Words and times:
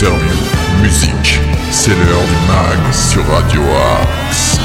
interviews, 0.00 0.82
musique. 0.82 1.40
C'est 1.70 1.90
l'heure 1.90 2.22
du 2.22 2.48
mag 2.48 2.92
sur 2.92 3.26
Radio 3.26 3.60
Axe. 4.00 4.58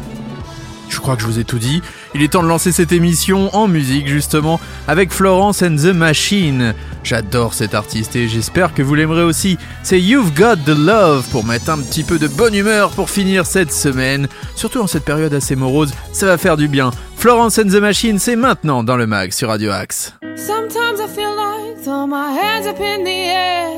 Je 0.91 0.99
crois 0.99 1.15
que 1.15 1.21
je 1.21 1.27
vous 1.27 1.39
ai 1.39 1.45
tout 1.45 1.57
dit. 1.57 1.81
Il 2.13 2.21
est 2.21 2.33
temps 2.33 2.43
de 2.43 2.47
lancer 2.47 2.71
cette 2.71 2.91
émission 2.91 3.55
en 3.55 3.67
musique 3.67 4.07
justement 4.07 4.59
avec 4.87 5.11
Florence 5.11 5.61
and 5.63 5.77
the 5.77 5.93
Machine. 5.93 6.73
J'adore 7.03 7.53
cet 7.53 7.73
artiste 7.73 8.15
et 8.15 8.27
j'espère 8.27 8.73
que 8.73 8.83
vous 8.83 8.93
l'aimerez 8.93 9.23
aussi. 9.23 9.57
C'est 9.83 10.01
You've 10.01 10.33
Got 10.33 10.57
the 10.65 10.77
Love 10.77 11.27
pour 11.31 11.45
mettre 11.45 11.69
un 11.69 11.79
petit 11.79 12.03
peu 12.03 12.19
de 12.19 12.27
bonne 12.27 12.53
humeur 12.53 12.91
pour 12.91 13.09
finir 13.09 13.45
cette 13.45 13.71
semaine. 13.71 14.27
Surtout 14.55 14.81
en 14.81 14.87
cette 14.87 15.05
période 15.05 15.33
assez 15.33 15.55
morose, 15.55 15.93
ça 16.11 16.25
va 16.25 16.37
faire 16.37 16.57
du 16.57 16.67
bien. 16.67 16.91
Florence 17.15 17.57
and 17.57 17.69
the 17.69 17.79
Machine, 17.81 18.19
c'est 18.19 18.35
maintenant 18.35 18.83
dans 18.83 18.97
le 18.97 19.07
mag 19.07 19.31
sur 19.31 19.47
Radio 19.47 19.71
Axe. 19.71 20.13
Sometimes 20.35 20.99
I 20.99 21.07
feel 21.07 21.33
like 21.35 21.81
throw 21.83 22.05
my 22.05 22.37
hands 22.37 22.67
up 22.67 22.79
in 22.79 23.03
the 23.03 23.07
air. 23.07 23.69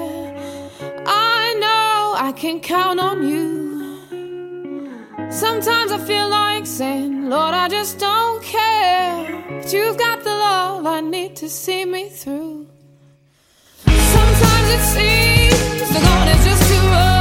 I 1.06 1.54
know 1.60 2.16
I 2.18 2.34
can 2.34 2.60
count 2.60 3.00
on 3.00 3.28
you. 3.28 3.73
Sometimes 5.34 5.92
I 5.92 5.98
feel 5.98 6.30
like 6.30 6.68
saying, 6.68 7.28
Lord, 7.28 7.56
I 7.56 7.68
just 7.68 7.98
don't 7.98 8.44
care. 8.44 9.44
But 9.50 9.74
you've 9.74 9.98
got 9.98 10.24
the 10.24 10.30
love 10.30 10.86
I 10.86 11.02
need 11.02 11.36
to 11.38 11.50
see 11.50 11.86
me 11.86 12.08
through. 12.10 12.68
Sometimes 13.84 14.70
it 14.78 14.84
seems 14.96 15.90
the 15.90 16.00
going 16.06 16.28
is 16.30 16.46
just 16.46 16.70
too 16.70 16.88
rough. 16.88 17.13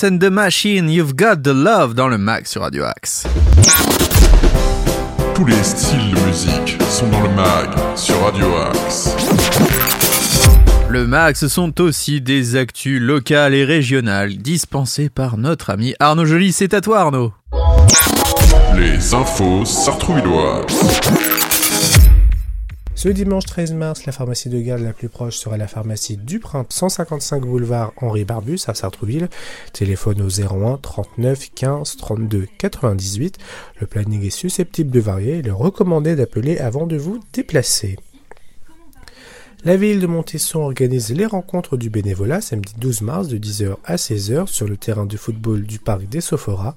Florence 0.00 0.04
and 0.04 0.18
the 0.18 0.30
Machine, 0.30 0.88
You've 0.88 1.14
Got 1.14 1.42
the 1.42 1.48
Love 1.48 1.94
dans 1.94 2.08
le 2.08 2.16
mag 2.16 2.46
sur 2.46 2.62
Radio 2.62 2.84
Axe. 2.84 3.24
Tous 5.34 5.44
les 5.44 5.62
styles 5.62 6.14
de 6.14 6.20
musique 6.26 6.78
sont 6.88 7.08
dans 7.08 7.22
le 7.22 7.28
mag 7.30 7.68
sur 7.96 8.18
Radio 8.22 8.46
Axe. 8.70 9.14
Le 10.88 11.06
mag, 11.06 11.34
ce 11.36 11.48
sont 11.48 11.80
aussi 11.80 12.20
des 12.20 12.56
actus 12.56 13.00
locales 13.00 13.54
et 13.54 13.64
régionales 13.64 14.36
dispensées 14.36 15.08
par 15.08 15.36
notre 15.36 15.70
ami 15.70 15.94
Arnaud 16.00 16.24
Joly. 16.24 16.52
C'est 16.52 16.74
à 16.74 16.80
toi 16.80 17.00
Arnaud. 17.00 17.32
Les 18.76 19.14
infos 19.14 19.64
sartrouvilloises. 19.64 21.29
Ce 23.00 23.08
dimanche 23.08 23.46
13 23.46 23.72
mars, 23.72 24.04
la 24.04 24.12
pharmacie 24.12 24.50
de 24.50 24.60
garde 24.60 24.82
la 24.82 24.92
plus 24.92 25.08
proche 25.08 25.38
sera 25.38 25.56
la 25.56 25.66
pharmacie 25.66 26.18
du 26.18 26.38
Printemps, 26.38 26.68
155 26.68 27.46
boulevard 27.46 27.94
Henri 27.96 28.26
Barbus 28.26 28.60
à 28.66 28.74
Sartrouville. 28.74 29.30
Téléphone 29.72 30.20
au 30.20 30.28
01 30.28 30.76
39 30.76 31.48
15 31.54 31.96
32 31.96 32.46
98. 32.58 33.38
Le 33.80 33.86
planning 33.86 34.26
est 34.26 34.28
susceptible 34.28 34.90
de 34.90 35.00
varier. 35.00 35.38
Il 35.38 35.48
est 35.48 35.50
recommandé 35.50 36.14
d'appeler 36.14 36.58
avant 36.58 36.86
de 36.86 36.98
vous 36.98 37.18
déplacer. 37.32 37.96
La 39.62 39.76
ville 39.76 40.00
de 40.00 40.06
Montesson 40.06 40.60
organise 40.60 41.12
les 41.12 41.26
rencontres 41.26 41.76
du 41.76 41.90
bénévolat 41.90 42.40
samedi 42.40 42.72
12 42.78 43.02
mars 43.02 43.28
de 43.28 43.36
10h 43.36 43.76
à 43.84 43.96
16h 43.96 44.46
sur 44.46 44.66
le 44.66 44.78
terrain 44.78 45.04
de 45.04 45.18
football 45.18 45.64
du 45.64 45.78
parc 45.78 46.08
des 46.08 46.22
Sophoras. 46.22 46.74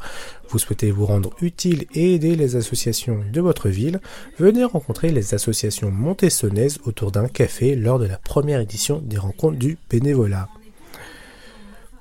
Vous 0.50 0.60
souhaitez 0.60 0.92
vous 0.92 1.06
rendre 1.06 1.30
utile 1.42 1.86
et 1.94 2.14
aider 2.14 2.36
les 2.36 2.58
associations 2.58 3.22
de 3.32 3.40
votre 3.40 3.70
ville? 3.70 4.02
Venez 4.38 4.66
rencontrer 4.66 5.14
les 5.14 5.34
associations 5.34 5.92
montessonnaises 5.92 6.80
autour 6.84 7.12
d'un 7.12 7.30
café 7.30 7.78
lors 7.78 8.00
de 8.00 8.06
la 8.06 8.18
première 8.18 8.60
édition 8.60 9.02
des 9.02 9.18
rencontres 9.18 9.58
du 9.58 9.78
bénévolat. 9.90 10.50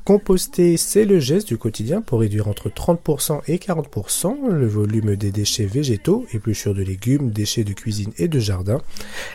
Composter, 0.04 0.76
c'est 0.76 1.04
le 1.04 1.20
geste 1.20 1.46
du 1.46 1.58
quotidien 1.58 2.00
pour 2.00 2.20
réduire 2.20 2.48
entre 2.48 2.68
30% 2.68 3.40
et 3.46 3.58
40% 3.58 4.48
le 4.48 4.66
volume 4.66 5.14
des 5.14 5.30
déchets 5.30 5.64
végétaux, 5.64 6.26
épluchures 6.32 6.74
de 6.74 6.82
légumes, 6.82 7.30
déchets 7.30 7.62
de 7.62 7.72
cuisine 7.72 8.12
et 8.18 8.26
de 8.26 8.40
jardin. 8.40 8.80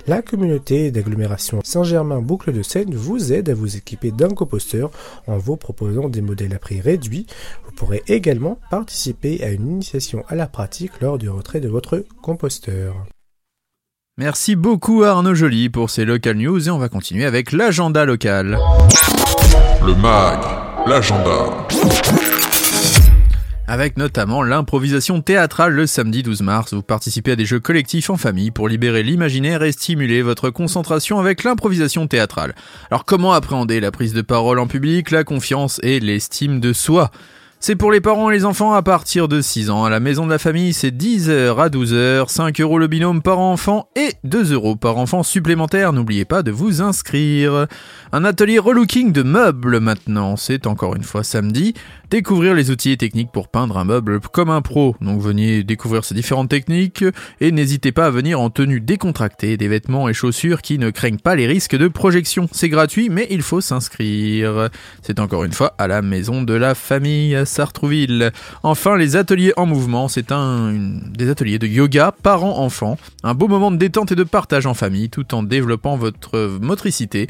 La 0.08 0.22
communauté 0.22 0.92
d'agglomération 0.92 1.62
Saint-Germain-Boucle 1.64 2.52
de 2.52 2.64
Seine 2.64 2.94
vous 2.94 3.32
aide 3.32 3.50
à 3.50 3.54
vous 3.54 3.78
équiper 3.78 4.12
d'un 4.12 4.30
composteur 4.30 4.92
en 5.26 5.38
vous 5.38 5.56
proposant 5.56 6.10
des 6.10 6.22
modèles 6.22 6.54
à 6.54 6.60
prix 6.60 6.82
réduit. 6.82 7.28
Vous 7.66 7.72
pourrez 7.72 8.04
également 8.08 8.60
participer 8.70 9.44
à 9.46 9.52
une 9.52 9.72
initiation 9.72 10.26
à 10.28 10.36
la 10.36 10.48
pratique 10.48 11.00
lors 11.00 11.18
du 11.18 11.30
retrait 11.30 11.62
de 11.62 11.70
votre 11.70 12.04
composteur. 12.22 13.06
Merci 14.18 14.56
beaucoup 14.56 15.04
Arnaud 15.04 15.36
Joly 15.36 15.70
pour 15.70 15.92
ces 15.92 16.04
local 16.04 16.38
news 16.38 16.68
et 16.68 16.72
on 16.72 16.80
va 16.80 16.90
continuer 16.90 17.24
avec 17.24 17.52
l'agenda 17.52 18.04
local. 18.04 18.58
Le 19.88 19.96
MAG, 19.96 20.40
l'agenda. 20.86 21.66
Avec 23.68 23.96
notamment 23.96 24.44
l'improvisation 24.44 25.22
théâtrale 25.22 25.72
le 25.72 25.88
samedi 25.88 26.24
12 26.24 26.42
mars. 26.42 26.74
Vous 26.74 26.82
participez 26.82 27.32
à 27.32 27.36
des 27.38 27.46
jeux 27.46 27.62
collectifs 27.62 28.10
en 28.10 28.18
famille 28.18 28.52
pour 28.52 28.68
libérer 28.68 29.02
l'imaginaire 29.02 29.64
et 29.64 29.72
stimuler 29.72 30.22
votre 30.24 30.50
concentration 30.50 31.20
avec 31.20 31.46
l'improvisation 31.46 32.06
théâtrale. 32.06 32.54
Alors 32.92 33.06
comment 33.06 33.32
appréhender 33.32 33.80
la 33.80 33.92
prise 33.92 34.12
de 34.12 34.22
parole 34.22 34.60
en 34.60 34.68
public, 34.68 35.10
la 35.10 35.24
confiance 35.24 35.80
et 35.84 36.02
l'estime 36.02 36.60
de 36.60 36.74
soi? 36.74 37.10
C'est 37.60 37.76
pour 37.76 37.92
les 37.92 38.02
parents 38.02 38.30
et 38.30 38.34
les 38.36 38.46
enfants 38.46 38.74
à 38.74 38.84
partir 38.84 39.28
de 39.28 39.42
6 39.42 39.72
ans. 39.72 39.84
À 39.84 39.90
la 39.90 40.00
maison 40.00 40.26
de 40.26 40.32
la 40.32 40.38
famille, 40.38 40.74
c'est 40.74 40.92
10h 40.92 41.58
à 41.58 41.70
12h, 41.70 42.30
5 42.30 42.62
euros 42.62 42.78
le 42.78 42.88
binôme 42.88 43.24
par 43.24 43.40
enfant 43.40 43.90
et 43.96 44.14
2 44.24 44.54
euros 44.54 44.76
par 44.76 44.98
enfant 44.98 45.24
supplémentaire. 45.24 45.92
N'oubliez 45.92 46.24
pas 46.24 46.44
de 46.44 46.52
vous 46.52 46.84
inscrire. 46.84 47.66
Un 48.12 48.26
atelier 48.26 48.60
relooking 48.60 49.12
de 49.12 49.24
meubles 49.24 49.80
maintenant. 49.80 50.38
C'est 50.38 50.68
encore 50.68 50.96
une 50.96 51.04
fois 51.04 51.24
samedi. 51.24 51.74
Découvrir 52.10 52.54
les 52.54 52.72
outils 52.72 52.92
et 52.92 52.98
techniques 52.98 53.34
pour 53.34 53.50
peindre 53.50 53.78
un 53.78 53.84
meuble 53.84 54.22
comme 54.22 54.50
un 54.50 54.62
pro. 54.62 54.96
Donc 55.02 55.20
venez 55.20 55.64
découvrir 55.64 56.06
ces 56.06 56.16
différentes 56.16 56.48
techniques 56.48 57.04
et 57.42 57.52
n'hésitez 57.52 57.92
pas 57.92 58.06
à 58.06 58.10
venir 58.10 58.40
en 58.40 58.50
tenue 58.50 58.80
décontractée, 58.80 59.58
des 59.58 59.68
vêtements 59.68 60.08
et 60.08 60.14
chaussures 60.14 60.62
qui 60.62 60.78
ne 60.78 60.90
craignent 60.90 61.20
pas 61.20 61.36
les 61.36 61.48
risques 61.48 61.76
de 61.76 61.90
projection. 61.90 62.48
C'est 62.54 62.70
gratuit 62.70 63.10
mais 63.10 63.28
il 63.30 63.42
faut 63.42 63.60
s'inscrire. 63.60 64.70
C'est 65.02 65.20
encore 65.20 65.44
une 65.44 65.52
fois 65.52 65.76
à 65.78 65.88
la 65.88 66.02
maison 66.02 66.44
de 66.44 66.54
la 66.54 66.76
famille 66.76 67.36
à 67.36 67.44
Sartrouville. 67.44 68.32
Enfin 68.64 68.96
les 68.96 69.18
ateliers 69.18 69.52
en 69.58 69.66
mouvement, 69.66 70.08
c'est 70.08 70.32
un 70.32 70.74
des 71.10 71.30
ateliers 71.30 71.60
de 71.60 71.68
yoga 71.68 72.14
parents-enfants. 72.24 72.98
Un 73.24 73.34
beau 73.34 73.50
moment 73.50 73.70
de 73.70 73.78
détente 73.78 74.14
et 74.14 74.16
de 74.16 74.24
partage 74.24 74.66
en 74.66 74.74
famille 74.74 75.10
tout 75.10 75.36
en 75.36 75.44
développant 75.44 75.98
votre 75.98 76.58
motricité. 76.62 77.28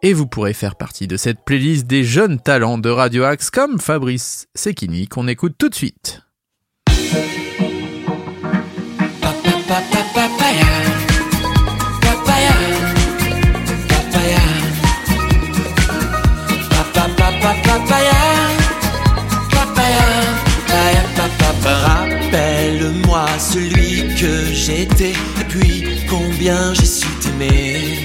et 0.05 0.13
vous 0.13 0.27
pourrez 0.27 0.53
faire 0.53 0.77
partie 0.77 1.07
de 1.07 1.17
cette 1.17 1.47
playlist 1.47 1.87
des 1.87 2.05
jeunes 2.05 2.39
talents 2.39 2.77
de 2.77 2.91
Radio 2.91 3.25
Axe 3.25 3.49
comme 3.49 3.81
Fabrice 3.81 4.49
Sekini 4.55 5.09
qu'on 5.09 5.27
écoute 5.29 5.55
tout 5.59 5.71
de 5.71 5.75
suite. 5.75 6.21
Rappelle-moi 21.65 23.27
celui 23.39 24.15
que 24.17 24.53
j'étais 24.53 25.13
et 25.13 25.45
puis 25.49 26.05
combien 26.11 26.75
j'ai 26.75 26.85
su 26.85 27.07
t'aimer. 27.23 28.04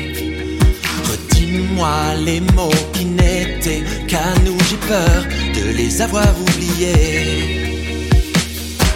Les 2.25 2.41
mots 2.41 2.69
qui 2.91 3.05
n'étaient 3.05 3.83
qu'à 4.07 4.33
nous, 4.43 4.57
j'ai 4.69 4.75
peur 4.75 5.23
de 5.55 5.71
les 5.77 6.01
avoir 6.01 6.27
oubliés. 6.41 8.11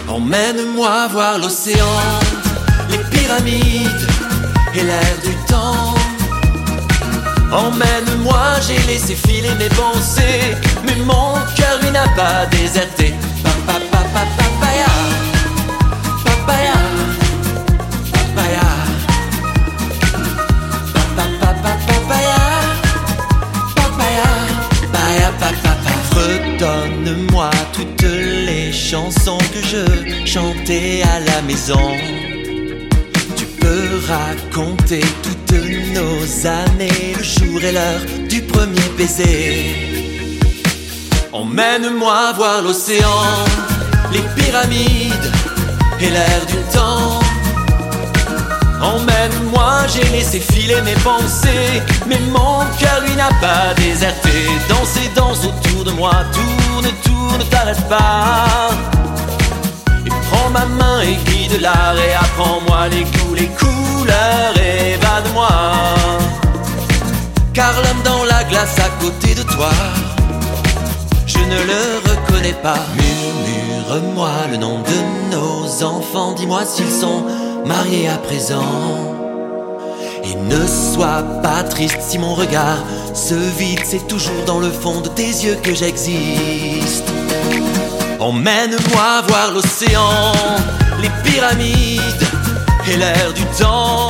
Emmène-moi 0.06 1.08
voir 1.08 1.38
l'océan, 1.38 1.96
les 2.90 2.98
pyramides 2.98 4.06
et 4.74 4.82
l'air 4.82 5.16
du 5.24 5.34
temps. 5.50 5.94
Emmène-moi, 7.50 8.60
j'ai 8.66 8.78
laissé 8.92 9.14
filer 9.14 9.54
mes 9.58 9.70
pensées, 9.70 10.54
mais 10.84 10.96
mon 11.04 11.34
cœur 11.56 11.80
lui 11.82 11.90
n'a 11.90 12.08
pas 12.08 12.44
déserté. 12.46 13.14
Redonne-moi 26.64 27.50
toutes 27.74 28.02
les 28.02 28.72
chansons 28.72 29.38
que 29.52 29.60
je 29.60 30.24
chantais 30.24 31.02
à 31.02 31.20
la 31.20 31.42
maison. 31.42 31.90
Tu 33.36 33.44
peux 33.44 34.00
raconter 34.08 35.00
toutes 35.22 35.60
nos 35.92 36.46
années, 36.46 37.14
le 37.18 37.22
jour 37.22 37.62
et 37.62 37.72
l'heure 37.72 38.00
du 38.30 38.40
premier 38.42 38.88
baiser. 38.96 39.76
Emmène-moi 41.32 42.32
voir 42.34 42.62
l'océan, 42.62 43.22
les 44.12 44.42
pyramides 44.42 45.32
et 46.00 46.08
l'air 46.08 46.46
du 46.46 46.56
temps. 46.72 47.23
Emmène-moi, 48.84 49.86
j'ai 49.92 50.04
laissé 50.10 50.40
filer 50.40 50.80
mes 50.82 50.94
pensées, 50.96 51.82
mais 52.06 52.20
mon 52.30 52.60
cœur 52.78 53.00
lui 53.06 53.16
n'a 53.16 53.30
pas 53.40 53.72
déserté. 53.76 54.30
Danse 54.68 54.96
et 55.04 55.08
danse 55.16 55.40
autour 55.46 55.84
de 55.84 55.90
moi, 55.92 56.12
tourne, 56.32 56.88
tourne, 57.02 57.44
t'arrête 57.50 57.88
pas. 57.88 58.68
Et 60.06 60.10
prends 60.30 60.50
ma 60.50 60.66
main 60.66 61.00
et 61.00 61.16
guide 61.30 61.60
l'art 61.62 61.96
et 61.96 62.12
apprends-moi 62.14 62.88
les 62.88 63.04
goûts, 63.04 63.34
les 63.34 63.48
couleurs 63.60 64.54
et 64.56 64.92
évade-moi. 64.94 65.48
Car 67.54 67.72
l'homme 67.72 68.02
dans 68.04 68.24
la 68.24 68.44
glace 68.44 68.76
à 68.78 68.90
côté 69.02 69.34
de 69.34 69.44
toi, 69.44 69.70
je 71.26 71.38
ne 71.38 71.58
le 71.70 72.10
reconnais 72.10 72.56
pas. 72.62 72.80
Murmure-moi 72.96 74.30
le 74.50 74.56
nom 74.58 74.80
de 74.80 75.34
nos 75.34 75.84
enfants, 75.84 76.32
dis-moi 76.32 76.64
s'ils 76.66 76.90
sont 76.90 77.24
mariés 77.64 78.08
à 78.08 78.18
présent. 78.18 79.14
Et 80.24 80.34
ne 80.34 80.66
sois 80.66 81.22
pas 81.42 81.62
triste 81.62 82.00
si 82.00 82.18
mon 82.18 82.34
regard 82.34 82.78
se 83.14 83.34
vide, 83.34 83.80
c'est 83.84 84.06
toujours 84.06 84.44
dans 84.46 84.58
le 84.58 84.70
fond 84.70 85.00
de 85.00 85.08
tes 85.08 85.28
yeux 85.28 85.56
que 85.62 85.74
j'existe. 85.74 87.04
Emmène-moi 88.20 89.22
voir 89.28 89.52
l'océan, 89.52 90.32
les 91.02 91.10
pyramides 91.22 92.26
et 92.90 92.96
l'air 92.96 93.32
du 93.34 93.44
temps. 93.58 94.08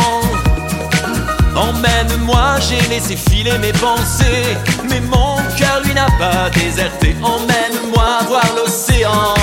Emmène-moi, 1.57 2.59
j'ai 2.69 2.89
laissé 2.89 3.17
filer 3.17 3.59
mes 3.59 3.73
pensées, 3.73 4.57
mais 4.89 5.01
mon 5.01 5.37
cœur 5.57 5.81
lui 5.85 5.95
n'a 5.95 6.07
pas 6.19 6.51
déserté. 6.51 7.17
Emmène-moi 7.23 8.19
voir 8.29 8.47
l'océan, 8.57 9.35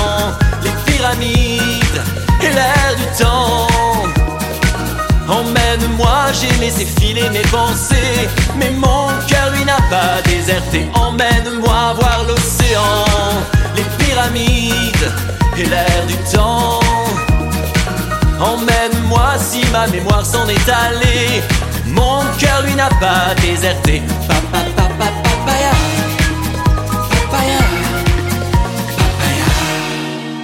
les 0.62 0.92
pyramides 0.92 2.02
et 2.42 2.52
l'air 2.52 2.96
du 2.96 3.22
temps. 3.22 3.66
Emmène-moi, 5.28 6.32
j'ai 6.38 6.54
laissé 6.60 6.84
filer 6.84 7.28
mes 7.30 7.42
pensées, 7.42 8.28
mais 8.58 8.70
mon 8.70 9.06
cœur 9.28 9.50
lui 9.54 9.64
n'a 9.64 9.78
pas 9.88 10.20
déserté. 10.24 10.86
Emmène-moi 10.94 11.94
voir 11.98 12.24
l'océan, 12.28 13.04
les 13.76 14.04
pyramides 14.04 15.12
et 15.56 15.64
l'air 15.64 16.06
du 16.06 16.16
temps. 16.34 16.80
Emmène-moi 18.40 19.38
si 19.38 19.62
ma 19.72 19.86
mémoire 19.86 20.26
s'en 20.26 20.46
est 20.48 20.68
allée. 20.68 21.42
Mon 21.86 22.22
cœur 22.38 22.62
lui 22.66 22.74
n'a 22.74 22.88
pas 22.88 23.34
déserté. 23.40 24.02
Papa, 24.28 24.64
papa, 24.76 25.06
papaya. 25.22 25.72
Papaya. 27.10 27.61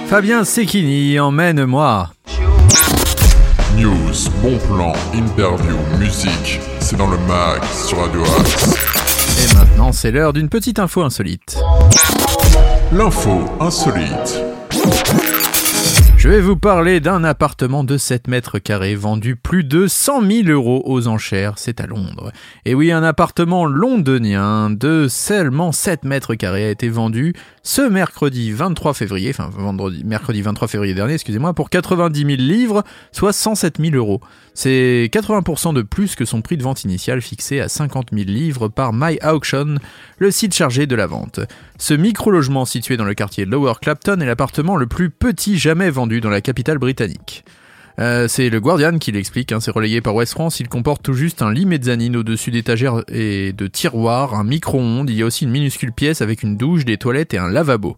Fabien 0.09 0.43
Sekini, 0.43 1.19
emmène-moi. 1.19 2.09
News, 3.77 4.27
bon 4.41 4.57
plan, 4.57 4.93
interview, 5.13 5.77
musique, 5.99 6.59
c'est 6.79 6.95
dans 6.95 7.11
le 7.11 7.17
mag 7.27 7.61
sur 7.71 7.99
Radio 7.99 8.23
Axe. 8.39 8.73
Et 9.37 9.53
maintenant, 9.55 9.91
c'est 9.91 10.09
l'heure 10.09 10.33
d'une 10.33 10.49
petite 10.49 10.79
info 10.79 11.03
insolite. 11.03 11.59
L'info 12.91 13.45
insolite. 13.59 14.41
Je 16.19 16.27
vais 16.27 16.41
vous 16.41 16.57
parler 16.57 16.99
d'un 16.99 17.23
appartement 17.23 17.85
de 17.85 17.95
7 17.95 18.27
mètres 18.27 18.59
carrés 18.59 18.93
vendu 18.93 19.37
plus 19.37 19.63
de 19.63 19.87
100 19.87 20.21
000 20.29 20.49
euros 20.49 20.83
aux 20.85 21.07
enchères, 21.07 21.53
c'est 21.55 21.79
à 21.79 21.87
Londres. 21.87 22.33
Et 22.65 22.75
oui, 22.75 22.91
un 22.91 23.03
appartement 23.03 23.65
londonien 23.65 24.69
de 24.69 25.07
seulement 25.07 25.71
7 25.71 26.03
mètres 26.03 26.35
carrés 26.35 26.65
a 26.65 26.71
été 26.71 26.89
vendu 26.89 27.33
ce 27.63 27.81
mercredi 27.81 28.51
23 28.51 28.93
février, 28.93 29.29
enfin 29.29 29.49
vendredi, 29.49 30.03
mercredi 30.03 30.41
23 30.41 30.67
février 30.67 30.93
dernier, 30.93 31.13
excusez-moi, 31.13 31.53
pour 31.53 31.69
90 31.69 32.19
000 32.19 32.31
livres, 32.37 32.83
soit 33.13 33.31
107 33.31 33.77
000 33.79 33.95
euros. 33.95 34.19
C'est 34.53 35.09
80% 35.13 35.73
de 35.73 35.83
plus 35.83 36.15
que 36.15 36.25
son 36.25 36.41
prix 36.41 36.57
de 36.57 36.63
vente 36.63 36.83
initial 36.83 37.21
fixé 37.21 37.61
à 37.61 37.69
50 37.69 38.07
000 38.11 38.25
livres 38.25 38.67
par 38.67 38.91
My 38.91 39.19
Auction, 39.23 39.75
le 40.17 40.31
site 40.31 40.53
chargé 40.53 40.85
de 40.85 40.95
la 40.95 41.07
vente. 41.07 41.39
Ce 41.77 41.93
micro-logement 41.93 42.65
situé 42.65 42.97
dans 42.97 43.05
le 43.05 43.13
quartier 43.13 43.45
Lower 43.45 43.75
Clapton 43.81 44.19
est 44.19 44.25
l'appartement 44.25 44.75
le 44.75 44.85
plus 44.85 45.09
petit 45.09 45.57
jamais 45.57 45.89
vendu 45.89 46.08
dans 46.19 46.29
la 46.29 46.41
capitale 46.41 46.79
britannique. 46.79 47.45
Euh, 47.99 48.27
c'est 48.27 48.49
le 48.49 48.59
Guardian 48.59 48.97
qui 48.97 49.11
l'explique, 49.11 49.51
hein, 49.51 49.59
c'est 49.59 49.71
relayé 49.71 50.01
par 50.01 50.15
West 50.15 50.31
France, 50.31 50.59
il 50.59 50.69
comporte 50.69 51.03
tout 51.03 51.13
juste 51.13 51.41
un 51.41 51.51
lit 51.51 51.65
mezzanine 51.65 52.15
au-dessus 52.15 52.49
d'étagères 52.49 53.03
et 53.09 53.51
de 53.51 53.67
tiroirs, 53.67 54.35
un 54.35 54.45
micro-ondes, 54.45 55.09
il 55.09 55.17
y 55.17 55.21
a 55.21 55.25
aussi 55.25 55.43
une 55.43 55.51
minuscule 55.51 55.91
pièce 55.91 56.21
avec 56.21 56.41
une 56.41 56.55
douche, 56.55 56.85
des 56.85 56.97
toilettes 56.97 57.33
et 57.33 57.37
un 57.37 57.49
lavabo. 57.49 57.97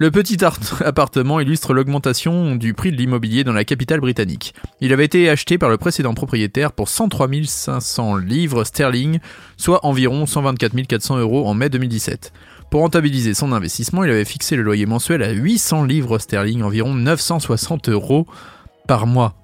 Le 0.00 0.12
petit 0.12 0.36
appartement 0.84 1.40
illustre 1.40 1.74
l'augmentation 1.74 2.54
du 2.54 2.72
prix 2.74 2.92
de 2.92 2.96
l'immobilier 2.96 3.42
dans 3.42 3.52
la 3.52 3.64
capitale 3.64 4.00
britannique. 4.00 4.54
Il 4.80 4.92
avait 4.92 5.06
été 5.06 5.28
acheté 5.28 5.58
par 5.58 5.70
le 5.70 5.76
précédent 5.76 6.14
propriétaire 6.14 6.72
pour 6.72 6.88
103 6.88 7.28
500 7.44 8.16
livres 8.16 8.62
sterling, 8.62 9.18
soit 9.56 9.84
environ 9.84 10.24
124 10.26 10.86
400 10.86 11.18
euros 11.18 11.48
en 11.48 11.54
mai 11.54 11.68
2017. 11.68 12.32
Pour 12.70 12.82
rentabiliser 12.82 13.32
son 13.32 13.52
investissement, 13.52 14.04
il 14.04 14.10
avait 14.10 14.26
fixé 14.26 14.54
le 14.54 14.62
loyer 14.62 14.84
mensuel 14.84 15.22
à 15.22 15.30
800 15.30 15.84
livres 15.84 16.18
sterling, 16.18 16.62
environ 16.62 16.92
960 16.92 17.88
euros 17.88 18.26
par 18.86 19.06
mois. 19.06 19.34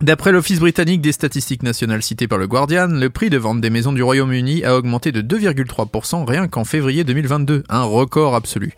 D'après 0.00 0.30
l'Office 0.30 0.60
britannique 0.60 1.00
des 1.00 1.12
statistiques 1.12 1.64
nationales 1.64 2.02
cité 2.02 2.28
par 2.28 2.38
le 2.38 2.46
Guardian, 2.46 2.86
le 2.86 3.10
prix 3.10 3.30
de 3.30 3.36
vente 3.36 3.60
des 3.60 3.68
maisons 3.68 3.92
du 3.92 4.02
Royaume-Uni 4.02 4.64
a 4.64 4.76
augmenté 4.76 5.10
de 5.10 5.20
2,3% 5.20 6.24
rien 6.24 6.46
qu'en 6.46 6.64
février 6.64 7.02
2022, 7.02 7.64
un 7.68 7.82
record 7.82 8.36
absolu. 8.36 8.72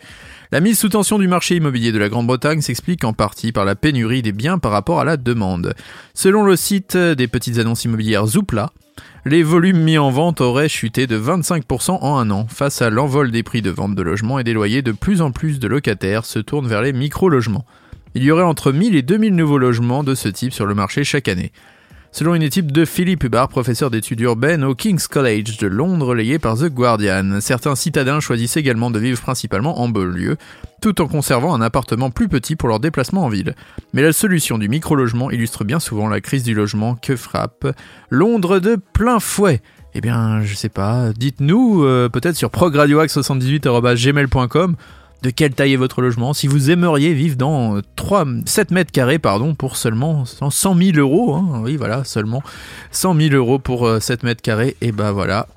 La 0.51 0.59
mise 0.59 0.79
sous 0.79 0.89
tension 0.89 1.19
du 1.19 1.27
marché 1.27 1.55
immobilier 1.55 1.91
de 1.91 1.99
la 1.99 2.09
Grande-Bretagne 2.09 2.61
s'explique 2.61 3.05
en 3.05 3.13
partie 3.13 3.51
par 3.51 3.63
la 3.65 3.75
pénurie 3.75 4.23
des 4.23 4.33
biens 4.33 4.57
par 4.57 4.71
rapport 4.71 4.99
à 4.99 5.05
la 5.05 5.15
demande. 5.15 5.75
Selon 6.13 6.43
le 6.43 6.55
site 6.55 6.97
des 6.97 7.27
petites 7.27 7.59
annonces 7.59 7.85
immobilières 7.85 8.25
Zoopla, 8.25 8.71
les 9.25 9.43
volumes 9.43 9.79
mis 9.79 9.99
en 9.99 10.09
vente 10.09 10.41
auraient 10.41 10.69
chuté 10.69 11.05
de 11.05 11.19
25% 11.19 11.99
en 12.01 12.17
un 12.17 12.31
an. 12.31 12.47
Face 12.47 12.81
à 12.81 12.89
l'envol 12.89 13.29
des 13.29 13.43
prix 13.43 13.61
de 13.61 13.69
vente 13.69 13.93
de 13.93 14.01
logements 14.01 14.39
et 14.39 14.43
des 14.43 14.53
loyers, 14.53 14.81
de 14.81 14.91
plus 14.91 15.21
en 15.21 15.31
plus 15.31 15.59
de 15.59 15.67
locataires 15.67 16.25
se 16.25 16.39
tournent 16.39 16.67
vers 16.67 16.81
les 16.81 16.91
micro-logements. 16.91 17.65
Il 18.15 18.23
y 18.23 18.31
aurait 18.31 18.43
entre 18.43 18.71
1000 18.71 18.95
et 18.95 19.03
2000 19.03 19.35
nouveaux 19.35 19.59
logements 19.59 20.03
de 20.03 20.15
ce 20.15 20.27
type 20.27 20.53
sur 20.53 20.65
le 20.65 20.73
marché 20.73 21.03
chaque 21.03 21.27
année. 21.27 21.51
Selon 22.13 22.35
une 22.35 22.43
étude 22.43 22.73
de 22.73 22.83
Philippe 22.83 23.23
Hubbard, 23.23 23.47
professeur 23.47 23.89
d'études 23.89 24.19
urbaines 24.19 24.65
au 24.65 24.75
King's 24.75 25.07
College 25.07 25.55
de 25.57 25.67
Londres, 25.67 26.07
relayée 26.07 26.39
par 26.39 26.57
The 26.57 26.65
Guardian, 26.65 27.39
certains 27.39 27.75
citadins 27.75 28.19
choisissent 28.19 28.57
également 28.57 28.91
de 28.91 28.99
vivre 28.99 29.21
principalement 29.21 29.79
en 29.79 29.87
banlieue, 29.87 30.35
tout 30.81 31.01
en 31.01 31.07
conservant 31.07 31.55
un 31.55 31.61
appartement 31.61 32.11
plus 32.11 32.27
petit 32.27 32.57
pour 32.57 32.67
leur 32.67 32.81
déplacement 32.81 33.23
en 33.23 33.29
ville. 33.29 33.55
Mais 33.93 34.01
la 34.01 34.11
solution 34.11 34.57
du 34.57 34.67
micro-logement 34.67 35.31
illustre 35.31 35.63
bien 35.63 35.79
souvent 35.79 36.09
la 36.09 36.19
crise 36.19 36.43
du 36.43 36.53
logement 36.53 36.95
que 36.95 37.15
frappe 37.15 37.65
Londres 38.09 38.59
de 38.59 38.77
plein 38.91 39.21
fouet. 39.21 39.61
Eh 39.93 40.01
bien, 40.01 40.43
je 40.43 40.53
sais 40.53 40.67
pas, 40.67 41.13
dites-nous, 41.13 41.85
euh, 41.85 42.09
peut-être 42.09 42.35
sur 42.35 42.49
progradioax78.gmail.com, 42.49 44.75
de 45.21 45.29
quelle 45.29 45.53
taille 45.53 45.73
est 45.73 45.77
votre 45.77 46.01
logement, 46.01 46.33
si 46.33 46.47
vous 46.47 46.71
aimeriez 46.71 47.13
vivre 47.13 47.35
dans 47.35 47.79
3, 47.95 48.25
7 48.45 48.71
mètres 48.71 48.91
carrés 48.91 49.19
pardon, 49.19 49.53
pour 49.53 49.77
seulement 49.77 50.25
100 50.25 50.75
000 50.75 50.97
euros, 50.97 51.35
hein, 51.35 51.61
oui 51.63 51.77
voilà, 51.77 52.03
seulement 52.03 52.41
100 52.91 53.15
000 53.15 53.35
euros 53.35 53.59
pour 53.59 53.87
7 54.01 54.23
euh, 54.23 54.27
mètres 54.27 54.41
carrés, 54.41 54.75
et 54.81 54.91
bah 54.91 55.11
voilà, 55.11 55.47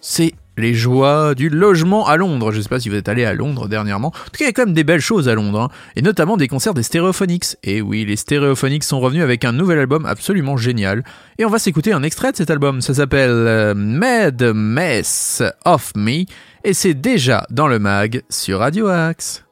c'est 0.00 0.34
les 0.56 0.74
joies 0.74 1.34
du 1.34 1.48
logement 1.48 2.06
à 2.06 2.16
Londres. 2.16 2.52
Je 2.52 2.60
sais 2.60 2.68
pas 2.68 2.80
si 2.80 2.88
vous 2.88 2.96
êtes 2.96 3.08
allé 3.08 3.24
à 3.24 3.34
Londres 3.34 3.68
dernièrement. 3.68 4.08
En 4.08 4.10
tout 4.10 4.38
cas, 4.38 4.44
il 4.44 4.46
y 4.46 4.48
a 4.48 4.52
quand 4.52 4.66
même 4.66 4.74
des 4.74 4.84
belles 4.84 5.00
choses 5.00 5.28
à 5.28 5.34
Londres, 5.34 5.60
hein. 5.60 5.68
et 5.96 6.02
notamment 6.02 6.36
des 6.36 6.48
concerts 6.48 6.74
des 6.74 6.82
Stereophonics. 6.82 7.56
Et 7.62 7.80
oui, 7.80 8.04
les 8.04 8.16
Stereophonics 8.16 8.84
sont 8.84 9.00
revenus 9.00 9.22
avec 9.22 9.44
un 9.44 9.52
nouvel 9.52 9.78
album 9.78 10.06
absolument 10.06 10.56
génial. 10.56 11.04
Et 11.38 11.44
on 11.44 11.50
va 11.50 11.58
s'écouter 11.58 11.92
un 11.92 12.02
extrait 12.02 12.32
de 12.32 12.36
cet 12.36 12.50
album. 12.50 12.80
Ça 12.80 12.94
s'appelle 12.94 13.30
euh, 13.30 13.74
Mad 13.74 14.42
Mess 14.54 15.42
of 15.64 15.92
Me, 15.96 16.24
et 16.64 16.74
c'est 16.74 16.94
déjà 16.94 17.46
dans 17.50 17.68
le 17.68 17.78
mag 17.78 18.22
sur 18.30 18.60
Radio 18.60 18.88
Axe. 18.88 19.44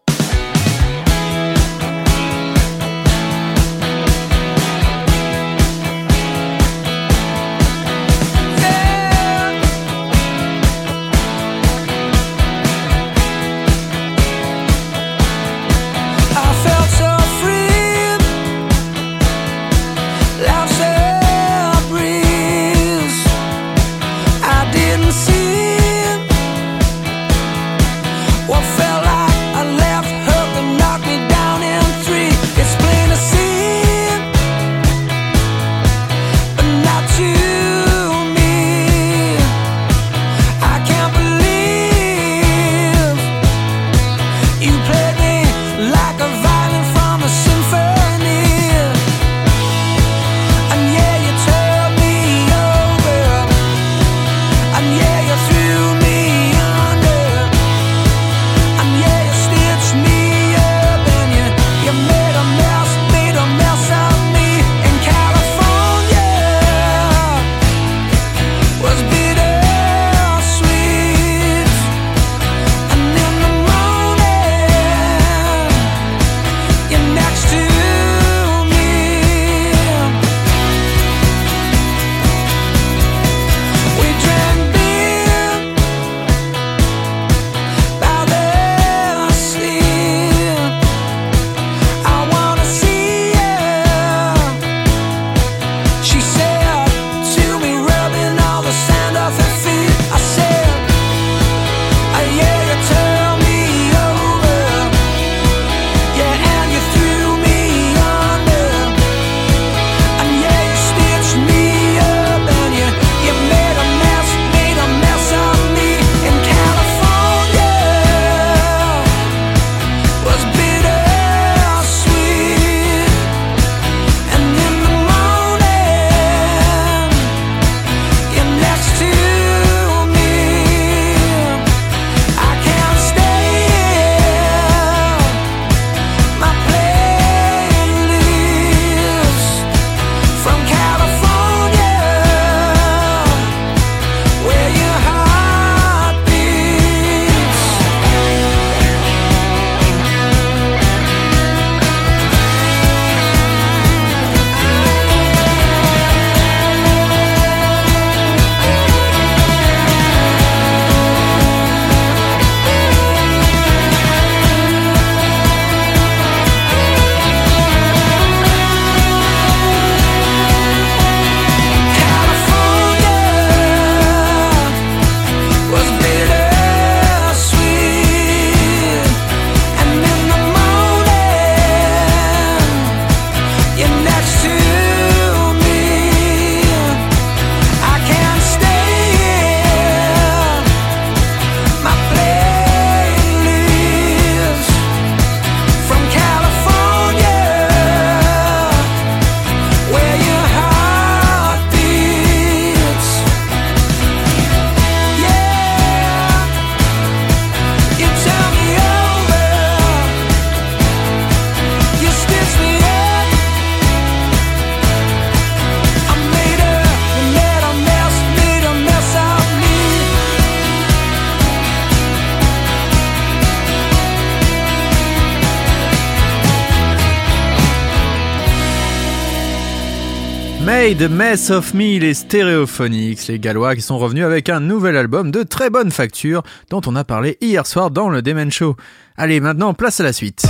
Made 230.82 231.08
Mess 231.12 231.50
of 231.50 231.74
Me, 231.74 232.00
les 232.00 232.12
Stereophonics, 232.12 233.28
les 233.28 233.38
Gallois 233.38 233.76
qui 233.76 233.82
sont 233.82 233.98
revenus 233.98 234.24
avec 234.24 234.48
un 234.48 234.58
nouvel 234.58 234.96
album 234.96 235.30
de 235.30 235.44
très 235.44 235.70
bonne 235.70 235.92
facture 235.92 236.42
dont 236.70 236.80
on 236.86 236.96
a 236.96 237.04
parlé 237.04 237.38
hier 237.40 237.68
soir 237.68 237.92
dans 237.92 238.08
le 238.08 238.20
Demen 238.20 238.50
Show. 238.50 238.74
Allez, 239.16 239.38
maintenant, 239.38 239.74
place 239.74 240.00
à 240.00 240.02
la 240.02 240.12
suite. 240.12 240.44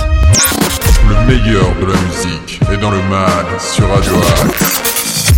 Le 1.07 1.27
meilleur 1.27 1.75
de 1.79 1.85
la 1.85 2.01
musique 2.01 2.59
est 2.71 2.77
dans 2.77 2.89
le 2.89 2.97
mag 3.11 3.45
sur 3.59 3.87
Radio 3.87 4.13
Axe. 4.43 5.33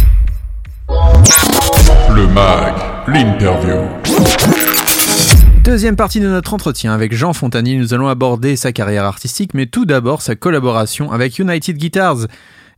Le 2.16 2.28
mag, 2.28 2.76
l'interview. 3.10 3.90
Deuxième 5.66 5.98
partie 5.98 6.22
de 6.22 6.30
notre 6.30 6.54
entretien 6.54 6.94
avec 6.94 7.14
Jean 7.14 7.34
Fontanier, 7.34 7.76
nous 7.76 7.94
allons 7.94 8.08
aborder 8.08 8.56
sa 8.56 8.72
carrière 8.72 9.04
artistique, 9.04 9.56
mais 9.56 9.66
tout 9.66 9.84
d'abord 9.84 10.22
sa 10.22 10.36
collaboration 10.36 11.12
avec 11.12 11.38
United 11.38 11.76
Guitars. 11.76 12.28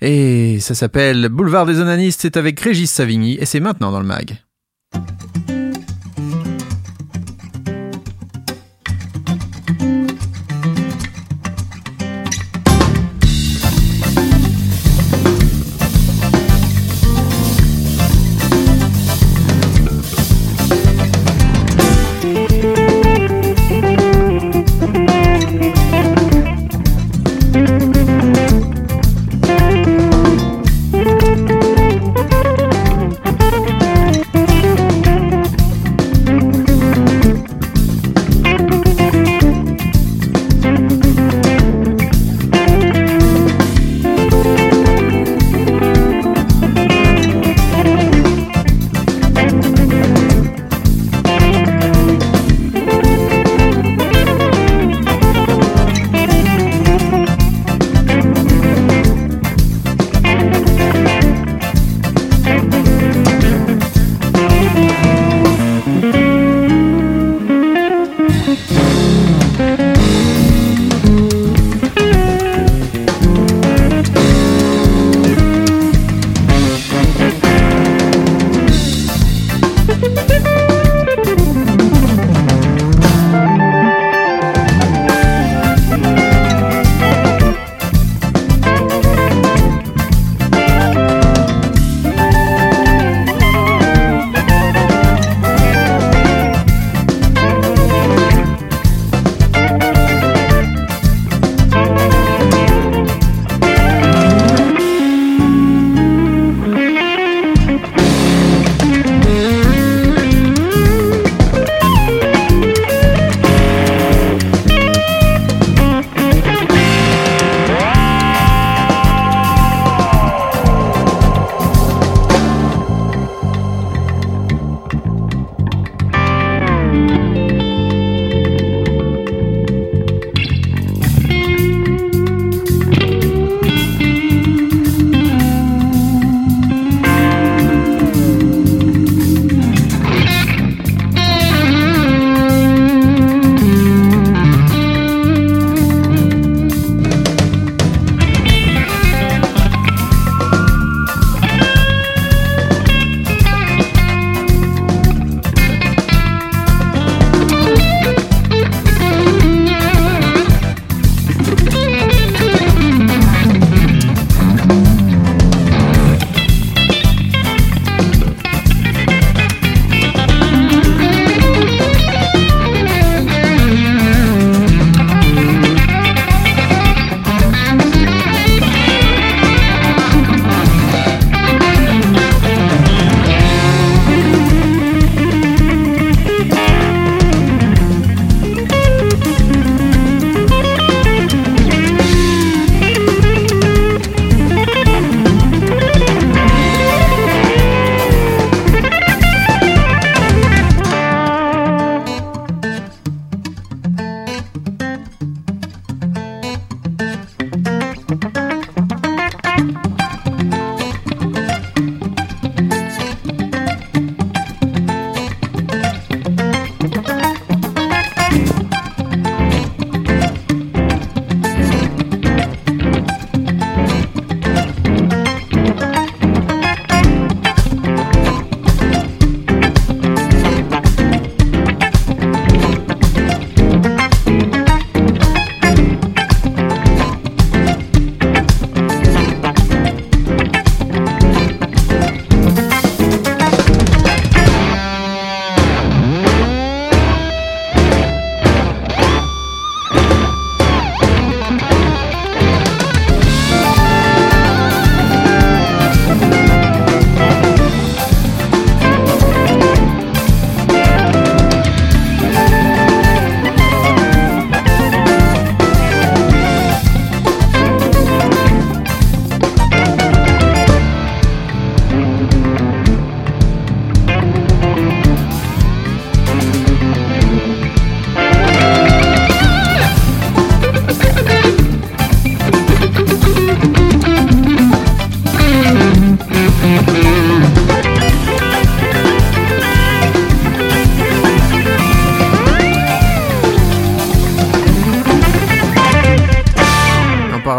Et 0.02 0.60
ça 0.60 0.76
s'appelle 0.76 1.30
Boulevard 1.30 1.66
des 1.66 1.80
Onanistes, 1.80 2.22
c'est 2.22 2.38
avec 2.38 2.60
Régis 2.60 2.92
Savigny 2.92 3.38
et 3.40 3.46
c'est 3.46 3.60
maintenant 3.60 3.92
dans 3.92 4.00
le 4.00 4.06
mag. 4.06 4.38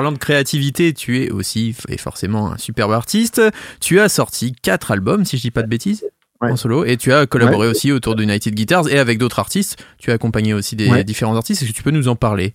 Parlant 0.09 0.13
de 0.13 0.19
créativité, 0.19 0.93
tu 0.95 1.23
es 1.23 1.31
aussi 1.31 1.77
et 1.89 1.99
forcément 1.99 2.53
un 2.53 2.59
superbe 2.59 2.93
artiste. 2.93 3.43
Tu 3.81 4.01
as 4.01 4.09
sorti 4.09 4.53
quatre 4.53 4.91
albums, 4.91 5.25
si 5.25 5.37
je 5.37 5.43
dis 5.43 5.51
pas 5.51 5.63
de 5.63 5.69
bêtises. 5.69 6.05
Ouais. 6.41 6.53
En 6.53 6.57
solo 6.57 6.85
et 6.85 6.97
tu 6.97 7.13
as 7.13 7.27
collaboré 7.27 7.67
Ouais. 7.67 7.71
aussi 7.73 7.91
autour 7.93 8.15
de 8.15 8.23
United 8.23 8.55
Guitars 8.55 8.89
et 8.89 8.99
avec 8.99 9.19
d'autres 9.19 9.39
artistes. 9.41 9.85
Tu 9.99 10.11
as 10.11 10.15
accompagné 10.15 10.55
aussi 10.55 10.77
des 10.77 10.89
Ouais. 10.89 11.03
différents 11.05 11.35
artistes. 11.37 11.63
Est-ce 11.63 11.71
que 11.73 11.77
tu 11.77 11.83
peux 11.83 11.91
nous 11.91 12.07
en 12.09 12.15
parler? 12.17 12.55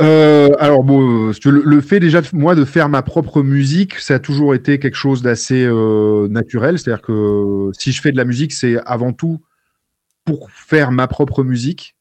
Euh, 0.00 0.50
alors 0.58 0.84
bon, 0.84 1.32
le, 1.44 1.62
le 1.64 1.80
fait 1.80 2.00
déjà 2.00 2.22
de, 2.22 2.28
moi 2.32 2.54
de 2.54 2.64
faire 2.64 2.88
ma 2.88 3.02
propre 3.02 3.42
musique, 3.42 3.96
ça 3.98 4.14
a 4.14 4.18
toujours 4.18 4.54
été 4.54 4.78
quelque 4.78 4.96
chose 4.96 5.20
d'assez 5.20 5.64
euh, 5.66 6.28
naturel. 6.28 6.78
C'est-à-dire 6.78 7.02
que 7.02 7.70
si 7.78 7.92
je 7.92 8.00
fais 8.00 8.12
de 8.12 8.16
la 8.16 8.24
musique, 8.24 8.52
c'est 8.52 8.78
avant 8.86 9.12
tout 9.12 9.40
pour 10.24 10.50
faire 10.50 10.92
ma 10.92 11.08
propre 11.08 11.42
musique. 11.44 11.94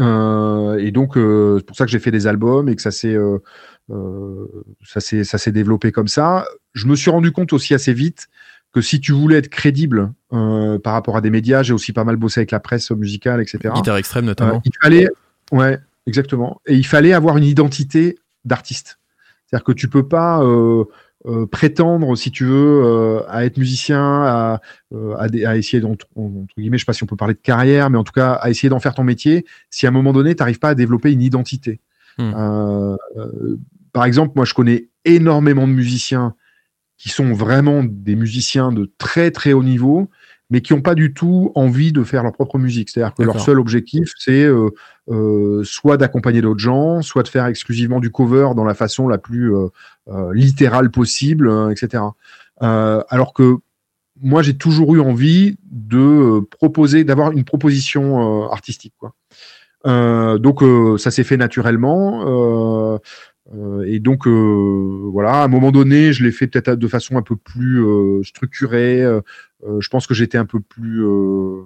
Euh, 0.00 0.78
et 0.78 0.90
donc 0.90 1.16
euh, 1.16 1.58
c'est 1.58 1.66
pour 1.66 1.76
ça 1.76 1.84
que 1.84 1.90
j'ai 1.90 1.98
fait 1.98 2.10
des 2.10 2.26
albums 2.26 2.68
et 2.68 2.76
que 2.76 2.82
ça 2.82 2.90
s'est 2.90 3.14
euh, 3.14 3.38
ça 4.84 5.00
s'est 5.00 5.24
ça 5.24 5.38
s'est 5.38 5.52
développé 5.52 5.92
comme 5.92 6.08
ça. 6.08 6.46
Je 6.72 6.86
me 6.86 6.96
suis 6.96 7.10
rendu 7.10 7.32
compte 7.32 7.52
aussi 7.52 7.74
assez 7.74 7.92
vite 7.92 8.28
que 8.72 8.80
si 8.80 9.00
tu 9.00 9.12
voulais 9.12 9.36
être 9.36 9.48
crédible 9.48 10.12
par 10.30 10.94
rapport 10.94 11.16
à 11.16 11.20
des 11.20 11.28
médias, 11.28 11.62
j'ai 11.62 11.74
aussi 11.74 11.92
pas 11.92 12.04
mal 12.04 12.16
bossé 12.16 12.40
avec 12.40 12.52
la 12.52 12.60
presse 12.60 12.90
musicale, 12.90 13.42
etc. 13.42 13.74
Guitare 13.74 13.98
extrême 13.98 14.24
notamment. 14.24 14.62
il 14.64 14.72
fallait, 14.80 15.08
ouais, 15.50 15.78
exactement. 16.06 16.62
Et 16.66 16.74
il 16.76 16.86
fallait 16.86 17.12
avoir 17.12 17.36
une 17.36 17.44
identité 17.44 18.18
d'artiste. 18.46 18.98
C'est-à-dire 19.44 19.64
que 19.64 19.72
tu 19.72 19.88
peux 19.88 20.08
pas 20.08 20.42
euh, 21.26 21.46
prétendre, 21.46 22.16
si 22.16 22.32
tu 22.32 22.44
veux, 22.44 22.82
euh, 22.84 23.20
à 23.28 23.44
être 23.44 23.56
musicien, 23.56 24.00
à, 24.00 24.60
euh, 24.92 25.14
à, 25.16 25.56
essayer 25.56 25.84
entre 25.84 26.06
guillemets, 26.58 26.78
je 26.78 26.82
sais 26.82 26.86
pas 26.86 26.92
si 26.92 27.04
on 27.04 27.06
peut 27.06 27.16
parler 27.16 27.34
de 27.34 27.40
carrière, 27.40 27.90
mais 27.90 27.98
en 27.98 28.02
tout 28.02 28.12
cas 28.12 28.32
à 28.32 28.50
essayer 28.50 28.68
d'en 28.68 28.80
faire 28.80 28.94
ton 28.94 29.04
métier. 29.04 29.46
Si 29.70 29.86
à 29.86 29.90
un 29.90 29.92
moment 29.92 30.12
donné, 30.12 30.34
tu 30.34 30.40
n'arrives 30.40 30.58
pas 30.58 30.70
à 30.70 30.74
développer 30.74 31.12
une 31.12 31.22
identité. 31.22 31.80
Hmm. 32.18 32.96
Par 33.92 34.04
exemple, 34.04 34.32
moi, 34.36 34.44
je 34.44 34.52
connais 34.52 34.88
énormément 35.04 35.68
de 35.68 35.72
musiciens 35.72 36.34
qui 36.98 37.08
sont 37.08 37.32
vraiment 37.32 37.84
des 37.84 38.16
musiciens 38.16 38.72
de 38.72 38.90
très 38.98 39.30
très 39.30 39.52
haut 39.52 39.62
niveau, 39.62 40.10
mais 40.52 40.60
qui 40.60 40.74
n'ont 40.74 40.82
pas 40.82 40.94
du 40.94 41.14
tout 41.14 41.50
envie 41.54 41.92
de 41.92 42.04
faire 42.04 42.22
leur 42.22 42.32
propre 42.32 42.58
musique. 42.58 42.90
C'est-à-dire 42.90 43.14
que 43.14 43.22
leur 43.22 43.40
seul 43.40 43.58
objectif, 43.58 44.12
c'est 44.18 44.44
euh, 44.44 44.68
euh, 45.08 45.64
soit 45.64 45.96
d'accompagner 45.96 46.42
d'autres 46.42 46.60
gens, 46.60 47.00
soit 47.00 47.22
de 47.22 47.28
faire 47.28 47.46
exclusivement 47.46 48.00
du 48.00 48.10
cover 48.10 48.50
dans 48.54 48.64
la 48.64 48.74
façon 48.74 49.08
la 49.08 49.16
plus 49.16 49.50
euh, 49.56 49.70
littérale 50.34 50.90
possible, 50.90 51.50
etc. 51.72 52.04
Alors 52.60 53.32
que 53.32 53.56
moi, 54.20 54.42
j'ai 54.42 54.54
toujours 54.54 54.94
eu 54.94 55.00
envie 55.00 55.56
de 55.70 56.40
proposer, 56.50 57.02
d'avoir 57.02 57.32
une 57.32 57.44
proposition 57.44 58.46
artistique. 58.52 58.92
Quoi. 58.98 59.14
Donc, 60.38 60.62
ça 60.98 61.10
s'est 61.10 61.24
fait 61.24 61.38
naturellement. 61.38 63.00
euh, 63.54 63.84
et 63.86 63.98
donc, 63.98 64.26
euh, 64.26 65.08
voilà, 65.10 65.42
à 65.42 65.44
un 65.44 65.48
moment 65.48 65.72
donné, 65.72 66.12
je 66.12 66.24
l'ai 66.24 66.30
fait 66.30 66.46
peut-être 66.46 66.78
de 66.78 66.88
façon 66.88 67.16
un 67.16 67.22
peu 67.22 67.36
plus 67.36 67.84
euh, 67.84 68.22
structurée. 68.22 69.02
Euh, 69.64 69.80
je 69.80 69.88
pense 69.88 70.06
que 70.06 70.14
j'étais 70.14 70.38
un 70.38 70.44
peu 70.44 70.60
plus, 70.60 71.04
euh, 71.04 71.62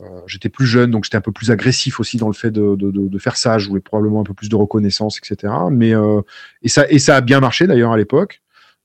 euh, 0.00 0.20
j'étais 0.26 0.48
plus 0.48 0.66
jeune, 0.66 0.90
donc 0.90 1.04
j'étais 1.04 1.16
un 1.16 1.22
peu 1.22 1.32
plus 1.32 1.50
agressif 1.50 2.00
aussi 2.00 2.16
dans 2.16 2.28
le 2.28 2.34
fait 2.34 2.50
de, 2.50 3.18
faire 3.18 3.36
ça. 3.36 3.58
Je 3.58 3.68
voulais 3.68 3.80
probablement 3.80 4.20
un 4.20 4.24
peu 4.24 4.34
plus 4.34 4.48
de 4.48 4.56
reconnaissance, 4.56 5.18
etc. 5.18 5.52
Mais 5.70 5.92
et 6.62 6.68
ça 6.68 7.16
a 7.16 7.20
bien 7.20 7.40
marché 7.40 7.66
d'ailleurs 7.66 7.92
à 7.92 7.96
l'époque. 7.96 8.42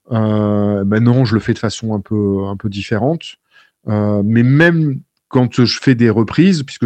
Maintenant, 0.09 1.25
je 1.25 1.33
le 1.35 1.39
fais 1.39 1.53
de 1.53 1.59
façon 1.59 1.93
un 1.95 1.99
peu 2.57 2.69
différente. 2.69 3.35
Mais 3.87 4.43
même 4.43 5.01
quand 5.27 5.63
je 5.65 5.79
fais 5.79 5.95
des 5.95 6.09
reprises, 6.09 6.63
puisque 6.63 6.85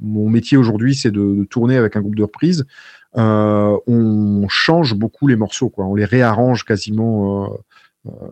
mon 0.00 0.30
métier 0.30 0.56
aujourd'hui, 0.56 0.94
c'est 0.94 1.10
de, 1.10 1.44
tourner 1.44 1.76
avec 1.76 1.96
un 1.96 2.00
groupe 2.00 2.16
de 2.16 2.22
reprises. 2.22 2.66
On 3.14 4.46
change 4.48 4.94
beaucoup 4.94 5.28
les 5.28 5.36
morceaux, 5.36 5.70
quoi. 5.70 5.86
On 5.86 5.94
les 5.94 6.04
réarrange 6.04 6.64
quasiment 6.64 7.58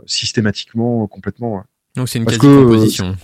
systématiquement, 0.07 1.07
complètement. 1.07 1.65
Donc 1.97 2.09
c'est 2.09 2.19
une 2.19 2.25
parce 2.25 2.39
quasi 2.39 2.49
que, 2.53 2.63
composition. 2.65 3.17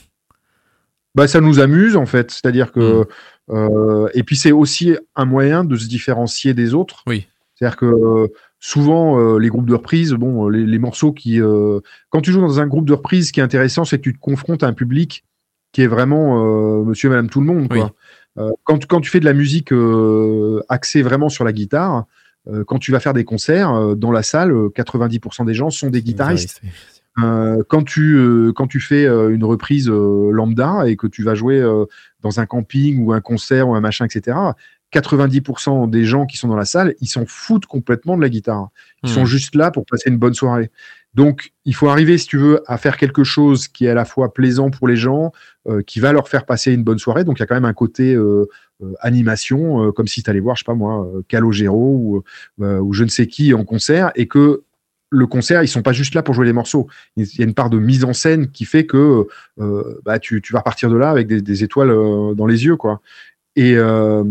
Bah, 1.15 1.27
ça 1.27 1.41
nous 1.41 1.59
amuse 1.59 1.97
en 1.97 2.07
fait, 2.07 2.31
c'est-à-dire 2.31 2.71
que 2.73 3.03
Mm. 3.49 3.53
euh, 3.55 4.09
et 4.15 4.23
puis 4.23 4.37
c'est 4.37 4.53
aussi 4.53 4.97
un 5.17 5.25
moyen 5.25 5.65
de 5.65 5.77
se 5.77 5.89
différencier 5.89 6.55
des 6.55 6.73
autres. 6.75 7.03
Oui. 7.07 7.27
C'est-à-dire 7.55 7.77
que 7.77 7.87
euh, 7.87 8.29
souvent 8.61 9.19
euh, 9.19 9.39
les 9.39 9.49
groupes 9.49 9.67
de 9.67 9.75
reprise, 9.75 10.13
bon, 10.13 10.49
les, 10.49 10.65
les 10.65 10.79
morceaux 10.79 11.13
qui, 11.13 11.41
quand 12.11 12.21
tu 12.21 12.31
joues 12.33 12.41
dans 12.41 12.61
un 12.61 12.67
groupe 12.67 12.87
de 12.87 12.93
reprise, 12.95 13.29
ce 13.29 13.33
qui 13.33 13.41
est 13.41 13.43
intéressant, 13.43 13.85
c'est 13.85 13.99
que 13.99 14.03
tu 14.03 14.15
te 14.15 14.21
confrontes 14.21 14.63
à 14.63 14.67
un 14.69 14.73
public 14.73 15.25
qui 15.73 15.83
est 15.83 15.87
vraiment 15.89 16.85
Monsieur, 16.85 17.09
et 17.09 17.11
Madame, 17.11 17.29
tout 17.29 17.41
le 17.41 17.47
monde. 17.47 17.69
Quoi. 17.69 17.93
Oui. 18.37 18.51
Quand, 18.65 18.79
tu- 18.79 18.87
quand 18.87 19.01
tu 19.01 19.11
fais 19.11 19.21
de 19.21 19.25
la 19.25 19.35
musique 19.35 19.73
axée 20.69 21.03
vraiment 21.03 21.29
sur 21.29 21.45
la 21.45 21.53
guitare, 21.53 22.05
quand 22.67 22.79
tu 22.79 22.91
vas 22.93 23.01
faire 23.01 23.13
des 23.15 23.25
concerts 23.25 23.95
dans 23.97 24.11
la 24.13 24.23
salle, 24.23 24.51
euh, 24.53 24.69
90% 24.75 25.45
des 25.45 25.55
gens 25.55 25.71
sont 25.71 25.91
des 25.91 26.03
guitaristes. 26.03 26.61
Euh, 27.19 27.63
quand 27.69 27.83
tu 27.83 28.17
euh, 28.17 28.53
quand 28.53 28.67
tu 28.69 28.81
fais 28.81 29.05
euh, 29.05 29.31
une 29.35 29.45
reprise 29.45 29.89
lambda 29.89 30.87
et 30.87 30.97
que 30.97 31.07
tu 31.07 31.23
vas 31.23 31.35
jouer 31.35 31.61
dans 32.23 32.41
un 32.41 32.47
camping 32.47 33.03
ou 33.05 33.13
un 33.13 33.21
concert 33.21 33.69
ou 33.69 33.75
un 33.75 33.81
machin, 33.81 34.07
etc. 34.07 34.37
90% 34.93 35.89
des 35.89 36.05
gens 36.05 36.27
qui 36.27 36.37
sont 36.37 36.49
dans 36.49 36.57
la 36.57 36.65
salle, 36.65 36.95
ils 37.01 37.07
s'en 37.07 37.25
foutent 37.27 37.67
complètement 37.67 38.17
de 38.17 38.23
la 38.23 38.29
guitare. 38.29 38.71
Ils 39.05 39.11
Hmm. 39.11 39.15
sont 39.15 39.25
juste 39.25 39.55
là 39.55 39.71
pour 39.71 39.87
passer 39.87 40.11
une 40.11 40.19
bonne 40.19 40.35
soirée. 40.35 40.71
Donc, 41.15 41.53
il 41.65 41.75
faut 41.75 41.89
arriver, 41.89 42.19
si 42.19 42.27
tu 42.27 42.39
veux, 42.39 42.63
à 42.67 42.77
faire 42.77 42.97
quelque 42.97 43.25
chose 43.25 43.67
qui 43.69 43.87
est 43.87 43.89
à 43.91 43.95
la 43.95 44.05
fois 44.05 44.33
plaisant 44.33 44.71
pour 44.71 44.87
les 44.87 44.97
gens, 44.97 45.33
qui 45.87 45.99
va 46.01 46.13
leur 46.13 46.29
faire 46.29 46.45
passer 46.45 46.73
une 46.73 46.85
bonne 46.85 46.99
soirée. 46.99 47.25
Donc, 47.25 47.39
il 47.39 47.41
y 47.41 47.45
a 47.45 47.47
quand 47.47 47.55
même 47.55 47.65
un 47.65 47.73
côté 47.73 48.17
animation, 49.01 49.91
comme 49.93 50.07
si 50.07 50.23
tu 50.23 50.31
allais 50.31 50.41
voir, 50.41 50.55
je 50.57 50.61
sais 50.61 50.65
pas 50.65 50.75
moi, 50.75 51.09
Calogero 51.29 52.23
ou, 52.59 52.65
ou 52.65 52.93
je 52.93 53.03
ne 53.03 53.09
sais 53.09 53.27
qui 53.27 53.55
en 53.55 53.65
concert, 53.65 54.13
et 54.15 54.29
que 54.29 54.63
le 55.11 55.27
concert, 55.27 55.63
ils 55.63 55.69
sont 55.69 55.83
pas 55.83 55.93
juste 55.93 56.15
là 56.15 56.23
pour 56.23 56.35
jouer 56.35 56.47
les 56.47 56.53
morceaux. 56.53 56.87
Il 57.17 57.25
y 57.25 57.43
a 57.43 57.45
une 57.45 57.55
part 57.55 57.69
de 57.69 57.79
mise 57.79 58.05
en 58.05 58.13
scène 58.13 58.51
qui 58.51 58.65
fait 58.65 58.87
que 58.87 59.27
euh, 59.59 60.01
bah, 60.05 60.19
tu, 60.21 60.41
tu 60.41 60.53
vas 60.53 60.61
repartir 60.61 60.89
de 60.89 60.97
là 60.97 61.11
avec 61.11 61.27
des, 61.27 61.43
des 61.43 61.65
étoiles 61.65 61.91
euh, 61.91 62.35
dans 62.35 62.47
les 62.47 62.65
yeux, 62.65 62.77
quoi. 62.77 63.01
Et 63.57 63.75
euh, 63.77 64.23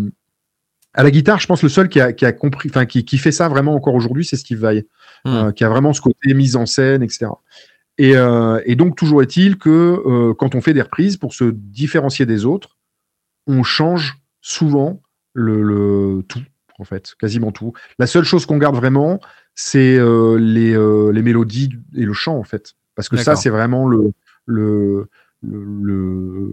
à 0.93 1.03
la 1.03 1.11
guitare, 1.11 1.39
je 1.39 1.47
pense 1.47 1.61
le 1.61 1.69
seul 1.69 1.89
qui 1.89 1.99
a, 1.99 2.13
qui 2.13 2.25
a 2.25 2.31
compris, 2.31 2.69
enfin 2.69 2.85
qui, 2.85 3.03
qui 3.03 3.17
fait 3.17 3.33
ça 3.33 3.49
vraiment 3.49 3.75
encore 3.75 3.93
aujourd'hui, 3.93 4.25
c'est 4.25 4.37
Steve 4.37 4.59
Vai, 4.59 4.87
Mm. 5.25 5.29
euh, 5.35 5.51
qui 5.51 5.65
a 5.65 5.69
vraiment 5.69 5.91
ce 5.91 5.99
côté 5.99 6.33
mise 6.33 6.55
en 6.55 6.65
scène, 6.65 7.03
etc. 7.03 7.27
Et, 7.97 8.13
et 8.13 8.75
donc 8.77 8.95
toujours 8.95 9.21
est-il 9.21 9.57
que 9.57 10.31
quand 10.39 10.55
on 10.55 10.61
fait 10.61 10.73
des 10.73 10.81
reprises, 10.81 11.17
pour 11.17 11.33
se 11.33 11.43
différencier 11.43 12.25
des 12.25 12.45
autres, 12.45 12.77
on 13.45 13.63
change 13.63 14.17
souvent 14.39 15.01
le, 15.33 15.61
le 15.61 16.23
tout, 16.23 16.41
en 16.79 16.85
fait, 16.85 17.13
quasiment 17.19 17.51
tout. 17.51 17.73
La 17.97 18.07
seule 18.07 18.23
chose 18.23 18.45
qu'on 18.45 18.57
garde 18.57 18.77
vraiment, 18.77 19.19
c'est 19.61 19.97
euh, 19.97 20.37
les, 20.39 20.73
euh, 20.73 21.11
les 21.11 21.21
mélodies 21.21 21.69
et 21.93 22.05
le 22.05 22.13
chant, 22.13 22.37
en 22.37 22.45
fait. 22.45 22.75
Parce 22.95 23.09
que 23.09 23.17
ça, 23.17 23.35
c'est 23.35 23.49
vraiment 23.49 23.87
le, 23.89 24.13
le, 24.45 25.09
le, 25.45 25.63
le- 25.83 26.51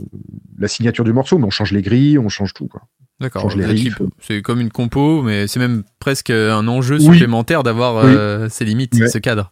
la 0.59 0.67
signature 0.67 1.05
du 1.05 1.13
morceau, 1.13 1.39
mais 1.39 1.45
on 1.45 1.51
change 1.51 1.71
les 1.71 1.83
grilles, 1.83 2.19
on 2.19 2.29
change 2.29 2.53
tout. 2.53 2.67
Quoi. 2.67 2.83
D'accord. 3.21 3.49
C'est 4.21 4.43
comme 4.43 4.61
une 4.61 4.71
compo, 4.73 5.23
mais 5.23 5.47
c'est 5.47 5.61
même 5.61 5.85
presque 6.01 6.31
un 6.31 6.67
enjeu 6.67 6.97
Oui. 6.97 7.05
supplémentaire 7.05 7.63
d'avoir 7.63 8.05
Oui. 8.05 8.11
euh, 8.13 8.49
ces 8.49 8.65
limites, 8.65 8.95
Ouais. 8.99 9.07
ce 9.09 9.19
cadre. 9.19 9.51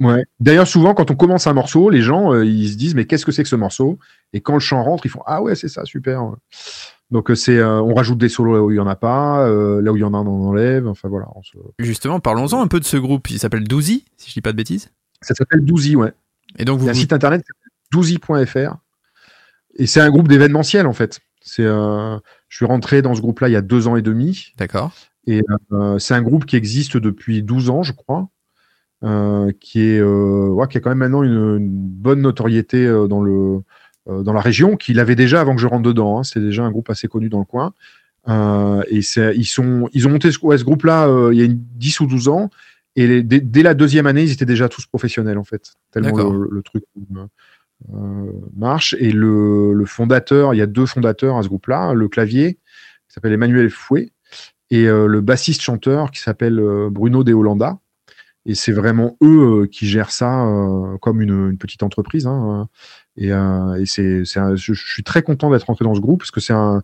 Ouais. 0.00 0.24
D'ailleurs, 0.40 0.66
souvent, 0.66 0.94
quand 0.94 1.10
on 1.10 1.14
commence 1.14 1.46
un 1.46 1.52
morceau, 1.52 1.90
les 1.90 2.00
gens, 2.02 2.32
euh, 2.32 2.44
ils 2.44 2.70
se 2.70 2.76
disent, 2.76 2.94
mais 2.94 3.04
qu'est-ce 3.04 3.26
que 3.26 3.32
c'est 3.32 3.42
que 3.42 3.48
ce 3.50 3.56
morceau? 3.56 3.98
Et 4.32 4.40
quand 4.40 4.54
le 4.54 4.60
chant 4.60 4.82
rentre, 4.82 5.04
ils 5.04 5.10
font, 5.10 5.22
ah 5.26 5.42
ouais, 5.42 5.54
c'est 5.54 5.68
ça, 5.68 5.84
super. 5.84 6.22
Donc, 7.10 7.30
euh, 7.30 7.34
c'est, 7.34 7.58
euh, 7.58 7.80
on 7.80 7.94
rajoute 7.94 8.18
des 8.18 8.28
solos 8.28 8.54
là 8.54 8.62
où 8.62 8.70
il 8.70 8.76
y 8.76 8.80
en 8.80 8.86
a 8.86 8.96
pas, 8.96 9.46
euh, 9.46 9.80
là 9.82 9.92
où 9.92 9.96
il 9.96 10.00
y 10.00 10.04
en 10.04 10.14
a, 10.14 10.18
on 10.18 10.48
enlève. 10.48 10.88
Enfin, 10.88 11.08
voilà. 11.08 11.26
on 11.36 11.42
se- 11.42 11.56
Justement, 11.78 12.18
parlons-en 12.20 12.60
un 12.62 12.66
peu 12.66 12.80
de 12.80 12.84
ce 12.84 12.96
groupe. 12.96 13.30
Il 13.30 13.38
s'appelle 13.38 13.64
Douzy, 13.68 14.04
si 14.16 14.30
je 14.30 14.34
dis 14.34 14.40
pas 14.40 14.52
de 14.52 14.56
bêtises. 14.56 14.90
Ça 15.20 15.34
s'appelle 15.34 15.64
Douzy, 15.64 15.96
ouais. 15.96 16.12
Et 16.58 16.64
donc 16.64 16.78
Il 16.78 16.80
vous, 16.80 16.86
y 16.86 16.88
a 16.88 16.92
un 16.92 16.94
site 16.94 17.12
internet 17.12 17.44
douzy.fr. 17.92 18.76
Et 19.76 19.86
c'est 19.86 20.00
un 20.00 20.10
groupe 20.10 20.28
d'événementiel, 20.28 20.86
en 20.86 20.92
fait. 20.92 21.20
C'est, 21.40 21.64
euh, 21.64 22.16
je 22.48 22.56
suis 22.56 22.66
rentré 22.66 23.02
dans 23.02 23.14
ce 23.14 23.20
groupe-là 23.20 23.48
il 23.48 23.52
y 23.52 23.56
a 23.56 23.62
deux 23.62 23.86
ans 23.86 23.96
et 23.96 24.02
demi. 24.02 24.52
d'accord. 24.56 24.92
Euh, 25.72 25.98
c'est 25.98 26.14
un 26.14 26.22
groupe 26.22 26.44
qui 26.44 26.56
existe 26.56 26.96
depuis 26.98 27.42
12 27.42 27.70
ans, 27.70 27.82
je 27.82 27.92
crois, 27.92 28.28
qui, 29.60 29.80
est, 29.80 30.02
ouais, 30.02 30.68
qui 30.68 30.78
a 30.78 30.80
quand 30.80 30.90
même 30.90 30.98
maintenant 30.98 31.22
une, 31.22 31.56
une 31.56 31.68
bonne 31.70 32.20
notoriété 32.22 32.86
dans, 33.08 33.22
le, 33.22 33.62
dans 34.06 34.32
la 34.32 34.40
région, 34.40 34.76
qu'il 34.76 35.00
avait 35.00 35.16
déjà 35.16 35.40
avant 35.40 35.54
que 35.54 35.60
je 35.60 35.66
rentre 35.66 35.82
dedans. 35.82 36.18
hein. 36.18 36.22
C'est 36.24 36.40
déjà 36.40 36.62
un 36.64 36.70
groupe 36.70 36.90
assez 36.90 37.08
connu 37.08 37.28
dans 37.28 37.38
le 37.38 37.44
coin. 37.44 37.72
Euh, 38.28 38.82
et 38.90 38.98
ils, 38.98 39.44
sont, 39.46 39.88
ils 39.92 40.06
ont 40.06 40.10
monté 40.10 40.32
ce, 40.32 40.38
ouais, 40.44 40.56
ce 40.58 40.64
groupe-là 40.64 41.08
euh, 41.08 41.30
il 41.32 41.38
y 41.38 41.42
a 41.42 41.44
une 41.44 41.58
10 41.76 42.00
ou 42.00 42.06
12 42.06 42.28
ans. 42.28 42.50
Et 42.96 43.06
les- 43.06 43.22
dès, 43.22 43.40
dès 43.40 43.62
la 43.62 43.74
deuxième 43.74 44.06
année, 44.06 44.22
ils 44.22 44.30
étaient 44.32 44.46
déjà 44.46 44.68
tous 44.68 44.86
professionnels, 44.86 45.36
en 45.38 45.44
fait. 45.44 45.74
Tellement 45.90 46.10
le, 46.32 46.48
le 46.50 46.62
truc 46.62 46.84
euh, 47.16 47.26
euh, 47.94 48.30
marche. 48.56 48.94
Et 48.98 49.10
le, 49.12 49.72
le 49.74 49.84
fondateur, 49.84 50.54
il 50.54 50.58
y 50.58 50.62
a 50.62 50.66
deux 50.66 50.86
fondateurs 50.86 51.36
à 51.36 51.42
ce 51.42 51.48
groupe-là. 51.48 51.92
Le 51.92 52.08
clavier, 52.08 52.54
qui 52.54 53.14
s'appelle 53.14 53.32
Emmanuel 53.32 53.68
Fouet, 53.70 54.10
et 54.70 54.86
euh, 54.86 55.06
le 55.06 55.20
bassiste-chanteur 55.20 56.10
qui 56.10 56.20
s'appelle 56.20 56.58
euh, 56.58 56.88
Bruno 56.90 57.24
De 57.24 57.32
Hollanda. 57.34 57.78
Et 58.46 58.54
c'est 58.54 58.72
vraiment 58.72 59.16
eux 59.22 59.62
euh, 59.62 59.66
qui 59.66 59.86
gèrent 59.86 60.10
ça 60.10 60.44
euh, 60.46 60.96
comme 60.98 61.20
une, 61.22 61.50
une 61.50 61.58
petite 61.58 61.82
entreprise. 61.82 62.26
hein, 62.26 62.62
euh. 62.62 62.64
Et 63.16 63.32
euh, 63.32 63.74
et 63.80 63.86
c'est, 63.86 64.24
c'est 64.24 64.40
un- 64.40 64.56
je, 64.56 64.72
je 64.74 64.92
suis 64.92 65.02
très 65.04 65.22
content 65.22 65.50
d'être 65.50 65.64
rentré 65.66 65.84
dans 65.84 65.94
ce 65.94 66.00
groupe 66.00 66.20
parce 66.20 66.30
que 66.30 66.40
c'est 66.40 66.52
un. 66.52 66.82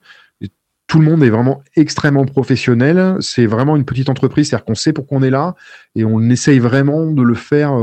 tout 0.87 0.99
le 0.99 1.05
monde 1.07 1.23
est 1.23 1.31
vraiment 1.31 1.62
extrêmement 1.77 2.25
professionnel. 2.25 3.16
C'est 3.21 3.47
vraiment 3.47 3.77
une 3.77 3.85
petite 3.85 4.09
entreprise, 4.09 4.49
c'est-à-dire 4.49 4.64
qu'on 4.64 4.75
sait 4.75 4.93
pourquoi 4.93 5.19
on 5.19 5.23
est 5.23 5.31
là 5.31 5.55
et 5.95 6.05
on 6.05 6.21
essaye 6.31 6.59
vraiment 6.59 7.07
de 7.12 7.23
le 7.23 7.35
faire 7.35 7.73
euh, 7.73 7.77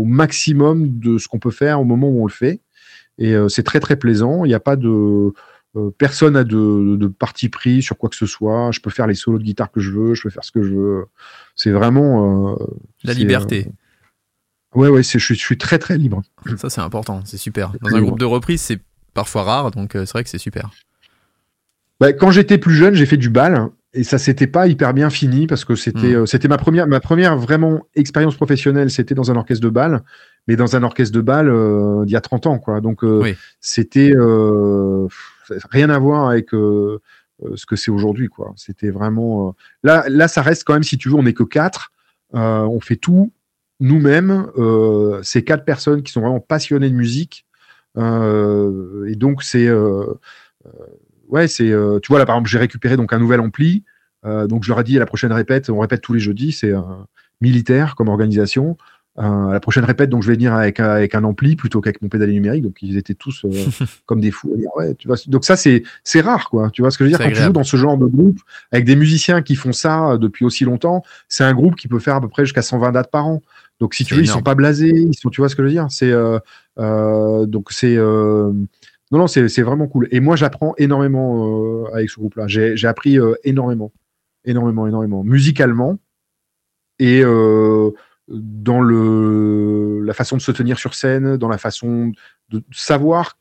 au 0.00 0.04
maximum 0.04 0.98
de 0.98 1.16
ce 1.16 1.28
qu'on 1.28 1.38
peut 1.38 1.50
faire 1.50 1.80
au 1.80 1.84
moment 1.84 2.08
où 2.10 2.22
on 2.22 2.26
le 2.26 2.32
fait. 2.32 2.60
Et 3.18 3.34
euh, 3.34 3.48
c'est 3.48 3.62
très 3.62 3.80
très 3.80 3.96
plaisant. 3.96 4.44
Il 4.44 4.48
n'y 4.48 4.54
a 4.54 4.60
pas 4.60 4.76
de 4.76 5.32
euh, 5.76 5.90
personne 5.96 6.36
a 6.36 6.44
de, 6.44 6.96
de 6.96 7.06
parti 7.06 7.48
pris 7.48 7.80
sur 7.82 7.96
quoi 7.96 8.10
que 8.10 8.16
ce 8.16 8.26
soit. 8.26 8.70
Je 8.72 8.80
peux 8.80 8.90
faire 8.90 9.06
les 9.06 9.14
solos 9.14 9.38
de 9.38 9.44
guitare 9.44 9.70
que 9.70 9.80
je 9.80 9.90
veux, 9.90 10.14
je 10.14 10.22
peux 10.22 10.30
faire 10.30 10.44
ce 10.44 10.52
que 10.52 10.62
je 10.62 10.74
veux. 10.74 11.04
C'est 11.56 11.70
vraiment 11.70 12.54
La 13.04 13.12
c'est, 13.14 13.18
liberté. 13.18 13.68
Ouais 14.74 14.88
ouais, 14.88 15.02
c'est, 15.02 15.18
je, 15.18 15.24
suis, 15.24 15.34
je 15.34 15.40
suis 15.40 15.58
très 15.58 15.78
très 15.78 15.98
libre. 15.98 16.22
Ça, 16.56 16.70
c'est 16.70 16.80
important, 16.80 17.20
c'est 17.24 17.36
super. 17.38 17.72
Dans 17.80 17.94
un 17.94 18.00
groupe 18.02 18.18
de 18.18 18.24
reprise, 18.24 18.60
c'est 18.60 18.80
parfois 19.14 19.42
rare, 19.42 19.70
donc 19.70 19.94
euh, 19.94 20.06
c'est 20.06 20.12
vrai 20.12 20.24
que 20.24 20.30
c'est 20.30 20.38
super. 20.38 20.70
Bah, 22.00 22.12
quand 22.12 22.30
j'étais 22.30 22.58
plus 22.58 22.74
jeune, 22.74 22.94
j'ai 22.94 23.06
fait 23.06 23.16
du 23.16 23.30
bal 23.30 23.68
et 23.94 24.04
ça 24.04 24.18
s'était 24.18 24.46
pas 24.46 24.66
hyper 24.66 24.94
bien 24.94 25.10
fini 25.10 25.46
parce 25.46 25.64
que 25.64 25.74
c'était 25.74 26.14
Mm. 26.14 26.22
euh, 26.22 26.26
c'était 26.26 26.48
ma 26.48 26.56
première 26.56 26.86
ma 26.86 26.98
première 27.00 27.36
vraiment 27.36 27.82
expérience 27.94 28.34
professionnelle, 28.36 28.90
c'était 28.90 29.14
dans 29.14 29.30
un 29.30 29.36
orchestre 29.36 29.62
de 29.62 29.68
bal, 29.70 30.02
mais 30.48 30.56
dans 30.56 30.74
un 30.74 30.82
orchestre 30.82 31.14
de 31.14 31.20
bal 31.20 31.48
euh, 31.48 32.04
d'il 32.04 32.12
y 32.12 32.16
a 32.16 32.20
30 32.20 32.46
ans 32.46 32.58
quoi. 32.58 32.80
Donc 32.80 33.04
euh, 33.04 33.20
Oui. 33.22 33.36
c'était 33.60 34.14
rien 35.70 35.90
à 35.90 35.98
voir 35.98 36.28
avec 36.30 36.48
ce 36.52 37.66
que 37.66 37.76
c'est 37.76 37.90
aujourd'hui 37.90 38.28
quoi. 38.28 38.52
C'était 38.56 38.90
vraiment 38.90 39.54
là 39.82 40.04
là 40.08 40.26
ça 40.28 40.42
reste 40.42 40.64
quand 40.64 40.72
même 40.72 40.82
si 40.82 40.96
tu 40.98 41.08
veux, 41.10 41.16
on 41.16 41.22
n'est 41.24 41.34
que 41.34 41.42
quatre, 41.44 41.92
on 42.32 42.80
fait 42.80 42.96
tout 42.96 43.32
nous-mêmes, 43.82 44.46
euh, 44.56 45.20
c'est 45.22 45.42
quatre 45.42 45.64
personnes 45.64 46.02
qui 46.02 46.12
sont 46.12 46.22
vraiment 46.22 46.40
passionnées 46.40 46.90
de 46.90 46.94
musique 46.94 47.46
euh, 47.98 49.06
et 49.06 49.16
donc 49.16 49.42
c'est 49.42 49.68
euh, 49.68 50.14
ouais, 51.32 51.48
c'est, 51.48 51.70
euh, 51.70 51.98
tu 52.00 52.08
vois, 52.08 52.20
là, 52.20 52.26
par 52.26 52.36
exemple, 52.36 52.50
j'ai 52.50 52.58
récupéré 52.58 52.96
donc 52.96 53.12
un 53.12 53.18
nouvel 53.18 53.40
ampli. 53.40 53.82
Euh, 54.24 54.46
donc, 54.46 54.62
je 54.62 54.68
leur 54.68 54.78
ai 54.78 54.84
dit 54.84 54.96
à 54.96 55.00
la 55.00 55.06
prochaine 55.06 55.32
répète, 55.32 55.68
on 55.70 55.80
répète 55.80 56.02
tous 56.02 56.12
les 56.12 56.20
jeudis, 56.20 56.52
c'est 56.52 56.72
euh, 56.72 56.80
militaire 57.40 57.96
comme 57.96 58.08
organisation. 58.08 58.76
Euh, 59.18 59.48
à 59.48 59.52
la 59.52 59.60
prochaine 59.60 59.84
répète, 59.84 60.08
donc, 60.08 60.22
je 60.22 60.28
vais 60.28 60.34
venir 60.34 60.54
avec, 60.54 60.78
avec 60.78 61.14
un 61.14 61.24
ampli 61.24 61.56
plutôt 61.56 61.80
qu'avec 61.80 62.00
mon 62.00 62.08
pédalier 62.08 62.34
numérique. 62.34 62.62
Donc, 62.62 62.76
ils 62.82 62.96
étaient 62.96 63.14
tous 63.14 63.44
euh, 63.44 63.50
comme 64.06 64.20
des 64.20 64.30
fous. 64.30 64.54
dire, 64.56 64.70
ouais, 64.76 64.94
tu 64.94 65.08
vois, 65.08 65.16
donc, 65.26 65.44
ça, 65.44 65.56
c'est, 65.56 65.82
c'est 66.04 66.20
rare, 66.20 66.48
quoi. 66.48 66.70
Tu 66.70 66.82
vois 66.82 66.90
ce 66.90 66.98
que 66.98 67.04
je 67.04 67.10
veux 67.10 67.16
dire? 67.16 67.26
Quand 67.26 67.32
tu 67.32 67.42
joues 67.42 67.52
dans 67.52 67.64
ce 67.64 67.76
genre 67.76 67.98
de 67.98 68.06
groupe, 68.06 68.38
avec 68.70 68.84
des 68.84 68.96
musiciens 68.96 69.42
qui 69.42 69.56
font 69.56 69.72
ça 69.72 70.12
euh, 70.12 70.18
depuis 70.18 70.44
aussi 70.44 70.64
longtemps, 70.64 71.02
c'est 71.28 71.44
un 71.44 71.54
groupe 71.54 71.76
qui 71.76 71.88
peut 71.88 71.98
faire 71.98 72.16
à 72.16 72.20
peu 72.20 72.28
près 72.28 72.44
jusqu'à 72.44 72.62
120 72.62 72.92
dates 72.92 73.10
par 73.10 73.26
an. 73.26 73.42
Donc, 73.82 73.94
si 73.94 74.04
tu 74.04 74.14
veux, 74.14 74.20
ils 74.20 74.28
sont 74.28 74.42
pas 74.42 74.54
blasés, 74.54 74.92
ils 74.94 75.18
sont, 75.18 75.28
tu 75.28 75.40
vois 75.40 75.48
ce 75.48 75.56
que 75.56 75.62
je 75.62 75.66
veux 75.66 75.72
dire? 75.72 75.88
C'est, 75.90 76.12
euh, 76.12 76.38
euh, 76.78 77.46
donc, 77.46 77.72
c'est, 77.72 77.96
euh, 77.96 78.52
non, 79.10 79.18
non, 79.18 79.26
c'est 79.26 79.62
vraiment 79.62 79.88
cool. 79.88 80.06
Et 80.12 80.20
moi, 80.20 80.36
j'apprends 80.36 80.74
énormément 80.78 81.84
avec 81.92 82.08
ce 82.08 82.20
groupe-là. 82.20 82.46
J'ai 82.46 82.76
j'ai 82.76 82.86
appris 82.86 83.18
énormément, 83.42 83.92
énormément, 84.44 84.86
énormément, 84.86 85.24
musicalement 85.24 85.98
et 87.00 87.22
dans 88.28 88.80
le 88.80 90.00
la 90.04 90.14
façon 90.14 90.36
de 90.36 90.42
se 90.42 90.52
tenir 90.52 90.78
sur 90.78 90.94
scène, 90.94 91.36
dans 91.36 91.48
la 91.48 91.58
façon 91.58 92.12
de 92.50 92.62
savoir 92.70 93.36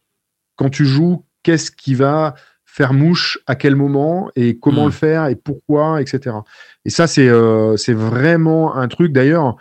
quand 0.56 0.71
tu 0.71 0.86
joues 0.88 1.23
qu'est-ce 1.43 1.69
qui 1.69 1.93
va 1.93 2.34
faire 2.71 2.93
mouche 2.93 3.38
à 3.47 3.56
quel 3.56 3.75
moment 3.75 4.32
et 4.38 4.58
comment 4.58 4.84
Mm. 4.84 4.86
le 4.86 4.91
faire 4.91 5.25
et 5.27 5.36
pourquoi, 5.36 6.01
etc. 6.01 6.38
Et 6.86 6.89
ça, 6.89 7.06
c'est 7.06 7.27
euh, 7.27 7.75
c'est 7.75 7.93
vraiment 7.93 8.75
un 8.75 8.88
truc. 8.88 9.12
D'ailleurs, 9.12 9.58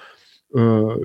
euh, 0.56 0.96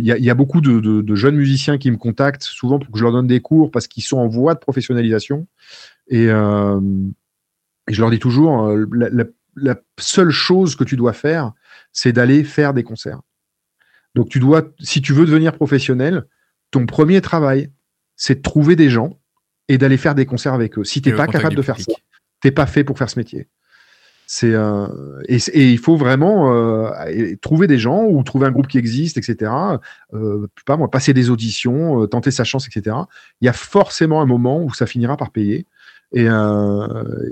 il 0.00 0.06
y, 0.06 0.12
a- 0.12 0.18
il 0.18 0.24
y 0.24 0.30
a 0.30 0.34
beaucoup 0.34 0.60
de, 0.60 0.80
de- 0.80 1.00
de 1.00 1.14
jeunes 1.14 1.36
musiciens 1.36 1.78
qui 1.78 1.90
me 1.90 1.96
contactent 1.96 2.42
souvent 2.42 2.78
pour 2.78 2.90
que 2.90 2.98
je 2.98 3.04
leur 3.04 3.12
donne 3.12 3.26
des 3.26 3.40
cours 3.40 3.70
parce 3.70 3.86
qu'ils 3.86 4.02
sont 4.02 4.18
en 4.18 4.26
voie 4.28 4.54
de 4.54 4.58
professionnalisation. 4.60 5.46
Et, 6.08 6.26
euh, 6.28 6.80
et 7.88 7.92
je 7.92 8.00
leur 8.00 8.10
dis 8.10 8.18
toujours, 8.18 8.66
euh, 8.66 8.86
la, 8.92 9.08
la- 9.10 9.24
la 9.56 9.76
seule 9.98 10.30
chose 10.30 10.76
que 10.76 10.84
tu 10.84 10.96
dois 10.96 11.12
faire, 11.12 11.52
c'est 11.92 12.12
d'aller 12.12 12.44
faire 12.44 12.72
des 12.74 12.82
concerts. 12.82 13.20
Donc 14.14 14.28
tu 14.28 14.38
dois, 14.40 14.62
si 14.80 15.00
tu 15.02 15.12
veux 15.12 15.26
devenir 15.26 15.52
professionnel, 15.52 16.24
ton 16.70 16.86
premier 16.86 17.20
travail, 17.20 17.70
c'est 18.16 18.36
de 18.36 18.42
trouver 18.42 18.76
des 18.76 18.90
gens 18.90 19.18
et 19.68 19.78
d'aller 19.78 19.96
faire 19.96 20.14
des 20.14 20.26
concerts 20.26 20.52
avec 20.54 20.78
eux. 20.78 20.84
Si 20.84 21.00
t'es 21.02 21.10
le 21.10 21.16
pas 21.16 21.26
capable 21.38 21.54
de 21.56 21.62
faire 21.62 21.76
ça, 21.82 21.92
t'es 22.40 22.50
pas 22.50 22.66
fait 22.66 22.84
pour 22.84 22.98
faire 22.98 23.10
ce 23.10 23.18
métier. 23.18 23.48
C'est 24.32 24.54
euh, 24.54 24.86
et, 25.26 25.40
il 25.72 25.78
faut 25.78 25.96
vraiment 25.96 26.54
euh, 26.54 27.34
trouver 27.42 27.66
des 27.66 27.78
gens 27.78 28.04
ou 28.04 28.22
trouver 28.22 28.46
un 28.46 28.52
groupe 28.52 28.68
qui 28.68 28.78
existe, 28.78 29.18
etc. 29.18 29.50
Euh, 30.14 30.46
pas 30.66 30.76
moi, 30.76 30.88
passer 30.88 31.12
des 31.12 31.30
auditions, 31.30 32.00
euh, 32.00 32.06
tenter 32.06 32.30
sa 32.30 32.44
chance, 32.44 32.68
etc. 32.68 32.94
Il 33.40 33.46
y 33.46 33.48
a 33.48 33.52
forcément 33.52 34.22
un 34.22 34.26
moment 34.26 34.62
où 34.62 34.72
ça 34.72 34.86
finira 34.86 35.16
par 35.16 35.32
payer. 35.32 35.66
Et, 36.12 36.28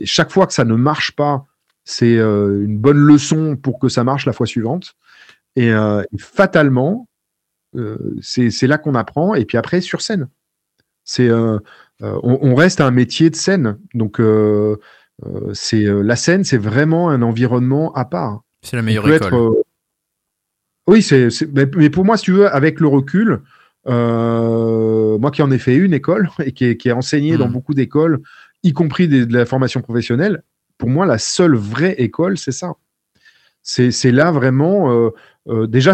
chaque 0.04 0.32
fois 0.32 0.48
que 0.48 0.52
ça 0.52 0.64
ne 0.64 0.74
marche 0.74 1.12
pas, 1.14 1.44
c'est 1.84 2.16
une 2.16 2.78
bonne 2.78 2.98
leçon 2.98 3.54
pour 3.54 3.78
que 3.78 3.88
ça 3.88 4.02
marche 4.02 4.26
la 4.26 4.32
fois 4.32 4.46
suivante. 4.48 4.96
Et, 5.54 5.72
fatalement, 6.18 7.08
c'est 8.20 8.66
là 8.66 8.76
qu'on 8.76 8.96
apprend. 8.96 9.36
Et 9.36 9.44
puis 9.44 9.56
après, 9.56 9.80
sur 9.82 10.00
scène, 10.00 10.28
c'est 11.04 11.30
on, 12.00 12.54
reste 12.56 12.80
un 12.80 12.90
métier 12.90 13.30
de 13.30 13.36
scène. 13.36 13.78
Donc 13.94 14.20
c'est 15.52 15.84
euh, 15.84 16.02
la 16.02 16.16
scène, 16.16 16.44
c'est 16.44 16.58
vraiment 16.58 17.10
un 17.10 17.22
environnement 17.22 17.92
à 17.94 18.04
part. 18.04 18.42
C'est 18.62 18.76
la 18.76 18.82
meilleure 18.82 19.08
école. 19.08 19.16
être, 19.28 19.34
euh, 19.36 19.62
Oui, 20.86 21.02
c'est, 21.02 21.28
mais, 21.76 21.90
pour 21.90 22.04
moi, 22.04 22.16
si 22.16 22.24
tu 22.24 22.32
veux, 22.32 22.46
avec 22.52 22.80
le 22.80 22.86
recul, 22.86 23.40
euh, 23.86 25.18
moi 25.18 25.30
qui 25.30 25.42
en 25.42 25.50
ai 25.50 25.58
fait 25.58 25.76
une 25.76 25.92
école 25.94 26.28
et 26.44 26.52
qui 26.52 26.64
est, 26.64 26.76
qui 26.76 26.88
est 26.88 26.92
enseignée 26.92 27.36
dans 27.36 27.46
Mhm. 27.46 27.52
beaucoup 27.52 27.74
d'écoles, 27.74 28.20
y 28.62 28.72
compris 28.72 29.08
des- 29.08 29.26
de 29.26 29.34
la 29.34 29.46
formation 29.46 29.80
professionnelle, 29.82 30.42
pour 30.78 30.88
moi, 30.88 31.06
la 31.06 31.18
seule 31.18 31.54
vraie 31.56 31.94
école, 31.98 32.38
c'est 32.38 32.52
ça. 32.52 32.72
C'est, 33.62 34.12
là 34.12 34.30
vraiment. 34.30 34.90
euh, 34.90 35.10
euh, 35.48 35.66
déjà, 35.66 35.92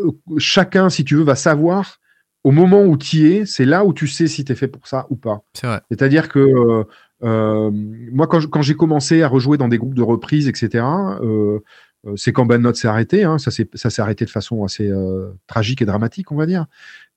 euh, 0.00 0.10
chacun, 0.38 0.90
si 0.90 1.04
tu 1.04 1.16
veux, 1.16 1.22
va 1.22 1.34
savoir 1.36 1.98
au 2.44 2.50
moment 2.50 2.84
où 2.84 2.96
tu 2.96 3.16
y 3.18 3.26
es, 3.36 3.46
c'est 3.46 3.64
là 3.64 3.84
où 3.84 3.92
tu 3.94 4.06
sais 4.06 4.26
si 4.26 4.44
tu 4.44 4.52
es 4.52 4.54
fait 4.54 4.68
pour 4.68 4.86
ça 4.86 5.06
ou 5.10 5.16
pas. 5.16 5.40
C'est 5.54 5.66
vrai. 5.66 5.80
C'est-à-dire 5.90 6.28
que 6.28 6.38
euh, 6.38 6.80
euh, 6.80 6.84
moi, 7.22 8.26
quand, 8.26 8.62
j'ai 8.62 8.74
commencé 8.74 9.22
à 9.22 9.28
rejouer 9.28 9.58
dans 9.58 9.68
des 9.68 9.78
groupes 9.78 9.94
de 9.94 10.02
reprises, 10.02 10.48
etc., 10.48 10.84
euh, 11.22 11.60
euh, 12.06 12.14
c'est 12.16 12.32
quand 12.32 12.46
Bad 12.46 12.60
Note 12.60 12.76
s'est 12.76 12.88
arrêté. 12.88 13.24
Hein, 13.24 13.38
ça 13.38 13.50
s'est 13.50 14.02
arrêté 14.02 14.24
de 14.24 14.30
façon 14.30 14.64
assez 14.64 14.88
euh, 14.90 15.32
tragique 15.46 15.82
et 15.82 15.84
dramatique, 15.84 16.30
on 16.32 16.36
va 16.36 16.46
dire. 16.46 16.66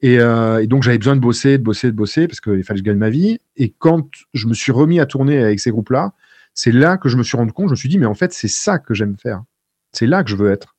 Et, 0.01 0.19
euh, 0.19 0.65
donc 0.65 0.83
j'avais 0.83 0.97
besoin 0.97 1.15
de 1.15 1.21
bosser, 1.21 1.57
de 1.57 1.63
bosser, 1.63 1.87
de 1.87 1.95
bosser, 1.95 2.27
parce 2.27 2.41
qu'il 2.41 2.63
fallait 2.63 2.79
que 2.79 2.85
je 2.85 2.91
gagne 2.91 2.97
ma 2.97 3.09
vie. 3.09 3.39
Et 3.57 3.73
quand 3.77 4.07
je 4.33 4.47
me 4.47 4.53
suis 4.53 4.71
remis 4.71 4.99
à 4.99 5.05
tourner 5.05 5.39
avec 5.43 5.59
ces 5.59 5.71
groupes-là, 5.71 6.13
c'est 6.53 6.71
là 6.71 6.97
que 6.97 7.09
je 7.09 7.17
me 7.17 7.23
suis 7.23 7.37
rendu 7.37 7.53
compte, 7.53 7.67
je 7.67 7.73
me 7.73 7.77
suis 7.77 7.89
dit, 7.89 7.99
mais 7.99 8.05
en 8.05 8.15
fait, 8.15 8.33
c'est 8.33 8.47
ça 8.47 8.79
que 8.79 8.93
j'aime 8.93 9.15
faire. 9.17 9.43
C'est 9.91 10.07
là 10.07 10.23
que 10.23 10.29
je 10.29 10.35
veux 10.35 10.51
être. 10.51 10.75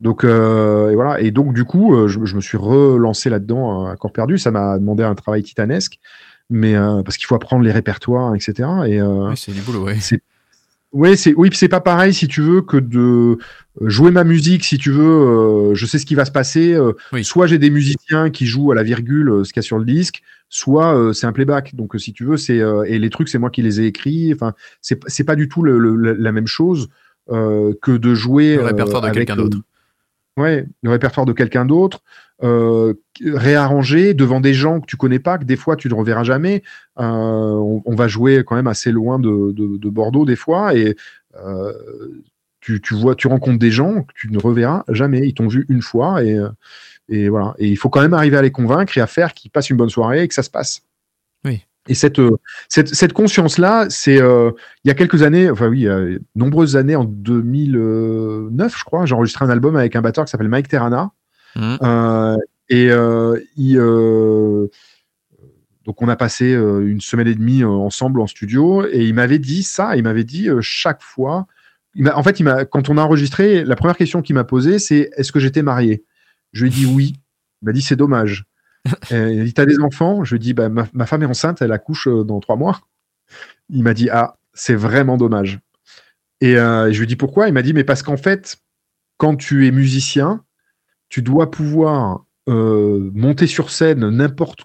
Donc 0.00 0.24
euh, 0.24 0.90
et 0.90 0.94
voilà. 0.96 1.20
Et 1.20 1.30
donc 1.30 1.54
du 1.54 1.64
coup, 1.64 1.94
euh, 1.94 2.08
je, 2.08 2.24
je 2.24 2.34
me 2.34 2.40
suis 2.40 2.58
relancé 2.58 3.30
là-dedans 3.30 3.86
à 3.86 3.96
corps 3.96 4.12
perdu. 4.12 4.36
Ça 4.36 4.50
m'a 4.50 4.78
demandé 4.78 5.04
un 5.04 5.14
travail 5.14 5.44
titanesque, 5.44 6.00
mais 6.50 6.74
euh, 6.76 7.02
parce 7.02 7.16
qu'il 7.16 7.26
faut 7.26 7.34
apprendre 7.34 7.64
les 7.64 7.72
répertoires, 7.72 8.34
etc. 8.34 8.68
Et 8.86 9.00
euh, 9.00 9.28
Oui, 9.30 9.36
c'est 9.36 9.52
du 9.52 9.60
boulot, 9.60 9.84
ouais. 9.84 9.96
c'est 10.00 10.20
ouais, 10.92 11.16
c'est 11.16 11.34
oui, 11.36 11.50
c'est 11.52 11.68
pas 11.68 11.80
pareil 11.80 12.12
si 12.12 12.28
tu 12.28 12.40
veux 12.42 12.60
que 12.62 12.76
de 12.76 12.98
euh, 13.00 13.38
jouer 13.88 14.10
ma 14.10 14.24
musique. 14.24 14.64
Si 14.64 14.76
tu 14.78 14.90
veux, 14.90 15.02
euh, 15.02 15.74
je 15.74 15.86
sais 15.86 15.98
ce 15.98 16.04
qui 16.06 16.14
va 16.14 16.24
se 16.24 16.30
passer. 16.32 16.74
euh, 16.74 16.92
Oui. 17.12 17.24
Soit 17.24 17.46
j'ai 17.46 17.58
des 17.58 17.70
musiciens 17.70 18.30
qui 18.30 18.46
jouent 18.46 18.72
à 18.72 18.74
la 18.74 18.82
virgule 18.82 19.28
euh, 19.30 19.44
ce 19.44 19.52
qu'il 19.52 19.62
y 19.62 19.64
a 19.64 19.66
sur 19.66 19.78
le 19.78 19.84
disque, 19.84 20.22
soit 20.50 21.12
c'est 21.14 21.26
un 21.26 21.32
playback. 21.32 21.74
Donc 21.74 21.94
si 21.98 22.12
tu 22.12 22.24
veux, 22.24 22.36
c'est 22.36 22.58
et 22.86 22.98
les 22.98 23.08
trucs 23.10 23.28
c'est 23.30 23.38
moi 23.38 23.48
qui 23.50 23.62
les 23.62 23.80
ai 23.80 23.86
écrits. 23.86 24.32
Enfin, 24.34 24.52
c'est 24.82 25.00
c'est 25.06 25.24
pas 25.24 25.36
du 25.36 25.48
tout 25.48 25.62
le- 25.62 25.78
le- 25.78 25.96
la- 26.12 26.32
même 26.32 26.46
chose 26.46 26.88
que 27.28 27.96
de 27.96 28.14
jouer 28.14 28.56
Le 28.56 28.64
répertoire 28.64 29.00
de 29.00 29.08
quelqu'un 29.10 29.36
d'autre. 29.36 29.58
Ouais, 30.38 30.66
le 30.82 30.90
répertoire 30.90 31.24
de 31.26 31.32
quelqu'un 31.34 31.64
d'autre, 31.66 32.02
euh, 32.42 32.94
réarrangé 33.24 34.14
devant 34.14 34.40
des 34.40 34.54
gens 34.54 34.80
que 34.80 34.86
tu 34.86 34.96
connais 34.96 35.18
pas, 35.18 35.38
que 35.38 35.44
des 35.44 35.56
fois 35.56 35.76
tu 35.76 35.88
ne 35.88 35.94
reverras 35.94 36.24
jamais. 36.24 36.62
Euh, 36.98 37.02
on, 37.04 37.82
on 37.84 37.94
va 37.94 38.08
jouer 38.08 38.42
quand 38.44 38.56
même 38.56 38.66
assez 38.66 38.90
loin 38.92 39.18
de, 39.18 39.52
de- 39.52 39.76
de 39.76 39.88
Bordeaux 39.90 40.24
des 40.24 40.36
fois 40.36 40.74
et 40.74 40.96
euh, 41.44 41.72
tu, 42.60 42.80
tu 42.80 42.94
vois, 42.94 43.14
tu 43.14 43.26
rencontres 43.28 43.58
des 43.58 43.70
gens 43.70 44.02
que 44.02 44.12
tu 44.14 44.30
ne 44.30 44.38
reverras 44.38 44.84
jamais. 44.88 45.26
Ils 45.26 45.34
t'ont 45.34 45.48
vu 45.48 45.66
une 45.68 45.82
fois 45.82 46.22
et, 46.22 46.34
euh, 46.38 46.48
et 47.08 47.28
voilà. 47.28 47.54
Et 47.58 47.68
il 47.68 47.76
faut 47.76 47.88
quand 47.90 48.00
même 48.02 48.14
arriver 48.14 48.36
à 48.36 48.42
les 48.42 48.52
convaincre 48.52 48.96
et 48.96 49.00
à 49.00 49.06
faire 49.06 49.34
qu'ils 49.34 49.50
passent 49.50 49.70
une 49.70 49.76
bonne 49.76 49.88
soirée 49.90 50.22
et 50.22 50.28
que 50.28 50.34
ça 50.34 50.42
se 50.42 50.50
passe. 50.50 50.82
Oui. 51.44 51.64
Et 51.88 51.94
cette, 51.94 52.20
euh, 52.20 52.36
cette, 52.68 52.94
cette 52.94 53.12
conscience-là, 53.12 53.86
c'est 53.88 54.20
euh, 54.22 54.52
il 54.84 54.88
y 54.88 54.90
a 54.92 54.94
quelques 54.94 55.22
années, 55.24 55.50
enfin 55.50 55.66
oui, 55.66 55.80
il 55.80 55.84
y 55.84 55.88
a 55.88 56.00
nombreuses 56.36 56.76
années, 56.76 56.94
en 56.94 57.02
2009, 57.04 58.76
je 58.78 58.84
crois, 58.84 59.04
j'ai 59.06 59.14
enregistré 59.16 59.44
un 59.44 59.50
album 59.50 59.74
avec 59.76 59.96
un 59.96 60.00
batteur 60.02 60.24
qui 60.24 60.30
s'appelle 60.30 60.48
Mike 60.48 60.68
Terrana. 60.68 61.10
Mhm. 61.56 61.78
Euh, 61.82 62.36
et 62.68 62.90
euh, 62.90 63.40
il, 63.56 63.78
euh, 63.78 64.68
donc 65.84 66.00
on 66.00 66.08
a 66.08 66.16
passé 66.16 66.52
une 66.52 67.00
semaine 67.00 67.26
et 67.26 67.34
demie 67.34 67.64
ensemble 67.64 68.20
en 68.20 68.26
studio 68.26 68.86
et 68.86 69.04
il 69.04 69.14
m'avait 69.14 69.38
dit 69.38 69.62
ça, 69.62 69.96
il 69.96 70.04
m'avait 70.04 70.24
dit 70.24 70.48
chaque 70.60 71.02
fois. 71.02 71.46
il 71.94 72.08
en 72.08 72.22
fait, 72.22 72.40
il 72.40 72.44
m'a, 72.44 72.64
quand 72.64 72.88
on 72.88 72.98
a 72.98 73.02
enregistré, 73.02 73.64
la 73.64 73.76
première 73.76 73.96
question 73.96 74.22
qu'il 74.22 74.34
m'a 74.34 74.44
posée, 74.44 74.78
c'est 74.78 75.10
est-ce 75.16 75.32
que 75.32 75.40
j'étais 75.40 75.62
marié? 75.62 76.04
Je 76.52 76.64
lui 76.64 76.70
ai 76.70 76.74
dit 76.74 76.86
oui. 76.86 77.14
Il 77.62 77.66
m'a 77.66 77.72
dit 77.72 77.82
c'est 77.82 77.96
dommage. 77.96 78.44
Il 79.10 79.40
a 79.40 79.44
dit 79.44 79.54
t'as 79.54 79.66
des 79.66 79.80
enfants? 79.80 80.24
Je 80.24 80.34
lui 80.34 80.36
ai 80.36 80.38
dit 80.38 80.54
bah, 80.54 80.68
ma, 80.68 80.86
ma 80.92 81.06
femme 81.06 81.22
est 81.22 81.26
enceinte, 81.26 81.62
elle 81.62 81.72
accouche 81.72 82.08
dans 82.08 82.40
trois 82.40 82.56
mois. 82.56 82.80
Il 83.68 83.82
m'a 83.82 83.94
dit 83.94 84.08
ah 84.10 84.36
C'est 84.54 84.74
vraiment 84.74 85.16
dommage. 85.16 85.60
Et 86.42 86.56
euh, 86.56 86.92
je 86.92 86.98
lui 86.98 87.06
dis 87.06 87.16
pourquoi? 87.16 87.48
Il 87.48 87.54
m'a 87.54 87.62
dit 87.62 87.72
mais 87.72 87.84
parce 87.84 88.02
qu'en 88.02 88.16
fait, 88.16 88.58
quand 89.16 89.36
tu 89.36 89.66
es 89.66 89.70
musicien, 89.70 90.44
tu 91.12 91.20
dois 91.20 91.50
pouvoir 91.50 92.24
euh, 92.48 93.10
monter 93.14 93.46
sur 93.46 93.68
scène 93.70 94.08
n'importe 94.08 94.62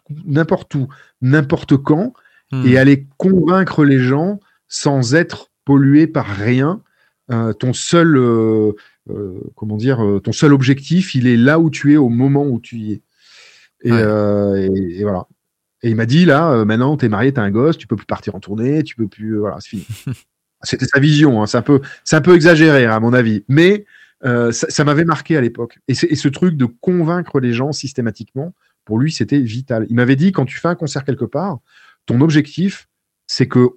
où, 0.76 0.88
n'importe 1.22 1.78
quand, 1.78 2.14
Hmm. 2.54 2.66
et 2.66 2.78
aller 2.78 3.06
convaincre 3.18 3.84
les 3.84 4.00
gens 4.00 4.40
sans 4.70 5.16
être 5.16 5.52
pollué 5.66 6.08
par 6.08 6.26
rien. 6.26 6.82
Euh, 7.30 7.52
ton 7.52 7.74
seul, 7.74 8.16
euh, 8.16 8.72
comment 9.56 9.76
dire, 9.76 10.00
ton 10.24 10.32
seul 10.32 10.54
objectif, 10.54 11.14
il 11.14 11.28
est 11.28 11.36
là 11.36 11.60
où 11.60 11.70
tu 11.70 11.92
es 11.94 11.98
au 11.98 12.08
moment 12.08 12.46
où 12.48 12.62
tu 12.62 12.78
y 12.78 12.94
es. 12.94 13.02
Et, 13.84 13.92
Ouais. 13.92 14.70
et- 14.74 15.00
et 15.00 15.04
voilà. 15.04 15.28
Et 15.84 15.90
il 15.90 15.98
m'a 15.98 16.06
dit 16.06 16.24
là, 16.24 16.64
maintenant 16.64 16.96
t'es 16.96 17.10
marié, 17.10 17.34
t'as 17.34 17.42
un 17.44 17.52
gosse, 17.52 17.78
tu 17.78 17.86
peux 17.86 17.98
plus 17.98 18.06
partir 18.06 18.34
en 18.36 18.40
tournée, 18.40 18.82
tu 18.84 18.96
peux 18.96 19.08
plus, 19.10 19.36
voilà, 19.38 19.58
c'est 19.60 19.70
fini. 19.72 19.86
C'était 20.64 20.86
sa 20.86 21.02
vision. 21.02 21.42
hein, 21.44 21.48
c'est 21.48 21.58
un 21.58 21.62
peu, 21.62 21.82
c'est 22.06 22.16
un 22.16 22.22
peu 22.22 22.34
exagéré 22.34 22.86
à 22.86 23.00
mon 23.02 23.12
avis, 23.12 23.44
mais 23.50 23.86
ça, 24.24 24.52
ça 24.52 24.84
m'avait 24.84 25.06
marqué 25.06 25.38
à 25.38 25.42
l'époque. 25.42 25.80
Et, 25.88 25.94
ce 25.94 26.28
truc 26.28 26.56
de 26.56 26.66
convaincre 26.66 27.40
les 27.40 27.54
gens 27.54 27.72
systématiquement, 27.72 28.54
pour 28.86 29.00
lui, 29.00 29.12
c'était 29.12 29.40
vital. 29.40 29.86
Il 29.90 29.96
m'avait 29.96 30.16
dit 30.16 30.32
quand 30.32 30.46
tu 30.46 30.58
fais 30.58 30.70
un 30.70 30.76
concert 30.76 31.04
quelque 31.04 31.26
part, 31.26 31.60
ton 32.06 32.22
objectif, 32.22 32.88
c'est 33.28 33.48
que 33.48 33.68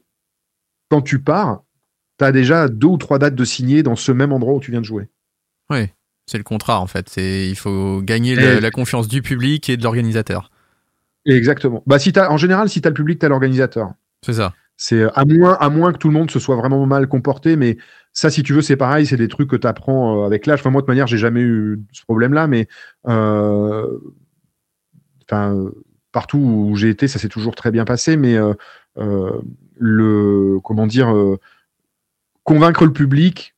quand 0.89 1.03
tu 1.03 1.21
pars, 1.21 1.63
tu 2.19 2.25
as 2.25 2.33
déjà 2.33 2.69
deux 2.69 2.89
ou 2.89 2.97
trois 2.97 3.19
dates 3.19 3.35
de 3.35 3.45
signer 3.45 3.83
dans 3.83 3.97
ce 3.97 4.13
même 4.13 4.33
endroit 4.33 4.55
où 4.55 4.61
tu 4.61 4.71
viens 4.71 4.81
de 4.81 4.87
jouer. 4.87 5.09
C'est 6.27 6.39
le 6.39 6.45
contrat 6.45 6.79
en 6.79 6.87
fait. 6.87 7.09
C'est 7.09 7.49
il 7.49 7.57
faut 7.57 8.03
gagner 8.03 8.37
le- 8.37 8.61
la 8.61 8.71
confiance 8.71 9.09
du 9.09 9.21
public 9.21 9.69
et 9.69 9.77
de 9.77 9.83
l'organisateur. 9.83 10.53
Exactement. 11.27 11.83
Bah, 11.87 11.99
si 11.99 12.13
en 12.17 12.37
général, 12.37 12.69
si 12.69 12.81
tu 12.81 12.87
as 12.87 12.91
le 12.91 12.95
public, 12.95 13.19
tu 13.19 13.27
as 13.27 13.29
l'organisateur. 13.29 13.93
C'est 14.25 14.35
ça. 14.35 14.55
C'est 14.83 15.03
euh, 15.03 15.11
à 15.15 15.27
moins, 15.27 15.59
à 15.61 15.69
moins 15.69 15.93
que 15.93 15.99
tout 15.99 16.09
le 16.09 16.15
monde 16.15 16.31
se 16.31 16.39
soit 16.39 16.57
vraiment 16.57 16.87
mal 16.87 17.07
comporté, 17.07 17.55
mais 17.57 17.77
ça, 18.15 18.31
si 18.31 18.43
tu 18.43 18.55
veux, 18.55 18.63
c'est 18.63 18.79
pareil, 18.79 19.05
c'est 19.05 19.19
des 19.19 19.29
trucs 19.29 19.51
que 19.51 19.57
tu 19.57 19.67
apprends 19.67 20.25
avec 20.25 20.47
l'âge. 20.47 20.61
Enfin, 20.61 20.71
moi, 20.71 20.81
de 20.81 20.87
manière, 20.87 21.07
j'ai 21.07 21.19
jamais 21.19 21.43
eu 21.43 21.79
ce 21.93 22.03
problème-là, 22.05 22.47
mais 22.47 22.67
euh, 23.07 23.87
enfin, 25.31 25.55
euh, 25.55 25.71
partout 26.13 26.39
où 26.39 26.77
j'ai 26.77 26.89
été, 26.89 27.09
ça 27.09 27.19
s'est 27.19 27.29
toujours 27.29 27.55
très 27.55 27.71
bien 27.71 27.85
passé, 27.85 28.17
mais 28.17 28.37
euh, 28.39 28.55
euh, 28.97 29.43
le 29.79 30.59
comment 30.65 30.87
dire, 30.87 31.15
euh, 31.15 31.37
convaincre 32.45 32.87
le 32.87 32.93
public. 32.95 33.55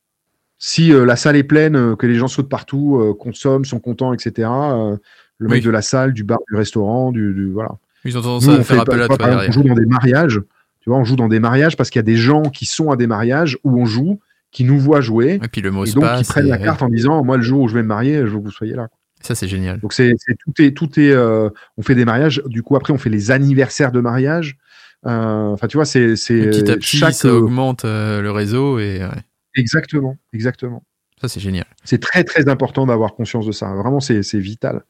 Si 0.57 0.91
euh, 0.91 1.05
la 1.05 1.15
salle 1.15 1.37
est 1.37 1.43
pleine, 1.43 1.77
euh, 1.77 1.95
que 1.95 2.05
les 2.05 2.15
gens 2.15 2.27
sautent 2.27 2.49
partout, 2.49 2.97
euh, 2.99 3.13
consomment, 3.13 3.63
sont 3.63 3.79
contents, 3.79 4.13
etc. 4.13 4.49
euh, 4.49 4.97
le 5.37 5.47
Oui. 5.47 5.55
mec 5.55 5.63
de 5.63 5.69
la 5.69 5.81
salle, 5.81 6.11
du 6.11 6.25
bar, 6.25 6.39
du 6.51 6.57
restaurant, 6.57 7.13
du, 7.13 7.33
du- 7.33 7.49
voilà. 7.49 7.71
Ils 8.03 8.17
ont 8.17 8.21
tendance 8.21 8.45
Nous, 8.45 8.53
à 8.53 8.57
on 8.59 8.63
faire 8.65 8.81
appel 8.81 9.01
à 9.01 9.07
toi 9.07 9.17
on 9.47 9.51
joue 9.53 9.63
dans 9.63 9.73
des 9.75 9.85
mariages. 9.85 10.41
Tu 10.83 10.89
vois, 10.89 10.99
on 10.99 11.05
joue 11.05 11.15
dans 11.15 11.29
des 11.29 11.39
mariages 11.39 11.77
parce 11.77 11.89
qu'il 11.89 11.99
y 11.99 12.01
a 12.01 12.03
des 12.03 12.17
gens 12.17 12.43
qui 12.43 12.65
sont 12.65 12.91
à 12.91 12.97
des 12.97 13.07
mariages 13.07 13.57
où 13.63 13.81
on 13.81 13.85
joue, 13.85 14.19
qui 14.51 14.65
nous 14.65 14.77
voient 14.77 14.99
jouer, 14.99 15.39
Et 15.41 15.47
puis 15.47 15.61
le 15.61 15.71
mot 15.71 15.85
et 15.85 15.91
donc 15.91 16.03
qui 16.17 16.25
prennent 16.25 16.47
la 16.49 16.57
carte 16.57 16.81
en 16.81 16.89
disant 16.89 17.23
moi 17.23 17.37
le 17.37 17.43
jour 17.43 17.61
où 17.61 17.67
je 17.69 17.73
vais 17.73 17.83
me 17.83 17.87
marier, 17.87 18.17
je 18.17 18.25
veux 18.25 18.39
que 18.39 18.43
vous 18.43 18.51
soyez 18.51 18.73
là. 18.73 18.89
Ça 19.21 19.33
c'est 19.33 19.47
génial. 19.47 19.79
Donc 19.79 19.93
c'est 19.93 20.13
tout 20.39 20.61
est 20.61 20.71
tout 20.71 20.99
est 20.99 21.11
euh, 21.11 21.49
on 21.77 21.83
fait 21.83 21.95
des 21.95 22.03
mariages. 22.03 22.43
Du 22.47 22.63
coup 22.63 22.75
après 22.75 22.91
on 22.91 22.97
fait 22.97 23.09
les 23.09 23.31
anniversaires 23.31 23.93
de 23.93 24.01
mariage. 24.01 24.57
Euh, 25.05 25.53
Enfin 25.53 25.67
tu 25.67 25.77
vois 25.77 25.85
c'est 25.85 26.17
c'est 26.17 26.35
Et 26.35 26.49
petit 26.49 26.69
à 26.69 26.75
petit, 26.75 26.97
chaque 26.97 27.13
ça 27.13 27.29
euh, 27.29 27.39
augmente 27.39 27.85
euh, 27.85 28.21
le 28.21 28.31
réseau 28.31 28.77
et 28.79 28.99
ouais, 28.99 29.21
exactement 29.55 30.17
exactement. 30.33 30.83
ça 31.21 31.29
c'est 31.29 31.39
génial. 31.39 31.65
C'est 31.85 32.01
très 32.01 32.25
très 32.25 32.49
important 32.49 32.85
d'avoir 32.85 33.15
conscience 33.15 33.45
de 33.45 33.53
ça. 33.53 33.73
Vraiment 33.73 34.01
c'est 34.01 34.21
c'est 34.21 34.39
vital. 34.39 34.83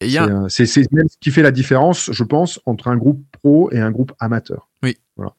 A 0.00 0.48
C'est, 0.48 0.78
euh, 0.78 0.78
ce 1.08 1.18
qui 1.20 1.30
fait 1.30 1.42
la 1.42 1.50
différence, 1.50 2.10
je 2.12 2.24
pense, 2.24 2.60
entre 2.66 2.88
un 2.88 2.96
groupe 2.96 3.24
pro 3.32 3.70
et 3.72 3.80
un 3.80 3.90
groupe 3.90 4.12
amateur. 4.20 4.68
Oui. 4.82 4.96
Voilà. 5.16 5.34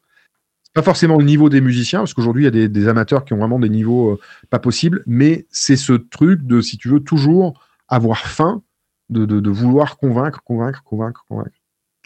C'est 0.62 0.74
pas 0.74 0.82
forcément 0.82 1.16
le 1.16 1.24
niveau 1.24 1.48
des 1.48 1.60
musiciens, 1.60 2.00
parce 2.00 2.14
qu'aujourd'hui, 2.14 2.42
il 2.42 2.44
y 2.44 2.48
a 2.48 2.50
des, 2.52 2.68
des 2.68 2.86
amateurs 2.88 3.24
qui 3.24 3.32
ont 3.32 3.38
vraiment 3.38 3.58
des 3.58 3.70
niveaux 3.70 4.12
euh, 4.12 4.20
pas 4.50 4.58
possibles, 4.58 5.02
mais 5.06 5.46
c'est 5.50 5.76
ce 5.76 5.94
truc 5.94 6.42
de, 6.42 6.60
si 6.60 6.76
tu 6.78 6.88
veux, 6.88 7.00
toujours 7.00 7.60
avoir 7.88 8.26
faim 8.26 8.62
de, 9.08 9.24
de, 9.24 9.40
de 9.40 9.50
vouloir 9.50 9.96
convaincre, 9.96 10.42
convaincre, 10.42 10.82
convaincre, 10.84 11.24
convaincre. 11.28 11.56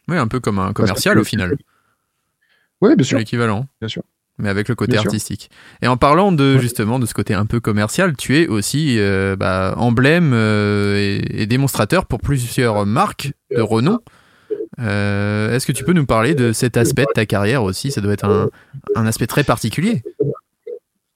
ouais, 0.09 0.17
un 0.17 0.29
peu 0.29 0.41
comme 0.41 0.59
un 0.59 0.73
commercial 0.73 1.17
que- 1.17 1.21
au 1.21 1.25
final. 1.25 1.57
Oui, 2.81 2.91
bien 2.91 2.97
C'est 2.99 3.09
sûr. 3.09 3.19
l'équivalent. 3.19 3.67
Bien 3.81 3.89
sûr. 3.89 4.03
Mais 4.39 4.49
avec 4.49 4.69
le 4.69 4.75
côté 4.75 4.93
Bien 4.93 5.01
sûr. 5.03 5.09
artistique. 5.11 5.49
Et 5.81 5.87
en 5.87 5.97
parlant 5.97 6.33
de 6.33 6.55
Ouais. 6.55 6.61
justement 6.61 6.99
de 6.99 7.07
ce 7.07 7.15
côté 7.15 7.35
un 7.35 7.47
peu 7.47 7.61
commercial, 7.61 8.17
tu 8.17 8.37
es 8.37 8.49
aussi 8.49 8.97
euh, 8.99 9.37
bah, 9.37 9.75
emblème 9.77 10.33
euh, 10.35 10.97
et, 10.97 11.43
et 11.43 11.47
démonstrateur 11.47 12.07
pour 12.07 12.21
plusieurs 12.21 12.85
marques 12.85 13.33
de 13.55 13.61
renom. 13.61 14.01
Euh, 14.81 15.55
Est-ce 15.55 15.67
que 15.67 15.73
tu 15.73 15.85
peux 15.85 15.93
nous 15.93 16.05
parler 16.07 16.35
de 16.35 16.53
cet 16.53 16.77
aspect 16.77 17.03
de 17.05 17.13
ta 17.15 17.27
carrière 17.27 17.63
aussi? 17.63 17.93
Ça 17.93 18.01
doit 18.01 18.13
être 18.13 18.25
un, 18.25 18.49
un 18.97 19.07
aspect 19.07 19.29
très 19.29 19.45
particulier. 19.45 20.03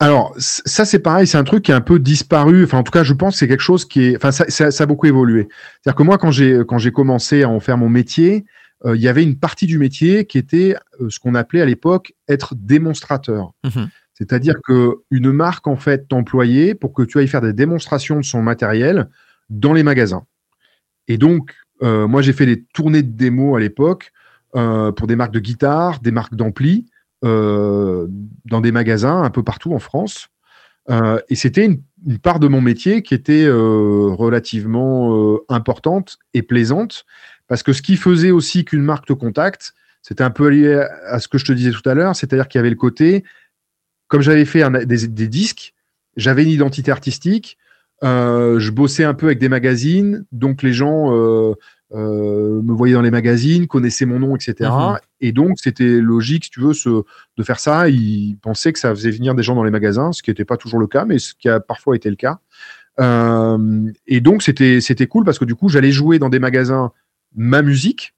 Alors, 0.01 0.33
ça, 0.39 0.85
c'est 0.85 1.01
pareil, 1.01 1.27
c'est 1.27 1.39
un 1.39 1.45
truc 1.45 1.65
qui 1.65 1.73
est 1.73 1.75
un 1.75 1.81
peu 1.81 1.99
disparu. 1.99 2.63
Enfin, 2.63 2.79
en 2.79 2.83
tout 2.85 2.93
cas, 2.93 3.03
je 3.03 3.13
pense 3.15 3.35
que 3.35 3.39
c'est 3.41 3.49
quelque 3.49 3.63
chose 3.63 3.85
qui 3.85 4.05
est. 4.05 4.17
Enfin, 4.17 4.31
ça, 4.31 4.45
ça- 4.49 4.71
ça 4.71 4.85
a 4.85 4.87
beaucoup 4.87 5.07
évolué. 5.07 5.49
C'est-à-dire 5.83 5.97
que 5.97 6.03
moi, 6.05 6.19
quand 6.19 6.31
j'ai 6.31 6.61
quand 6.69 6.79
j'ai 6.79 6.93
commencé 6.93 7.43
à 7.43 7.49
en 7.49 7.59
faire 7.59 7.77
mon 7.79 7.89
métier, 7.89 8.45
euh, 8.85 8.97
il 8.97 9.03
y 9.03 9.09
avait 9.09 9.23
une 9.23 9.39
partie 9.39 9.67
du 9.67 9.79
métier 9.79 10.25
qui 10.25 10.39
était 10.39 10.77
euh, 11.01 11.11
ce 11.11 11.19
qu'on 11.19 11.35
appelait 11.35 11.61
à 11.61 11.65
l'époque 11.65 12.15
être 12.29 12.55
démonstrateur. 12.55 13.53
Mhm. 13.65 13.89
C'est-à-dire 14.15 14.57
que 14.65 14.97
une 15.11 15.33
marque, 15.33 15.67
en 15.69 15.77
fait, 15.77 16.09
t'employait 16.09 16.75
pour 16.75 16.93
que 16.93 17.03
tu 17.03 17.19
ailles 17.19 17.29
faire 17.29 17.41
des 17.41 17.53
démonstrations 17.53 18.17
de 18.17 18.25
son 18.25 18.43
matériel 18.43 19.09
dans 19.49 19.73
les 19.73 19.85
magasins. 19.85 20.25
Et 21.07 21.19
donc, 21.19 21.55
euh, 21.83 22.09
moi, 22.09 22.21
j'ai 22.23 22.33
fait 22.33 22.47
des 22.47 22.65
tournées 22.65 23.03
de 23.03 23.13
démos 23.13 23.57
à 23.57 23.61
l'époque 23.61 24.13
pour 24.53 25.07
des 25.07 25.15
marques 25.15 25.33
de 25.33 25.39
guitare, 25.39 26.01
des 26.01 26.11
marques 26.11 26.35
d'ampli, 26.35 26.87
dans 27.23 28.09
des 28.61 28.73
magasins 28.73 29.23
un 29.23 29.31
peu 29.31 29.45
partout 29.45 29.73
en 29.73 29.79
France. 29.79 30.31
Euh, 30.91 31.21
et 31.29 31.35
c'était 31.35 31.67
une, 31.67 32.19
part 32.19 32.41
de 32.41 32.49
mon 32.49 32.61
métier 32.61 33.03
qui 33.03 33.15
était 33.15 33.45
euh, 33.45 34.15
relativement 34.15 35.35
euh, 35.35 35.39
importante 35.49 36.19
et 36.33 36.43
plaisante, 36.43 37.05
parce 37.47 37.63
que 37.63 37.73
ce 37.73 37.83
qui 37.83 37.97
faisait 37.97 38.31
aussi 38.31 38.65
qu'une 38.65 38.83
marque 38.83 39.07
te 39.07 39.13
contacte, 39.13 39.75
c'était 40.03 40.25
un 40.25 40.31
peu 40.31 40.49
lié 40.49 40.87
à 41.07 41.19
ce 41.19 41.29
que 41.29 41.39
je 41.39 41.45
te 41.45 41.53
disais 41.53 41.71
tout 41.71 41.87
à 41.89 41.95
l'heure, 41.95 42.17
c'est-à-dire 42.17 42.49
qu'il 42.49 42.59
y 42.59 42.61
avait 42.61 42.71
le 42.71 42.77
côté, 42.77 43.25
comme 44.07 44.23
j'avais 44.23 44.45
fait 44.45 44.63
des, 44.87 45.29
disques, 45.29 45.75
j'avais 46.17 46.45
une 46.45 46.51
identité 46.51 46.91
artistique, 46.91 47.59
je 48.03 48.71
bossais 48.71 49.05
un 49.05 49.13
peu 49.13 49.27
avec 49.27 49.39
des 49.39 49.49
magazines, 49.49 50.25
donc 50.33 50.63
les 50.63 50.73
gens 50.73 51.13
euh, 51.95 52.61
me 52.63 52.73
voyaient 52.73 52.95
dans 52.95 53.03
les 53.03 53.11
magazines, 53.11 53.67
connaissaient 53.67 54.05
mon 54.05 54.19
nom, 54.19 54.37
etc. 54.37 54.71
Mhm. 54.71 54.99
Et 55.21 55.33
donc 55.33 55.59
c'était 55.59 56.01
logique, 56.01 56.45
si 56.45 56.51
tu 56.51 56.61
veux, 56.61 56.75
ce, 56.75 56.89
de 57.37 57.43
faire 57.43 57.61
ça. 57.61 57.89
Ils 57.89 58.37
pensaient 58.43 58.73
que 58.73 58.79
ça 58.79 58.91
faisait 58.95 59.11
venir 59.11 59.35
des 59.35 59.43
gens 59.43 59.55
dans 59.55 59.65
les 59.65 59.71
magasins, 59.71 60.13
ce 60.13 60.23
qui 60.23 60.31
n'était 60.31 60.45
pas 60.45 60.57
toujours 60.57 60.79
le 60.79 60.87
cas, 60.87 61.05
mais 61.05 61.19
ce 61.19 61.35
qui 61.35 61.49
a 61.49 61.61
parfois 61.61 61.97
été 61.97 62.11
le 62.11 62.17
cas. 62.17 62.41
Euh, 63.01 63.91
et 64.07 64.21
donc 64.21 64.43
c'était 64.43 64.81
c'était 64.81 65.07
cool 65.07 65.25
parce 65.25 65.39
que 65.39 65.45
du 65.45 65.55
coup 65.55 65.69
j'allais 65.69 65.93
jouer 65.93 66.19
dans 66.19 66.29
des 66.29 66.41
magasins 66.41 66.93
ma 67.35 67.63
musique. 67.63 68.15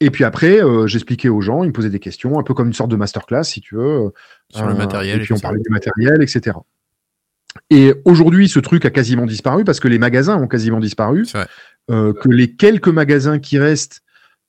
Et 0.00 0.10
puis 0.10 0.24
après, 0.24 0.62
euh, 0.62 0.86
j'expliquais 0.86 1.30
aux 1.30 1.40
gens, 1.40 1.62
ils 1.62 1.68
me 1.68 1.72
posaient 1.72 1.88
des 1.88 2.00
questions, 2.00 2.38
un 2.38 2.42
peu 2.42 2.52
comme 2.52 2.66
une 2.66 2.74
sorte 2.74 2.90
de 2.90 2.96
masterclass, 2.96 3.44
si 3.44 3.60
tu 3.62 3.76
veux. 3.76 4.12
Sur 4.50 4.66
le 4.66 4.74
matériel 4.74 5.20
Et 5.20 5.24
puis 5.24 5.32
on 5.32 5.38
parlait 5.38 5.60
du 5.60 5.70
matériel, 5.70 6.22
etc. 6.22 6.56
Et 7.70 7.94
aujourd'hui, 8.04 8.48
ce 8.48 8.58
truc 8.58 8.84
a 8.84 8.90
quasiment 8.90 9.26
disparu 9.26 9.64
parce 9.64 9.80
que 9.80 9.88
les 9.88 9.98
magasins 9.98 10.36
ont 10.36 10.46
quasiment 10.46 10.80
disparu. 10.80 11.26
Euh, 11.90 12.12
que 12.12 12.28
les 12.28 12.56
quelques 12.56 12.88
magasins 12.88 13.38
qui 13.38 13.58
restent 13.58 14.00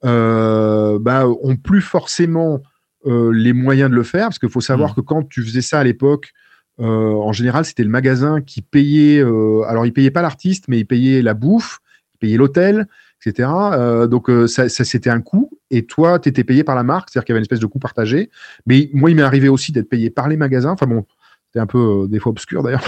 euh, 0.06 0.98
bah, 1.00 1.28
ont 1.28 1.56
plus 1.56 1.82
forcément 1.82 2.62
euh, 3.06 3.32
les 3.32 3.54
moyens 3.54 3.90
de 3.92 3.96
le 3.96 4.04
faire. 4.04 4.28
Parce 4.28 4.40
qu'il 4.40 4.50
faut 4.50 4.62
savoir 4.62 4.92
Mm. 4.92 4.96
que 4.96 5.02
quand 5.02 5.24
tu 5.30 5.44
faisais 5.44 5.62
ça 5.62 5.80
à 5.80 5.84
l'époque, 5.84 6.34
euh, 6.80 6.84
en 7.14 7.32
général, 7.34 7.66
c'était 7.66 7.84
le 7.84 7.90
magasin 7.90 8.42
qui 8.42 8.62
payait. 8.62 9.20
euh, 9.20 9.62
alors, 9.68 9.86
il 9.86 9.94
payait 9.94 10.12
pas 10.12 10.22
l'artiste, 10.22 10.66
mais 10.68 10.80
il 10.80 10.86
payait 10.86 11.22
la 11.22 11.34
bouffe, 11.34 11.80
il 12.16 12.18
payait 12.20 12.38
l'hôtel, 12.38 12.88
etc. 13.26 13.50
Euh, 13.74 14.08
donc, 14.08 14.30
euh, 14.30 14.48
ça, 14.48 14.70
ça, 14.70 14.84
c'était 14.84 15.10
un 15.10 15.22
coût. 15.22 15.50
Et 15.72 15.86
toi, 15.86 16.20
tu 16.20 16.30
étais 16.30 16.44
payé 16.44 16.64
par 16.64 16.76
la 16.76 16.84
marque, 16.84 17.10
c'est-à-dire 17.10 17.26
qu'il 17.26 17.34
y 17.34 17.36
avait 17.36 17.40
une 17.40 17.44
espèce 17.46 17.60
de 17.60 17.66
coût 17.66 17.80
partagé. 17.80 18.30
Mais 18.68 18.90
moi, 18.94 19.10
il 19.10 19.16
m'est 19.16 19.22
arrivé 19.24 19.50
aussi 19.50 19.72
d'être 19.72 19.90
payé 19.90 20.10
par 20.10 20.28
les 20.28 20.38
magasins. 20.38 20.72
Enfin 20.72 20.86
bon, 20.88 21.06
c'était 21.48 21.60
un 21.60 21.68
peu 21.68 22.04
euh, 22.04 22.08
des 22.08 22.20
fois 22.20 22.32
obscur 22.32 22.62
d'ailleurs. 22.64 22.84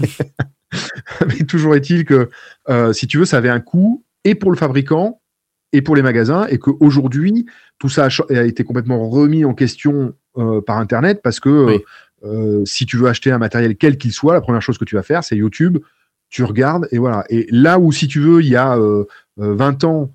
Mais 1.26 1.44
toujours 1.46 1.74
est-il 1.74 2.04
que, 2.04 2.30
euh, 2.68 2.92
si 2.92 3.06
tu 3.06 3.18
veux, 3.18 3.24
ça 3.24 3.38
avait 3.38 3.48
un 3.48 3.60
coût 3.60 4.04
et 4.24 4.34
pour 4.34 4.50
le 4.50 4.56
fabricant 4.56 5.20
et 5.72 5.80
pour 5.80 5.96
les 5.96 6.02
magasins, 6.02 6.46
et 6.48 6.58
qu'aujourd'hui, 6.58 7.46
tout 7.78 7.88
ça 7.88 8.08
a, 8.30 8.42
été 8.42 8.62
complètement 8.62 9.08
remis 9.08 9.44
en 9.44 9.54
question 9.54 10.14
euh, 10.36 10.60
par 10.60 10.76
Internet 10.76 11.20
parce 11.22 11.40
que 11.40 11.48
euh, 11.48 11.64
Oui. 11.64 11.80
euh, 12.24 12.64
si 12.66 12.84
tu 12.84 12.98
veux 12.98 13.08
acheter 13.08 13.30
un 13.32 13.38
matériel 13.38 13.76
quel 13.76 13.96
qu'il 13.96 14.12
soit, 14.12 14.34
la 14.34 14.42
première 14.42 14.60
chose 14.60 14.76
que 14.76 14.84
tu 14.84 14.96
vas 14.96 15.02
faire, 15.02 15.24
c'est 15.24 15.36
YouTube, 15.36 15.78
tu 16.32 16.44
regardes 16.44 16.88
et 16.90 16.98
voilà. 16.98 17.24
Et 17.28 17.46
là 17.50 17.78
où, 17.78 17.92
si 17.92 18.08
tu 18.08 18.18
veux, 18.20 18.40
il 18.40 18.48
y 18.48 18.56
a 18.56 18.76
euh, 18.76 19.04
euh, 19.40 19.54
20 19.54 19.84
ans, 19.84 20.10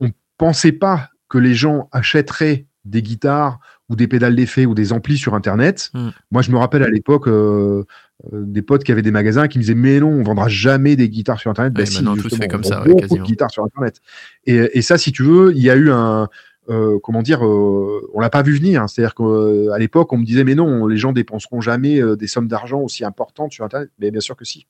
on 0.00 0.10
pensait 0.36 0.72
pas 0.72 1.08
que 1.28 1.38
les 1.38 1.54
gens 1.54 1.88
achèteraient 1.92 2.66
des 2.84 3.00
guitares 3.00 3.60
ou 3.88 3.94
des 3.94 4.08
pédales 4.08 4.34
d'effet 4.34 4.66
ou 4.66 4.74
des 4.74 4.92
amplis 4.92 5.16
sur 5.16 5.34
Internet. 5.34 5.90
Mm. 5.94 6.08
Moi, 6.32 6.42
je 6.42 6.50
me 6.50 6.58
rappelle 6.58 6.82
à 6.82 6.88
l'époque 6.88 7.28
euh, 7.28 7.84
des 8.30 8.62
potes 8.62 8.84
qui 8.84 8.92
avaient 8.92 9.02
des 9.02 9.10
magasins 9.10 9.48
qui 9.48 9.58
me 9.58 9.62
disaient 9.62 9.74
mais 9.74 9.98
non, 9.98 10.08
on 10.08 10.22
vendra 10.22 10.48
jamais 10.48 10.94
des 10.94 11.08
guitares 11.08 11.40
sur 11.40 11.50
Internet. 11.50 11.72
Bah 11.72 11.86
si, 11.86 12.04
tout 12.04 12.28
se 12.28 12.36
fait 12.36 12.48
comme 12.48 12.60
on 12.64 12.68
ça, 12.68 12.82
ouais, 12.82 12.88
beaucoup 12.88 13.18
de 13.18 13.22
guitares 13.22 13.50
sur 13.50 13.64
Internet. 13.64 14.00
Et, 14.46 14.78
et 14.78 14.82
ça, 14.82 14.98
si 14.98 15.12
tu 15.12 15.22
veux, 15.22 15.52
il 15.56 15.62
y 15.62 15.70
a 15.70 15.76
eu 15.76 15.90
un, 15.90 16.28
euh, 16.68 16.98
comment 17.02 17.22
dire, 17.22 17.44
euh, 17.44 18.08
on 18.14 18.20
l'a 18.20 18.30
pas 18.30 18.42
vu 18.42 18.56
venir. 18.56 18.88
C'est-à-dire 18.88 19.14
qu'à 19.14 19.78
l'époque, 19.78 20.12
on 20.12 20.18
me 20.18 20.24
disait, 20.24 20.44
mais 20.44 20.54
non, 20.54 20.86
les 20.86 20.96
gens 20.96 21.12
dépenseront 21.12 21.60
jamais 21.60 22.00
euh, 22.00 22.16
des 22.16 22.26
sommes 22.26 22.48
d'argent 22.48 22.80
aussi 22.80 23.04
importantes 23.04 23.52
sur 23.52 23.64
Internet. 23.64 23.90
Mais 23.98 24.10
bien 24.10 24.20
sûr 24.20 24.36
que 24.36 24.44
si. 24.44 24.66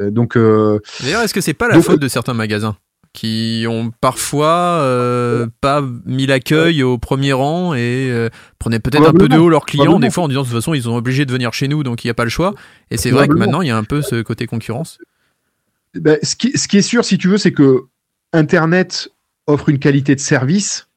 Euh, 0.00 0.10
donc, 0.10 0.36
euh, 0.36 0.80
D'ailleurs, 1.00 1.22
est-ce 1.22 1.34
que 1.34 1.40
c'est 1.40 1.54
pas 1.54 1.68
la 1.68 1.74
Donc, 1.74 1.84
faute 1.84 2.00
de 2.00 2.08
certains 2.08 2.34
magasins? 2.34 2.76
Qui 3.12 3.66
ont 3.68 3.90
parfois 4.00 4.80
euh, 4.80 5.46
pas 5.60 5.82
mis 6.06 6.26
l'accueil 6.26 6.82
au 6.82 6.96
premier 6.96 7.32
rang 7.34 7.74
et 7.74 8.08
euh, 8.10 8.30
prenaient 8.58 8.78
peut-être 8.80 9.06
un 9.06 9.12
peu 9.12 9.28
de 9.28 9.36
haut 9.36 9.50
leurs 9.50 9.66
clients 9.66 9.98
des 9.98 10.10
fois 10.10 10.24
en 10.24 10.28
disant 10.28 10.42
de 10.42 10.46
toute 10.46 10.54
façon 10.56 10.72
ils 10.72 10.84
sont 10.84 10.96
obligés 10.96 11.26
de 11.26 11.32
venir 11.32 11.52
chez 11.52 11.68
nous 11.68 11.82
donc 11.82 12.04
il 12.04 12.06
n'y 12.06 12.10
a 12.10 12.14
pas 12.14 12.24
le 12.24 12.30
choix 12.30 12.54
et 12.90 12.96
c'est 12.96 13.10
vrai 13.10 13.28
que 13.28 13.34
maintenant 13.34 13.60
il 13.60 13.68
y 13.68 13.70
a 13.70 13.76
un 13.76 13.84
peu 13.84 14.00
ce 14.02 14.22
côté 14.22 14.46
concurrence 14.46 14.98
ben, 15.94 16.18
ce, 16.22 16.36
qui, 16.36 16.56
ce 16.56 16.68
qui 16.68 16.78
est 16.78 16.82
sûr, 16.82 17.04
si 17.04 17.18
tu 17.18 17.28
veux, 17.28 17.36
c'est 17.36 17.52
que 17.52 17.82
Internet 18.32 19.10
offre 19.46 19.68
une 19.68 19.78
qualité 19.78 20.14
de 20.14 20.20
service 20.20 20.88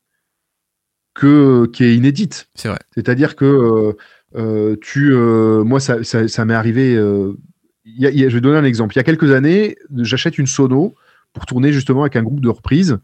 que, 1.13 1.65
qui 1.73 1.83
est 1.83 1.95
inédite. 1.95 2.47
c'est 2.55 2.69
vrai 2.69 2.79
C'est-à-dire 2.93 3.35
que 3.35 3.93
euh, 4.35 4.75
tu, 4.81 5.13
moi, 5.13 5.81
ça, 5.81 6.01
ça, 6.05 6.29
ça 6.29 6.45
m'est 6.45 6.53
arrivé. 6.53 6.93
il 6.93 8.01
y 8.01 8.07
a- 8.07 8.09
il 8.09 8.19
y 8.19 8.23
a- 8.25 8.29
je 8.29 8.35
vais 8.35 8.41
donner 8.41 8.57
un 8.57 8.63
exemple. 8.63 8.93
Il 8.95 8.97
y 8.97 8.99
a 8.99 9.03
quelques 9.03 9.31
années, 9.31 9.75
j'achète 9.97 10.37
une 10.37 10.47
sono 10.47 10.95
pour 11.35 11.45
tourner 11.45 11.71
justement 11.71 12.01
avec 12.01 12.15
un 12.15 12.23
groupe 12.23 12.39
de 12.39 12.49
reprises. 12.49 12.97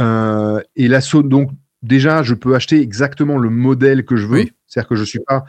Euh, 0.00 0.60
et 0.76 0.86
la 0.86 1.00
sono, 1.00 1.28
donc 1.28 1.50
déjà, 1.82 2.22
je 2.22 2.34
peux 2.34 2.54
acheter 2.54 2.80
exactement 2.80 3.36
le 3.38 3.50
modèle 3.50 4.04
que 4.04 4.16
je 4.16 4.26
veux. 4.26 4.38
Oui. 4.40 4.52
C'est-à-dire 4.68 4.88
que 4.88 4.94
je 4.94 5.02
suis 5.04 5.18
pas 5.26 5.44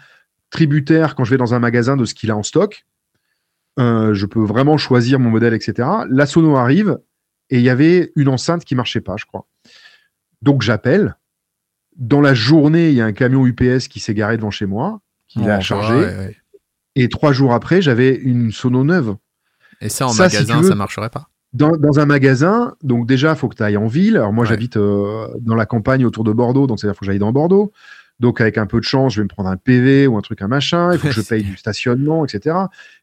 tributaire 0.49 1.13
quand 1.15 1.23
je 1.23 1.29
vais 1.31 1.37
dans 1.37 1.53
un 1.53 1.59
magasin 1.59 1.95
de 1.95 2.05
ce 2.05 2.13
qu'il 2.15 2.31
a 2.31 2.35
en 2.35 2.43
stock. 2.43 2.85
Euh, 3.79 4.13
je 4.13 4.25
peux 4.25 4.43
vraiment 4.43 4.77
choisir 4.77 5.19
mon 5.19 5.29
modèle, 5.29 5.53
etc. 5.53 5.87
La 6.09 6.25
sono 6.25 6.57
arrive 6.57 6.97
et 7.49 7.57
il 7.59 7.63
y 7.63 7.69
avait 7.69 8.11
une 8.15 8.27
enceinte 8.27 8.65
qui 8.65 8.75
marchait 8.75 8.99
pas, 9.01 9.15
je 9.17 9.25
crois. 9.25 9.45
Donc 10.41 10.61
j'appelle. 10.61 11.15
Dans 11.97 12.21
la 12.21 12.33
journée, 12.33 12.89
il 12.89 12.95
y 12.95 13.01
a 13.01 13.05
un 13.05 13.11
camion 13.13 13.45
UPS 13.45 13.87
qui 13.89 13.99
s'est 13.99 14.13
garé 14.13 14.37
devant 14.37 14.49
chez 14.51 14.65
moi, 14.65 15.01
qui 15.27 15.39
l'a 15.39 15.59
chargé. 15.59 15.93
va, 15.93 15.99
ouais, 15.99 16.17
ouais. 16.17 16.37
Et 16.95 17.07
trois 17.09 17.31
jours 17.33 17.53
après, 17.53 17.81
j'avais 17.81 18.15
une 18.15 18.51
sono 18.51 18.83
neuve. 18.83 19.15
et 19.81 19.89
ça 19.89 20.07
en 20.07 20.09
Ça, 20.09 20.23
magasin 20.23 20.61
veux- 20.61 20.67
ça 20.69 20.75
marcherait 20.75 21.09
pas 21.09 21.29
Dans, 21.53 21.75
dans 21.75 21.99
un 21.99 22.05
magasin, 22.05 22.75
donc 22.81 23.05
déjà, 23.07 23.31
il 23.31 23.35
faut 23.35 23.49
que 23.49 23.55
tu 23.55 23.63
ailles 23.63 23.75
en 23.77 23.87
ville. 23.87 24.15
Alors 24.15 24.31
moi, 24.31 24.43
Ouais. 24.45 24.49
j'habite 24.49 24.77
euh, 24.77 25.27
dans 25.41 25.55
la 25.55 25.65
campagne 25.65 26.05
autour 26.05 26.23
de 26.23 26.31
Bordeaux, 26.31 26.65
donc 26.65 26.79
c'est-à-dire 26.79 26.93
qu'il 26.93 26.99
faut 26.99 27.05
que 27.05 27.11
j'aille 27.11 27.19
dans 27.19 27.33
Bordeaux. 27.33 27.73
Donc 28.21 28.39
avec 28.39 28.57
un 28.59 28.67
peu 28.67 28.79
de 28.79 28.85
chance, 28.85 29.13
je 29.15 29.19
vais 29.19 29.23
me 29.23 29.27
prendre 29.27 29.49
un 29.49 29.57
PV 29.57 30.05
ou 30.07 30.15
un 30.15 30.21
truc, 30.21 30.41
un 30.43 30.47
machin. 30.47 30.93
Il 30.93 30.99
faut 30.99 31.07
que 31.07 31.13
je 31.13 31.21
paye 31.21 31.43
du 31.43 31.57
stationnement, 31.57 32.23
etc. 32.23 32.55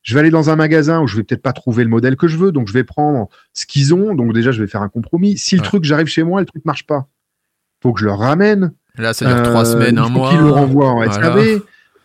Je 0.03 0.15
vais 0.15 0.21
aller 0.21 0.31
dans 0.31 0.49
un 0.49 0.55
magasin 0.57 1.03
où 1.03 1.07
je 1.09 1.17
vais 1.17 1.25
peut-être 1.25 1.43
pas 1.43 1.53
trouver 1.53 1.83
le 1.83 1.91
modèle 1.91 2.15
que 2.17 2.29
je 2.29 2.37
veux, 2.39 2.53
donc 2.53 2.69
je 2.69 2.73
vais 2.73 2.85
prendre 2.85 3.29
ce 3.53 3.67
qu'ils 3.67 3.93
ont. 3.95 4.15
Donc 4.15 4.33
déjà, 4.33 4.51
je 4.53 4.63
vais 4.63 4.69
faire 4.69 4.81
un 4.83 4.89
compromis. 4.89 5.37
Si 5.37 5.57
le 5.57 5.63
truc, 5.63 5.83
j'arrive 5.85 6.07
chez 6.07 6.23
moi, 6.23 6.39
le 6.41 6.47
truc 6.47 6.65
marche 6.65 6.87
pas, 6.87 7.09
faut 7.83 7.93
que 7.93 8.01
je 8.01 8.05
le 8.07 8.13
ramène. 8.13 8.73
là 8.97 9.13
ça 9.13 9.27
dure 9.27 9.43
trois 9.43 9.69
Euh, 9.69 9.73
semaines 9.73 9.97
il 9.97 9.99
un 9.99 10.05
faut 10.05 10.11
mois 10.11 10.31
qu'il 10.31 10.39
le 10.39 10.51
renvoie 10.51 10.89
en 10.89 11.05
Voilà. 11.05 11.13
SAV. 11.13 11.61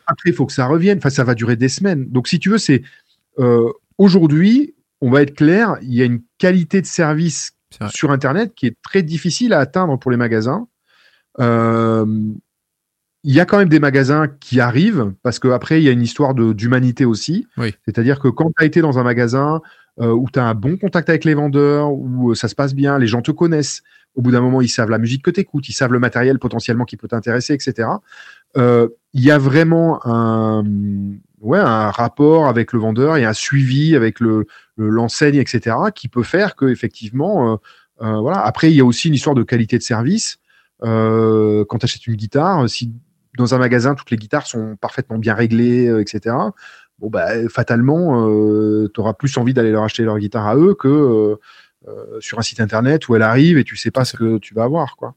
Après, 0.07 0.29
il 0.31 0.33
faut 0.33 0.45
que 0.47 0.51
ça 0.53 0.65
revienne. 0.65 0.97
Enfin, 0.97 1.09
ça 1.11 1.23
va 1.23 1.35
durer 1.35 1.55
des 1.55 1.69
semaines. 1.69 2.05
Donc, 2.09 2.27
si 2.27 2.39
tu 2.39 2.49
veux, 2.49 2.57
c'est 2.57 2.81
euh, 3.39 3.69
aujourd'hui, 3.99 4.73
on 5.03 5.11
va 5.11 5.21
être 5.21 5.35
clair, 5.35 5.75
il 5.81 5.93
y 5.93 6.01
a 6.01 6.05
une 6.05 6.21
qualité 6.37 6.79
de 6.79 6.85
service 6.85 7.51
sur 7.89 8.11
Internet 8.11 8.53
qui 8.55 8.67
est 8.67 8.77
très 8.81 9.03
difficile 9.03 9.51
à 9.51 9.59
atteindre 9.59 9.99
pour 9.99 10.11
les 10.11 10.17
magasins. 10.17 10.65
Euh, 11.41 12.05
il 13.25 13.33
y 13.33 13.41
a 13.41 13.45
quand 13.45 13.57
même 13.57 13.67
des 13.67 13.81
magasins 13.81 14.29
qui 14.39 14.61
arrivent 14.61 15.13
parce 15.21 15.39
qu'après, 15.39 15.81
il 15.81 15.83
y 15.83 15.89
a 15.89 15.91
une 15.91 16.01
histoire 16.01 16.33
d'humanité 16.33 17.03
aussi. 17.03 17.47
Oui. 17.57 17.75
C'est-à-dire 17.83 18.21
que 18.21 18.29
quand 18.29 18.51
tu 18.57 18.63
as 18.63 18.65
été 18.65 18.79
dans 18.79 18.97
un 18.97 19.03
magasin 19.03 19.61
euh, 19.99 20.11
où 20.11 20.27
tu 20.31 20.39
as 20.39 20.45
un 20.45 20.55
bon 20.55 20.77
contact 20.77 21.09
avec 21.09 21.25
les 21.25 21.33
vendeurs, 21.33 21.91
où 21.91 22.31
euh, 22.31 22.35
ça 22.35 22.47
se 22.47 22.55
passe 22.55 22.73
bien, 22.73 22.97
les 22.97 23.07
gens 23.07 23.21
te 23.21 23.31
connaissent, 23.31 23.83
au 24.15 24.21
bout 24.21 24.31
d'un 24.31 24.41
moment, 24.41 24.61
ils 24.61 24.69
savent 24.69 24.89
la 24.89 24.99
musique 24.99 25.23
que 25.23 25.31
tu 25.31 25.41
écoutes, 25.41 25.67
ils 25.67 25.73
savent 25.73 25.91
le 25.91 25.99
matériel 25.99 26.39
potentiellement 26.39 26.85
qui 26.85 26.95
peut 26.95 27.09
t'intéresser, 27.09 27.53
etc. 27.53 27.89
Euh, 28.55 28.87
Il 29.13 29.23
y 29.23 29.31
a 29.31 29.37
vraiment 29.37 29.99
un, 30.05 30.63
ouais, 31.41 31.59
un 31.59 31.91
rapport 31.91 32.47
avec 32.47 32.73
le 32.73 32.79
vendeur 32.79 33.17
et 33.17 33.25
un 33.25 33.33
suivi 33.33 33.95
avec 33.95 34.19
le 34.19 34.47
le- 34.75 34.89
l'enseigne, 34.89 35.35
etc., 35.35 35.75
qui 35.95 36.07
peut 36.07 36.23
faire 36.23 36.55
que 36.55 36.65
effectivement, 36.65 37.53
euh, 37.53 37.57
euh, 38.01 38.19
voilà. 38.19 38.39
Après, 38.41 38.71
il 38.71 38.75
y 38.75 38.81
a 38.81 38.85
aussi 38.85 39.07
une 39.07 39.13
histoire 39.13 39.35
de 39.35 39.43
qualité 39.43 39.77
de 39.77 39.83
service. 39.83 40.37
Euh, 40.83 41.63
quand 41.69 41.77
tu 41.77 41.85
achètes 41.85 42.07
une 42.07 42.15
guitare, 42.15 42.69
si 42.69 42.93
dans 43.37 43.55
un 43.55 43.57
magasin 43.57 43.95
toutes 43.95 44.11
les 44.11 44.17
guitares 44.17 44.45
sont 44.47 44.75
parfaitement 44.75 45.17
bien 45.17 45.33
réglées, 45.33 45.85
etc. 46.01 46.35
Bon 46.99 47.09
bah 47.09 47.47
fatalement, 47.49 48.27
tu 48.93 48.99
auras 48.99 49.13
plus 49.13 49.35
envie 49.37 49.53
d'aller 49.53 49.71
leur 49.71 49.83
acheter 49.83 50.03
leur 50.03 50.19
guitare 50.19 50.47
à 50.47 50.55
eux 50.55 50.75
que 50.75 51.37
sur 52.19 52.37
un 52.37 52.43
site 52.43 52.59
internet 52.59 53.07
où 53.07 53.15
elle 53.15 53.23
arrive 53.23 53.57
et 53.57 53.63
tu 53.63 53.75
sais 53.75 53.91
pas 53.91 54.05
ce 54.05 54.15
que 54.15 54.37
tu 54.37 54.53
vas 54.53 54.63
avoir, 54.65 54.95
quoi. 54.97 55.15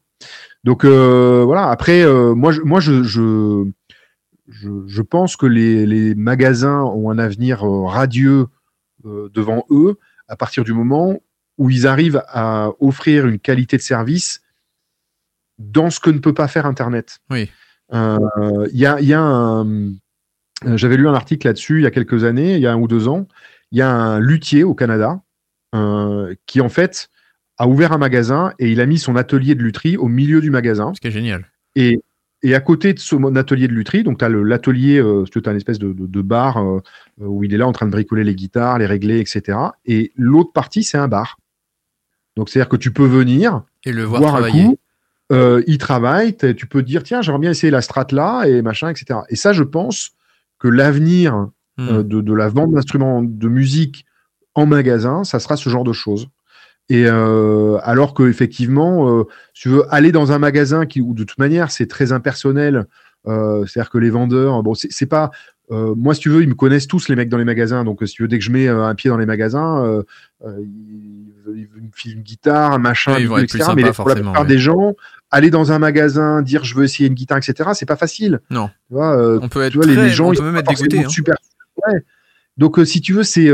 Donc 0.64 0.84
euh, 0.84 1.44
voilà. 1.44 1.70
Après, 1.70 2.02
euh, 2.02 2.34
moi, 2.34 2.52
je, 2.52 2.60
moi, 2.62 2.80
je, 2.80 3.02
je, 3.04 3.64
je, 4.48 5.02
pense 5.02 5.36
que 5.36 5.46
les, 5.46 5.86
les 5.86 6.14
magasins 6.14 6.82
ont 6.82 7.10
un 7.10 7.18
avenir 7.18 7.64
euh, 7.64 7.84
radieux 7.86 8.46
devant 9.32 9.64
eux 9.70 9.98
à 10.28 10.36
partir 10.36 10.64
du 10.64 10.72
moment 10.72 11.20
où 11.58 11.70
ils 11.70 11.86
arrivent 11.86 12.22
à 12.28 12.70
offrir 12.80 13.26
une 13.26 13.38
qualité 13.38 13.76
de 13.76 13.82
service 13.82 14.42
dans 15.58 15.90
ce 15.90 16.00
que 16.00 16.10
ne 16.10 16.18
peut 16.18 16.34
pas 16.34 16.48
faire 16.48 16.66
Internet. 16.66 17.18
Oui. 17.30 17.50
Euh, 17.94 18.18
Il 18.72 18.78
y 18.78 18.86
a, 18.86 19.00
y 19.00 19.14
a 19.14 19.64
euh, 20.64 20.76
j'avais 20.76 20.96
lu 20.96 21.08
un 21.08 21.14
article 21.14 21.46
là-dessus 21.46 21.80
il 21.80 21.82
y 21.82 21.86
a 21.86 21.90
quelques 21.90 22.24
années, 22.24 22.54
il 22.54 22.60
y 22.60 22.66
a 22.66 22.72
un 22.72 22.76
ou 22.76 22.88
deux 22.88 23.08
ans. 23.08 23.28
Il 23.72 23.78
y 23.78 23.82
a 23.82 23.90
un 23.90 24.20
luthier 24.20 24.64
au 24.64 24.74
Canada 24.74 25.20
euh, 25.74 26.34
qui 26.46 26.60
en 26.60 26.68
fait 26.68 27.08
a 27.58 27.66
ouvert 27.68 27.92
un 27.92 27.98
magasin 27.98 28.52
et 28.58 28.70
il 28.70 28.80
a 28.80 28.86
mis 28.86 28.98
son 28.98 29.16
atelier 29.16 29.54
de 29.54 29.62
lutherie 29.62 29.96
au 29.96 30.08
milieu 30.08 30.40
du 30.40 30.50
magasin. 30.50 30.92
ce 30.94 31.00
qui 31.00 31.08
est 31.08 31.12
génial 31.12 31.50
Et, 31.74 32.00
et 32.46 32.54
à 32.54 32.60
côté 32.60 32.94
de 32.94 32.98
son 32.98 33.34
atelier 33.36 33.68
de 33.68 33.72
lutherie, 33.72 34.02
donc 34.02 34.18
tu 34.18 34.24
as 34.24 34.28
l'atelier, 34.28 34.98
euh, 34.98 35.24
tu 35.24 35.40
as 35.44 35.50
une 35.50 35.56
espèce 35.56 35.78
de, 35.78 35.92
de, 35.92 36.06
de 36.06 36.22
bar 36.22 36.58
euh, 36.58 36.80
où 37.18 37.44
il 37.44 37.52
est 37.54 37.56
là 37.56 37.66
en 37.66 37.72
train 37.72 37.86
de 37.86 37.92
bricoler 37.92 38.24
les 38.24 38.34
guitares, 38.34 38.78
les 38.78 38.86
régler, 38.86 39.18
etc. 39.20 39.58
Et 39.84 40.12
l'autre 40.16 40.52
partie, 40.52 40.82
c'est 40.82 40.98
un 40.98 41.08
bar. 41.08 41.38
Donc 42.36 42.48
c'est-à-dire 42.48 42.68
que 42.68 42.76
tu 42.76 42.92
peux 42.92 43.06
venir, 43.06 43.62
et 43.84 43.92
le 43.92 44.04
voir 44.04 44.20
voir 44.20 44.34
un 44.36 44.38
travailler 44.38 44.64
coup, 44.66 44.78
euh, 45.32 45.62
il 45.66 45.78
travaille, 45.78 46.36
tu 46.36 46.66
peux 46.66 46.82
te 46.82 46.86
dire, 46.86 47.02
tiens, 47.02 47.22
j'aimerais 47.22 47.40
bien 47.40 47.50
essayer 47.50 47.70
la 47.70 47.82
strat 47.82 48.06
là, 48.12 48.44
et 48.44 48.62
machin, 48.62 48.88
etc. 48.90 49.20
Et 49.28 49.36
ça, 49.36 49.52
je 49.52 49.62
pense 49.62 50.12
que 50.58 50.68
l'avenir 50.68 51.48
Hmm. 51.76 51.88
euh, 51.88 52.02
de, 52.02 52.22
de 52.22 52.32
la 52.32 52.48
vente 52.48 52.72
d'instruments 52.72 53.22
de 53.22 53.48
musique 53.48 54.06
en 54.54 54.64
magasin, 54.64 55.24
ça 55.24 55.38
sera 55.40 55.56
ce 55.56 55.68
genre 55.68 55.84
de 55.84 55.92
choses. 55.92 56.28
Et 56.88 57.06
euh, 57.06 57.78
alors 57.82 58.14
que 58.14 58.22
effectivement, 58.28 59.10
euh, 59.10 59.24
si 59.54 59.62
tu 59.62 59.68
veux 59.70 59.84
aller 59.92 60.12
dans 60.12 60.30
un 60.30 60.38
magasin 60.38 60.86
qui, 60.86 61.00
où 61.00 61.14
de 61.14 61.24
toute 61.24 61.38
manière 61.38 61.70
c'est 61.72 61.86
très 61.86 62.12
impersonnel, 62.12 62.86
euh, 63.26 63.66
c'est-à-dire 63.66 63.90
que 63.90 63.98
les 63.98 64.10
vendeurs, 64.10 64.62
bon, 64.62 64.74
c'est 64.74 65.06
pas, 65.06 65.32
moi 65.68 66.14
si 66.14 66.20
tu 66.20 66.28
veux, 66.30 66.42
ils 66.42 66.48
me 66.48 66.54
connaissent 66.54 66.86
tous 66.86 67.08
les 67.08 67.16
mecs 67.16 67.28
dans 67.28 67.38
les 67.38 67.44
magasins, 67.44 67.82
donc 67.82 67.98
si 68.06 68.14
tu 68.14 68.22
veux, 68.22 68.28
dès 68.28 68.38
que 68.38 68.44
je 68.44 68.52
mets 68.52 68.68
un 68.68 68.94
pied 68.94 69.10
dans 69.10 69.16
les 69.16 69.26
magasins, 69.26 70.04
ils, 70.46 71.32
ils 71.48 71.82
me 71.82 71.90
filent 71.92 72.12
une 72.14 72.22
guitare, 72.22 72.72
un 72.72 72.78
machin, 72.78 73.14
Ouais, 73.14 73.22
ils 73.22 73.28
vont 73.28 73.38
etc. 73.38 73.64
sympas, 73.64 73.74
Mais 73.74 73.90
pour 73.90 74.08
la 74.08 74.14
plupart 74.14 74.42
ouais. 74.42 74.46
des 74.46 74.58
gens, 74.58 74.94
aller 75.32 75.50
dans 75.50 75.72
un 75.72 75.80
magasin, 75.80 76.40
dire 76.40 76.62
je 76.62 76.76
veux 76.76 76.84
essayer 76.84 77.08
une 77.08 77.14
guitare, 77.14 77.38
etc. 77.38 77.70
C'est 77.74 77.84
pas 77.84 77.96
facile. 77.96 78.38
Non. 78.48 78.68
Tu 78.86 78.94
vois, 78.94 79.40
on 79.42 79.48
peut 79.48 79.62
être 79.62 79.72
tu 79.72 79.78
vois, 79.78 79.86
les, 79.86 79.94
très- 79.94 80.04
les 80.04 80.10
gens, 80.10 80.28
on 80.28 80.32
ils 80.34 80.38
peut 80.38 80.44
même 80.44 80.56
être 80.56 80.68
dégoûté 80.68 81.04
hein. 81.04 81.08
super. 81.08 81.34
Ouais. 81.84 81.98
Donc, 82.58 82.78
si 82.84 83.00
tu 83.00 83.12
veux, 83.12 83.24
c'est 83.24 83.50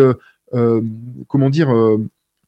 comment 1.29 1.49
dire. 1.49 1.71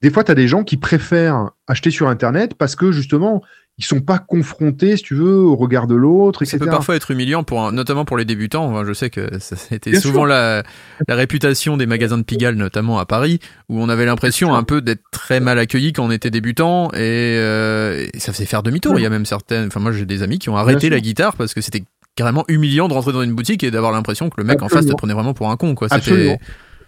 Des 0.05 0.11
fois, 0.11 0.23
tu 0.23 0.31
as 0.31 0.35
des 0.35 0.49
gens 0.49 0.65
qui 0.65 0.77
préfèrent 0.77 1.51
acheter 1.67 1.91
sur 1.91 2.09
Internet 2.09 2.53
parce 2.59 2.77
que 2.77 2.93
justement, 2.93 3.43
ils 3.79 3.85
sont 3.87 4.03
pas 4.03 4.19
confrontés, 4.19 4.99
si 4.99 5.03
tu 5.03 5.15
veux, 5.15 5.35
au 5.39 5.57
regard 5.57 5.87
de 5.87 5.95
l'autre, 5.95 6.45
Ça 6.45 6.59
peut 6.59 6.65
parfois 6.77 6.95
être 6.97 7.11
humiliant, 7.11 7.43
pour 7.43 7.63
un- 7.65 7.73
notamment 7.73 8.05
pour 8.05 8.19
les 8.19 8.27
débutants. 8.27 8.85
Je 8.85 8.93
sais 8.93 9.09
que 9.09 9.39
ça 9.41 9.57
a 9.71 9.75
été 9.75 9.91
Bien 9.93 10.01
souvent 10.01 10.27
la, 10.27 10.63
la 11.09 11.15
réputation 11.15 11.79
des 11.79 11.87
magasins 11.87 12.19
de 12.19 12.23
Pigalle, 12.23 12.55
notamment 12.57 12.99
à 12.99 13.07
Paris, 13.07 13.41
où 13.71 13.81
on 13.81 13.89
avait 13.89 14.05
l'impression 14.05 14.55
un 14.55 14.63
peu 14.63 14.83
d'être 14.83 15.03
très 15.11 15.41
mal 15.41 15.59
accueilli 15.59 15.95
quand 15.95 16.05
on 16.05 16.11
était 16.11 16.31
débutant 16.31 16.91
et, 16.93 16.99
euh, 17.41 18.07
et 18.13 18.21
ça 18.21 18.33
faisait 18.35 18.45
faire 18.45 18.63
demi-tour. 18.63 18.93
Il 18.99 19.03
y 19.03 19.07
a 19.07 19.11
même 19.11 19.25
certaines. 19.27 19.69
Enfin, 19.69 19.81
moi, 19.81 19.91
j'ai 19.91 20.05
des 20.07 20.23
amis 20.23 20.39
qui 20.39 20.51
ont 20.51 20.57
arrêté 20.57 20.89
la 20.91 21.01
guitare 21.01 21.35
parce 21.35 21.55
que 21.55 21.63
c'était 21.63 21.83
carrément 22.15 22.45
humiliant 22.49 22.89
de 22.89 22.93
rentrer 22.93 23.13
dans 23.13 23.23
une 23.23 23.33
boutique 23.35 23.65
et 23.65 23.71
d'avoir 23.71 23.91
l'impression 23.93 24.29
que 24.29 24.35
le 24.37 24.45
mec 24.45 24.61
en 24.63 24.69
face 24.69 24.85
te 24.93 24.97
prenait 24.99 25.15
vraiment 25.15 25.33
pour 25.35 25.51
un 25.51 25.57
con. 25.57 25.75
Quoi. 25.75 25.89
C'était- 25.89 26.01
Absolument. 26.13 26.39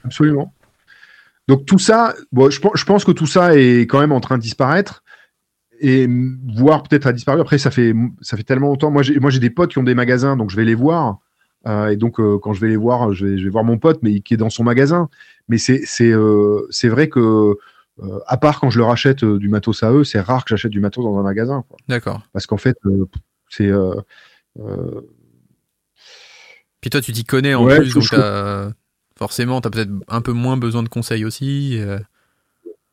Absolument. 0.04 0.52
Donc 1.48 1.64
tout 1.66 1.78
ça, 1.78 2.14
bon, 2.32 2.50
je, 2.50 2.60
pense- 2.60 2.72
je 2.74 2.84
pense 2.84 3.04
que 3.04 3.12
tout 3.12 3.26
ça 3.26 3.56
est 3.56 3.82
quand 3.82 4.00
même 4.00 4.12
en 4.12 4.20
train 4.20 4.36
de 4.36 4.42
disparaître 4.42 5.02
et 5.80 6.08
voire 6.56 6.82
peut-être 6.82 7.06
a 7.06 7.12
disparu. 7.12 7.40
Après, 7.40 7.58
ça 7.58 7.70
fait 7.70 7.94
ça 8.20 8.36
fait 8.36 8.42
tellement 8.42 8.68
longtemps. 8.68 8.90
Moi, 8.90 9.02
j'ai 9.02 9.20
moi 9.20 9.30
j'ai 9.30 9.40
des 9.40 9.50
potes 9.50 9.70
qui 9.72 9.78
ont 9.78 9.82
des 9.84 9.94
magasins, 9.94 10.36
donc 10.36 10.50
je 10.50 10.56
vais 10.56 10.64
les 10.64 10.74
voir. 10.74 11.18
Euh, 11.66 11.88
et 11.88 11.96
donc 11.96 12.20
euh, 12.20 12.38
quand 12.38 12.52
je 12.52 12.60
vais 12.60 12.68
les 12.68 12.76
voir, 12.76 13.12
je 13.12 13.26
vais, 13.26 13.38
je 13.38 13.44
vais 13.44 13.50
voir 13.50 13.64
mon 13.64 13.76
pote, 13.78 13.98
mais 14.02 14.20
qui 14.20 14.34
est 14.34 14.36
dans 14.38 14.50
son 14.50 14.64
magasin. 14.64 15.08
Mais 15.48 15.58
c'est 15.58 15.82
c'est 15.84 16.10
euh, 16.12 16.66
c'est 16.70 16.88
vrai 16.88 17.08
que 17.08 17.54
à 18.26 18.36
part 18.36 18.60
quand 18.60 18.68
je 18.68 18.78
leur 18.78 18.90
achète 18.90 19.24
du 19.24 19.48
matos 19.48 19.82
à 19.82 19.90
eux, 19.90 20.04
c'est 20.04 20.20
rare 20.20 20.44
que 20.44 20.50
j'achète 20.50 20.70
du 20.72 20.80
matos 20.80 21.02
dans 21.04 21.18
un 21.18 21.22
magasin. 21.22 21.64
D'accord. 21.88 22.20
parce 22.32 22.46
qu'en 22.46 22.58
fait, 22.58 22.76
c'est 23.48 23.70
Puis 26.80 26.90
toi, 26.90 27.00
tu 27.00 27.12
t'y 27.12 27.24
connais 27.24 27.54
en 27.54 27.64
Ouais, 27.64 27.78
plus, 27.78 27.94
donc 27.94 28.14
forcément, 29.18 29.60
t'as 29.60 29.70
peut-être 29.70 29.90
un 30.08 30.20
peu 30.20 30.32
moins 30.32 30.56
besoin 30.56 30.82
de 30.82 30.88
conseils 30.88 31.24
aussi. 31.24 31.78
euh. 31.80 31.98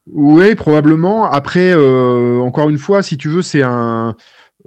Oui, 0.08 0.56
probablement. 0.56 1.26
Après, 1.26 1.74
euh, 1.74 2.40
encore 2.42 2.70
une 2.70 2.78
fois, 2.78 3.02
si 3.04 3.18
tu 3.18 3.30
veux, 3.30 3.42
c'est 3.42 3.62
un. 3.64 4.16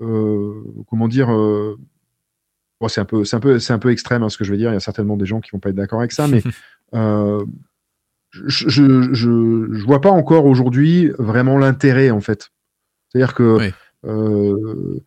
euh, 0.01 0.53
comment 0.89 1.09
dire, 1.09 1.29
bon, 1.29 2.89
c'est 2.89 3.01
un 3.01 3.05
peu, 3.05 3.25
c'est 3.25 3.37
un 3.37 3.41
peu, 3.41 3.59
un 3.69 3.79
peu 3.79 3.91
extrême 3.91 4.23
hein, 4.23 4.29
ce 4.31 4.39
que 4.39 4.45
je 4.45 4.51
veux 4.53 4.57
dire. 4.59 4.71
Il 4.71 4.75
y 4.75 4.77
a 4.77 4.81
certainement 4.81 5.17
des 5.17 5.27
gens 5.27 5.41
qui 5.41 5.51
vont 5.51 5.59
pas 5.59 5.69
être 5.71 5.77
d'accord 5.77 5.99
avec 6.01 6.13
ça, 6.13 6.27
mais 6.29 6.43
je, 6.93 7.45
je, 8.33 9.13
je, 9.13 9.69
je 9.73 9.85
vois 9.85 10.01
pas 10.01 10.11
encore 10.11 10.47
aujourd'hui 10.47 11.11
vraiment 11.19 11.59
l'intérêt 11.59 12.11
en 12.11 12.21
fait. 12.21 12.51
C'est-à-dire 13.09 13.35
que 13.35 13.73
Oui. 14.05 15.03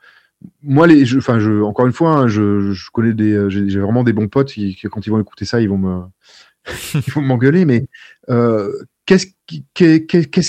moi, 0.64 0.88
les, 0.88 1.06
je- 1.06 1.18
enfin, 1.18 1.40
je, 1.40 1.62
encore 1.62 1.86
une 1.86 1.94
fois, 1.94 2.12
hein, 2.12 2.28
je, 2.28 2.72
je 2.72 2.90
connais 2.92 3.14
des, 3.14 3.50
j'ai 3.50 3.68
j'ai 3.70 3.80
vraiment 3.80 4.04
des 4.04 4.14
bons 4.14 4.28
potes 4.28 4.52
qui, 4.52 4.76
qui, 4.76 4.88
quand 4.88 5.06
ils 5.06 5.10
vont 5.10 5.20
écouter 5.20 5.46
ça, 5.46 5.60
ils 5.62 5.70
vont 5.70 5.78
me, 5.78 6.02
ils 6.94 7.14
vont 7.14 7.22
m'engueuler. 7.22 7.66
Mais 7.66 7.86
euh, 8.30 8.72
qu'est-ce 9.06 9.28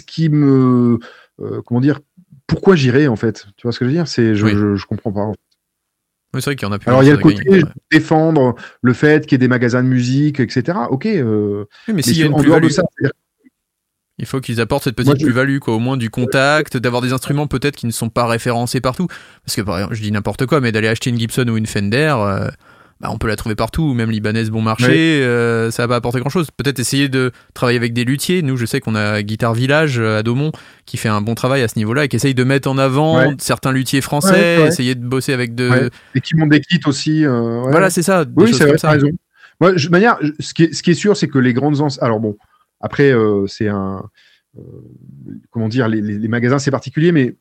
qui, 0.03 0.29
me, 0.29 0.99
euh, 1.41 1.63
comment 1.67 1.81
dire, 1.81 2.01
pourquoi 2.47 2.77
j'irais 2.77 3.07
en 3.07 3.17
fait? 3.17 3.47
Tu 3.57 3.63
vois 3.63 3.73
ce 3.73 3.79
que 3.79 3.85
je 3.85 3.91
veux 3.91 3.95
dire? 3.95 4.09
C'est, 4.09 4.35
je, 4.35 4.45
Oui. 4.45 4.53
je, 4.53 4.77
je 4.77 4.87
comprends 4.87 5.13
pas. 5.13 5.27
Oui, 6.33 6.41
c'est 6.41 6.51
vrai 6.51 6.57
qu'il 6.57 6.67
y 6.67 6.71
en 6.71 6.73
a 6.73 6.79
plus. 6.79 6.89
Alors 6.89 7.03
il 7.03 7.07
y 7.07 7.11
a 7.11 7.17
le 7.17 7.23
côté 7.23 7.63
défendre 7.91 8.55
le 8.83 8.93
fait 8.93 9.27
qu'il 9.27 9.33
y 9.33 9.35
ait 9.37 9.39
des 9.39 9.49
magasins 9.49 9.83
de 9.83 9.89
musique, 9.89 10.39
etc. 10.39 10.79
Ok. 10.89 11.07
euh, 11.07 11.65
Oui, 11.89 11.95
mais 11.95 12.03
s'il 12.03 12.19
y 12.19 12.23
a 12.23 12.27
une 12.27 12.37
plus-value, 12.37 12.69
il 14.19 14.27
faut 14.27 14.41
qu'ils 14.41 14.61
apportent 14.61 14.85
cette 14.85 14.97
petite 14.97 15.19
plus-value, 15.19 15.59
quoi, 15.59 15.75
au 15.75 15.79
moins 15.79 15.97
du 15.97 16.11
contact, 16.11 16.77
d'avoir 16.77 17.01
des 17.01 17.13
instruments 17.15 17.47
peut-être 17.47 17.75
qui 17.75 17.87
ne 17.87 17.91
sont 17.91 18.11
pas 18.11 18.27
référencés 18.27 18.81
partout. 18.81 19.07
Parce 19.45 19.57
que 19.57 19.63
par 19.63 19.79
exemple, 19.79 19.95
je 19.95 20.03
dis 20.03 20.13
n'importe 20.13 20.45
quoi, 20.47 20.61
mais 20.61 20.73
d'aller 20.73 20.89
acheter 20.89 21.09
une 21.11 21.19
Gibson 21.19 21.49
ou 21.49 21.57
une 21.57 21.67
Fender, 21.67 22.15
euh, 22.19 22.49
bah, 23.01 23.09
on 23.11 23.17
peut 23.19 23.29
la 23.29 23.37
trouver 23.37 23.55
partout, 23.55 23.95
même 23.95 24.11
libanaise 24.11 24.51
bon 24.51 24.61
marché, 24.63 25.23
euh, 25.23 25.71
ça 25.71 25.85
va 25.85 25.89
pas 25.89 25.97
apporter 25.97 26.21
grand-chose. 26.21 26.49
Peut-être 26.57 26.79
essayer 26.79 27.09
de 27.09 27.33
travailler 27.55 27.79
avec 27.79 27.93
des 27.95 28.05
luthiers. 28.05 28.43
Nous, 28.43 28.57
je 28.59 28.67
sais 28.67 28.81
qu'on 28.81 28.95
a 28.95 29.23
Guitare 29.23 29.55
Village 29.55 29.99
euh, 29.99 30.19
à 30.19 30.23
Daumont 30.23 30.53
qui 30.85 30.97
fait 30.99 31.09
un 31.09 31.21
bon 31.23 31.35
travail 31.35 31.63
à 31.63 31.69
ce 31.69 31.79
niveau-là 31.79 32.05
et 32.05 32.09
qui 32.09 32.17
essaye 32.17 32.35
de 32.35 32.45
mettre 32.45 32.69
en 32.69 32.77
avant 32.79 33.17
Ouais. 33.17 33.35
certains 33.39 33.73
luthiers 33.73 34.01
français, 34.03 34.57
Ouais, 34.59 34.63
ouais. 34.65 34.69
essayer 34.69 34.95
de 34.95 35.05
bosser 35.07 35.33
avec 35.33 35.55
de... 35.55 35.91
Et 36.15 36.21
qui 36.21 36.37
montent 36.37 36.51
des 36.51 36.61
kits 36.61 36.81
aussi. 36.87 37.25
euh, 37.25 37.63
ouais. 37.63 37.71
Voilà, 37.71 37.89
c'est 37.91 38.03
ça. 38.03 38.25
des 38.27 38.33
Oui, 38.37 38.53
c'est 38.53 38.67
vrai, 38.67 38.77
ça. 38.79 38.91
raison. 38.91 39.09
Moi, 39.61 39.73
je- 39.77 39.87
de 39.87 39.93
manière, 39.93 40.19
ce 40.39 40.53
qui 40.55 40.65
est, 40.65 40.75
ce 40.75 40.83
qui 40.83 40.91
est 40.91 40.95
sûr, 40.95 41.17
c'est 41.17 41.29
que 41.29 41.39
les 41.39 41.53
grandes 41.55 41.81
enseignes. 41.81 42.05
Alors 42.05 42.21
bon, 42.21 42.37
après, 42.81 43.13
euh, 43.13 43.47
c'est 43.47 43.69
un. 43.69 44.03
euh, 44.59 44.61
comment 45.51 45.69
dire, 45.69 45.89
les, 45.89 46.01
les- 46.03 46.19
les 46.19 46.29
magasins, 46.29 46.59
c'est 46.59 46.71
particulier, 46.71 47.13
mais 47.13 47.37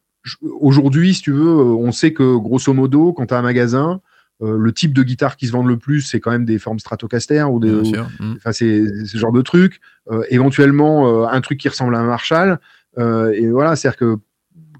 aujourd'hui, 0.59 1.13
si 1.13 1.21
tu 1.21 1.31
veux, 1.31 1.47
on 1.49 1.91
sait 1.91 2.13
que 2.13 2.37
grosso 2.37 2.73
modo, 2.73 3.13
quand 3.13 3.25
tu 3.27 3.33
as 3.33 3.37
un 3.39 3.41
magasin, 3.41 4.01
euh, 4.41 4.57
le 4.57 4.71
type 4.73 4.93
de 4.93 5.03
guitare 5.03 5.35
qui 5.37 5.47
se 5.47 5.51
vendent 5.51 5.67
le 5.67 5.77
plus, 5.77 6.01
c'est 6.01 6.19
quand 6.19 6.31
même 6.31 6.45
des 6.45 6.59
formes 6.59 6.79
Stratocaster 6.79 7.43
ou 7.43 7.59
des. 7.59 7.71
Mm. 8.19 8.35
Enfin, 8.37 8.51
c'est 8.53 8.85
ce 9.05 9.17
genre 9.17 9.31
de 9.33 9.41
truc. 9.41 9.81
Euh, 10.11 10.23
éventuellement, 10.29 11.23
euh, 11.23 11.27
un 11.27 11.41
truc 11.41 11.59
qui 11.59 11.67
ressemble 11.69 11.95
à 11.95 11.99
un 11.99 12.05
Marshall. 12.05 12.59
Et 12.97 13.49
voilà, 13.49 13.75
c'est-à-dire 13.75 13.97
que 13.97 14.15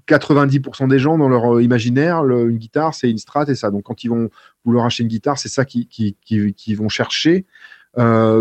90% 0.06 0.88
des 0.88 0.98
gens, 0.98 1.16
dans 1.16 1.28
leur 1.28 1.60
imaginaire, 1.60 2.22
le- 2.22 2.50
une 2.50 2.58
guitare, 2.58 2.94
c'est 2.94 3.10
une 3.10 3.18
strat 3.18 3.44
et 3.48 3.54
ça. 3.54 3.70
Donc, 3.70 3.84
quand 3.84 4.02
ils 4.04 4.08
vont 4.08 4.28
vouloir 4.64 4.84
acheter 4.86 5.04
une 5.04 5.08
guitare, 5.08 5.38
c'est 5.38 5.48
ça 5.48 5.64
qu'ils 5.64 5.86
qui, 5.86 6.16
qui, 6.24 6.52
qui 6.54 6.74
vont 6.74 6.88
chercher. 6.88 7.46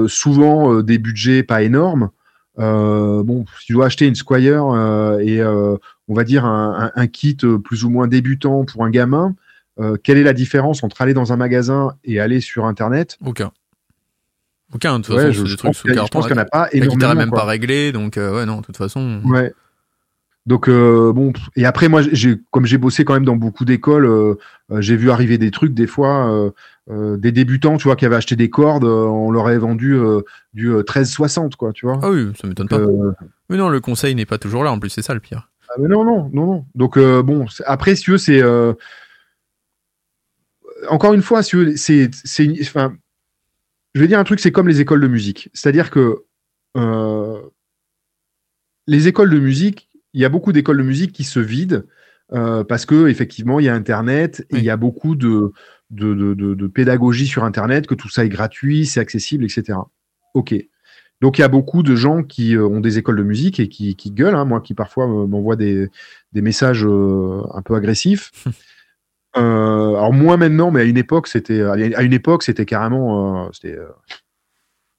Souvent, 0.07 0.81
des 0.81 0.97
budgets 0.97 1.43
pas 1.43 1.61
énormes. 1.63 2.09
Euh, 2.57 3.23
bon, 3.23 3.45
si 3.59 3.67
tu 3.67 3.73
dois 3.73 3.85
acheter 3.85 4.05
une 4.07 4.15
Squire 4.15 4.65
euh, 4.65 5.19
et 5.19 5.39
euh, 5.39 5.77
on 6.09 6.13
va 6.13 6.23
dire 6.25 6.43
un, 6.45 6.91
un- 6.95 7.01
un 7.01 7.07
kit 7.07 7.37
plus 7.63 7.85
ou 7.85 7.89
moins 7.89 8.07
débutant 8.07 8.65
pour 8.65 8.83
un 8.83 8.89
gamin, 8.89 9.35
euh, 9.79 9.97
quelle 10.03 10.17
est 10.17 10.23
la 10.23 10.33
différence 10.33 10.83
entre 10.83 11.01
aller 11.01 11.13
dans 11.13 11.31
un 11.33 11.37
magasin 11.37 11.93
et 12.03 12.19
aller 12.19 12.41
sur 12.41 12.65
Internet? 12.65 13.17
Aucun. 13.25 13.51
Aucun, 14.73 14.99
de 14.99 15.03
toute 15.05 15.15
Ouais, 15.15 15.21
façon, 15.27 15.31
je, 15.33 15.39
c'est 15.39 15.45
je 15.45 15.51
des 15.51 15.57
trucs 15.57 15.67
pense 15.69 15.77
sous 15.77 15.83
qu'il 15.87 15.93
n'y 15.93 15.99
en 15.99 16.03
a 16.43 16.45
pas 16.45 16.69
La 16.71 16.79
guitare 16.79 16.83
est 16.83 16.95
énormément. 16.95 17.15
même 17.15 17.29
quoi. 17.29 17.39
pas 17.39 17.45
réglée, 17.45 17.91
donc 17.91 18.17
euh, 18.17 18.35
ouais, 18.35 18.45
non, 18.45 18.57
de 18.61 18.65
toute 18.65 18.77
façon. 18.77 19.21
Ouais. 19.25 19.53
Donc 20.45 20.67
euh, 20.69 21.11
bon, 21.13 21.33
et 21.55 21.65
après 21.65 21.89
moi, 21.89 22.01
j'ai 22.11 22.37
comme 22.51 22.65
j'ai 22.65 22.77
bossé 22.77 23.03
quand 23.05 23.13
même 23.13 23.25
dans 23.25 23.35
beaucoup 23.35 23.65
d'écoles, 23.65 24.05
euh, 24.05 24.35
j'ai 24.79 24.95
vu 24.95 25.11
arriver 25.11 25.37
des 25.37 25.51
trucs 25.51 25.73
des 25.73 25.85
fois, 25.87 26.51
euh, 26.89 27.17
des 27.17 27.31
débutants, 27.31 27.77
tu 27.77 27.83
vois, 27.83 27.95
qui 27.95 28.05
avaient 28.05 28.15
acheté 28.15 28.35
des 28.35 28.49
cordes, 28.49 28.83
on 28.85 29.29
leur 29.31 29.47
avait 29.47 29.57
vendu 29.57 29.97
du 30.53 30.69
euh, 30.71 30.77
1360, 30.77 31.55
quoi, 31.55 31.71
tu 31.73 31.85
vois. 31.85 31.99
Ah 32.01 32.09
oui, 32.09 32.31
ça 32.39 32.47
m'étonne 32.47 32.67
pas. 32.67 32.79
Mais 33.49 33.57
non, 33.57 33.69
le 33.69 33.79
conseil 33.79 34.15
n'est 34.15 34.25
pas 34.25 34.37
toujours 34.39 34.63
là, 34.63 34.71
en 34.71 34.79
plus, 34.79 34.89
c'est 34.89 35.01
ça 35.03 35.13
le 35.13 35.19
pire. 35.19 35.49
ah, 35.69 35.73
mais 35.79 35.87
non, 35.87 36.03
non, 36.03 36.29
non, 36.33 36.45
non. 36.45 36.65
Donc 36.73 36.97
bon, 36.97 37.45
après, 37.65 37.95
si 37.95 38.03
tu 38.03 38.11
veux, 38.11 38.17
c'est 38.17 38.41
encore 40.87 41.13
une 41.13 41.21
fois, 41.21 41.43
si 41.43 41.57
c'est, 41.77 42.09
enfin, 42.61 42.95
je 43.95 44.01
vais 44.01 44.07
dire 44.07 44.19
un 44.19 44.23
truc, 44.23 44.39
c'est 44.39 44.51
comme 44.51 44.67
les 44.67 44.81
écoles 44.81 45.01
de 45.01 45.07
musique, 45.07 45.49
c'est-à-dire 45.53 45.89
que 45.91 46.23
euh, 46.77 47.41
les 48.87 49.07
écoles 49.07 49.29
de 49.29 49.39
musique, 49.39 49.89
il 50.13 50.21
y 50.21 50.25
a 50.25 50.29
beaucoup 50.29 50.51
d'écoles 50.51 50.77
de 50.77 50.83
musique 50.83 51.11
qui 51.11 51.23
se 51.23 51.39
vident 51.39 51.83
euh, 52.33 52.63
parce 52.63 52.85
que 52.85 53.07
effectivement, 53.07 53.59
il 53.59 53.65
y 53.65 53.69
a 53.69 53.75
Internet 53.75 54.45
et 54.49 54.55
Oui. 54.55 54.59
il 54.59 54.65
y 54.65 54.69
a 54.69 54.77
beaucoup 54.77 55.15
de, 55.15 55.51
de, 55.89 56.13
de, 56.13 56.33
de- 56.33 56.53
de 56.55 56.67
pédagogie 56.67 57.27
sur 57.27 57.43
Internet, 57.43 57.87
que 57.87 57.95
tout 57.95 58.09
ça 58.09 58.25
est 58.25 58.29
gratuit, 58.29 58.85
c'est 58.85 58.99
accessible, 58.99 59.43
etc. 59.45 59.79
Ok. 60.33 60.55
Donc 61.21 61.37
il 61.37 61.41
y 61.41 61.43
a 61.43 61.49
beaucoup 61.49 61.83
de 61.83 61.95
gens 61.95 62.23
qui 62.23 62.55
euh, 62.55 62.65
ont 62.65 62.79
des 62.79 62.97
écoles 62.97 63.17
de 63.17 63.23
musique 63.23 63.59
et 63.59 63.67
qui, 63.67 63.95
qui 63.95 64.11
gueulent, 64.11 64.35
hein, 64.35 64.45
moi 64.45 64.61
qui 64.61 64.73
parfois 64.73 65.07
me- 65.07 65.25
m'envoient 65.25 65.57
des, 65.57 65.89
des 66.33 66.41
messages 66.41 66.85
euh, 66.85 67.41
un 67.53 67.61
peu 67.61 67.75
agressifs. 67.75 68.31
Euh, 69.39 69.89
alors 69.95 70.13
moins 70.13 70.37
maintenant, 70.37 70.71
mais 70.71 70.81
à 70.81 70.83
une 70.83 70.97
époque 70.97 71.27
c'était 71.27 71.61
à 71.61 72.01
une 72.01 72.13
époque 72.13 72.43
c'était 72.43 72.65
carrément 72.65 73.45
euh, 73.45 73.49
c'était 73.53 73.77
euh, 73.77 73.87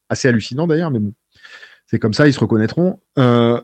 assez 0.08 0.28
hallucinant 0.28 0.66
d'ailleurs, 0.66 0.90
mais 0.90 0.98
bon, 0.98 1.12
c'est 1.86 1.98
comme 1.98 2.14
ça, 2.14 2.26
ils 2.28 2.32
se 2.32 2.40
reconnaîtront. 2.40 3.00
Euh, 3.18 3.60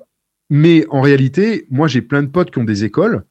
mais 0.50 0.86
en 0.90 1.00
réalité, 1.00 1.66
moi 1.70 1.88
j'ai 1.88 2.02
plein 2.02 2.22
de 2.22 2.28
potes 2.28 2.50
qui 2.50 2.58
ont 2.58 2.64
des 2.64 2.84
écoles 2.84 3.24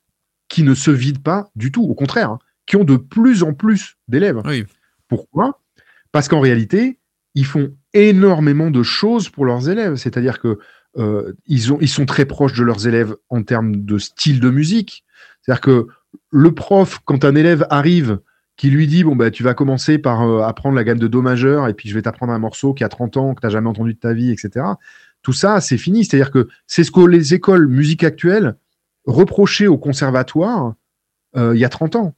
qui 0.47 0.63
ne 0.63 0.73
se 0.73 0.91
vident 0.91 1.21
pas 1.21 1.49
du 1.55 1.71
tout, 1.71 1.83
au 1.83 1.95
contraire, 1.95 2.31
hein, 2.31 2.39
qui 2.65 2.75
ont 2.75 2.83
de 2.83 2.97
plus 2.97 3.43
en 3.43 3.53
plus 3.53 3.97
d'élèves. 4.07 4.41
Oui. 4.45 4.65
Pourquoi? 5.07 5.61
Parce 6.11 6.27
qu'en 6.27 6.39
réalité, 6.39 6.99
ils 7.33 7.45
font 7.45 7.75
énormément 7.93 8.71
de 8.71 8.83
choses 8.83 9.29
pour 9.29 9.45
leurs 9.45 9.69
élèves. 9.69 9.95
C'est-à-dire 9.95 10.39
que 10.39 10.59
euh, 10.97 11.33
ils, 11.45 11.73
ont, 11.73 11.77
ils 11.81 11.89
sont 11.89 12.05
très 12.05 12.25
proches 12.25 12.53
de 12.53 12.63
leurs 12.63 12.87
élèves 12.87 13.15
en 13.29 13.43
termes 13.43 13.83
de 13.83 13.97
style 13.97 14.39
de 14.39 14.49
musique. 14.49 15.03
C'est-à-dire 15.41 15.61
que 15.61 15.87
le 16.31 16.51
prof, 16.53 16.99
quand 17.05 17.25
un 17.25 17.35
élève 17.35 17.65
arrive, 17.69 18.19
qui 18.57 18.69
lui 18.69 18.87
dit 18.87 19.03
bon 19.03 19.15
bah 19.17 19.31
tu 19.31 19.43
vas 19.43 19.53
commencer 19.53 19.97
par 19.97 20.21
euh, 20.21 20.41
apprendre 20.41 20.75
la 20.75 20.83
gamme 20.85 20.97
de 20.99 21.07
do 21.07 21.21
majeur 21.21 21.67
et 21.67 21.73
puis 21.73 21.89
je 21.89 21.93
vais 21.93 22.01
t'apprendre 22.01 22.31
un 22.31 22.39
morceau 22.39 22.73
qui 22.73 22.83
a 22.85 22.89
30 22.89 23.17
ans 23.17 23.33
que 23.35 23.41
tu 23.41 23.45
n'as 23.45 23.51
jamais 23.51 23.67
entendu 23.67 23.93
de 23.93 23.99
ta 23.99 24.13
vie, 24.13 24.31
etc. 24.31 24.65
Tout 25.21 25.33
ça, 25.33 25.59
c'est 25.59 25.77
fini. 25.77 26.05
C'est-à-dire 26.05 26.31
que 26.31 26.47
c'est 26.67 26.83
ce 26.85 26.91
que 26.91 27.01
les 27.01 27.33
écoles 27.33 27.67
musique 27.67 28.03
actuelles 28.05 28.55
reprochaient 29.05 29.67
au 29.67 29.77
conservatoire 29.77 30.75
euh, 31.35 31.53
il 31.53 31.59
y 31.59 31.65
a 31.65 31.69
30 31.69 31.95
ans. 31.97 32.15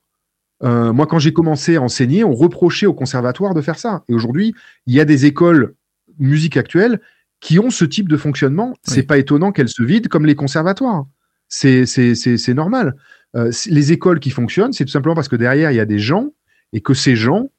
Euh, 0.64 0.94
moi, 0.94 1.08
quand 1.08 1.20
j'ai 1.20 1.34
commencé 1.34 1.76
à 1.76 1.82
enseigner, 1.82 2.24
on 2.24 2.34
reprochait 2.34 2.86
au 2.86 2.94
conservatoire 2.94 3.54
de 3.54 3.62
faire 3.62 3.80
ça. 3.80 4.04
Et 4.08 4.14
aujourd'hui, 4.14 4.54
il 4.86 4.94
y 4.94 5.00
a 5.00 5.06
des 5.06 5.26
écoles 5.26 5.74
musique 6.20 6.56
actuelles 6.58 7.00
qui 7.40 7.60
ont 7.60 7.70
ce 7.72 7.86
type 7.86 8.10
de 8.10 8.18
fonctionnement. 8.18 8.74
C'est 8.84 9.04
pas 9.04 9.18
étonnant 9.18 9.52
qu'elles 9.52 9.70
se 9.70 9.84
vident 9.84 10.08
comme 10.10 10.26
les 10.26 10.36
conservatoires. 10.36 11.06
C'est 11.48 11.86
c'est- 11.86 12.16
c'est- 12.16 12.38
c'est 12.38 12.54
normal. 12.54 12.96
Euh, 13.36 13.52
les 13.68 13.92
écoles 13.92 14.20
qui 14.20 14.30
fonctionnent, 14.30 14.74
c'est 14.74 14.86
tout 14.86 14.92
simplement 14.92 15.16
parce 15.16 15.28
que 15.28 15.36
derrière, 15.36 15.72
il 15.72 15.76
y 15.76 15.80
a 15.80 15.86
des 15.86 16.00
gens 16.00 16.34
et 16.74 16.82
que 16.82 16.94
ces 16.94 17.16
gens 17.16 17.50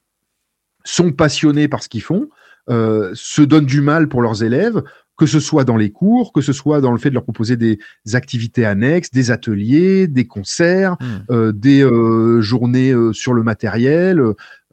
sont 0.84 1.12
passionnés 1.12 1.68
par 1.68 1.82
ce 1.82 1.88
qu'ils 1.88 2.02
font, 2.02 2.28
euh, 2.70 3.10
se 3.14 3.42
donnent 3.42 3.66
du 3.66 3.80
mal 3.80 4.08
pour 4.08 4.22
leurs 4.22 4.42
élèves, 4.42 4.82
que 5.18 5.26
ce 5.26 5.40
soit 5.40 5.64
dans 5.64 5.76
les 5.76 5.90
cours, 5.90 6.32
que 6.32 6.40
ce 6.40 6.52
soit 6.52 6.80
dans 6.80 6.92
le 6.92 6.98
fait 6.98 7.08
de 7.10 7.14
leur 7.14 7.24
proposer 7.24 7.56
des 7.56 7.78
activités 8.12 8.64
annexes, 8.64 9.10
des 9.10 9.30
ateliers, 9.30 10.06
des 10.06 10.26
concerts, 10.26 10.96
Hmm. 11.00 11.32
euh, 11.32 11.52
des 11.52 11.82
euh, 11.82 12.40
journées 12.40 12.92
euh, 12.92 13.12
sur 13.12 13.34
le 13.34 13.42
matériel. 13.42 14.22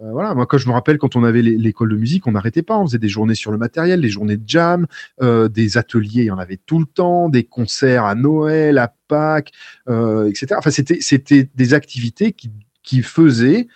Euh, 0.02 0.12
voilà, 0.12 0.36
moi 0.36 0.46
quand 0.46 0.58
je 0.58 0.68
me 0.68 0.74
rappelle 0.74 0.98
quand 0.98 1.16
on 1.16 1.24
avait 1.24 1.42
l'école 1.42 1.90
de 1.90 1.96
musique, 1.96 2.28
on 2.28 2.34
n'arrêtait 2.34 2.64
pas, 2.64 2.78
on 2.78 2.86
faisait 2.86 3.00
des 3.00 3.08
journées 3.08 3.36
sur 3.36 3.52
le 3.52 3.58
matériel, 3.58 4.02
des 4.02 4.10
journées 4.10 4.36
de 4.36 4.48
jam, 4.48 4.88
euh, 5.22 5.48
des 5.48 5.78
ateliers, 5.78 6.24
il 6.24 6.26
y 6.26 6.32
en 6.32 6.38
avait 6.38 6.60
tout 6.66 6.80
le 6.80 6.86
temps, 6.86 7.30
des 7.30 7.46
concerts 7.46 8.04
à 8.04 8.14
Noël, 8.14 8.78
à 8.78 8.94
Pâques, 9.08 9.52
euh, 9.88 10.28
etc. 10.28 10.56
Enfin, 10.58 10.72
c'était 10.72 10.98
c'était 11.00 11.50
des 11.56 11.74
activités 11.74 12.34
qui, 12.34 12.52
qui 12.84 13.02
faisaient 13.02 13.68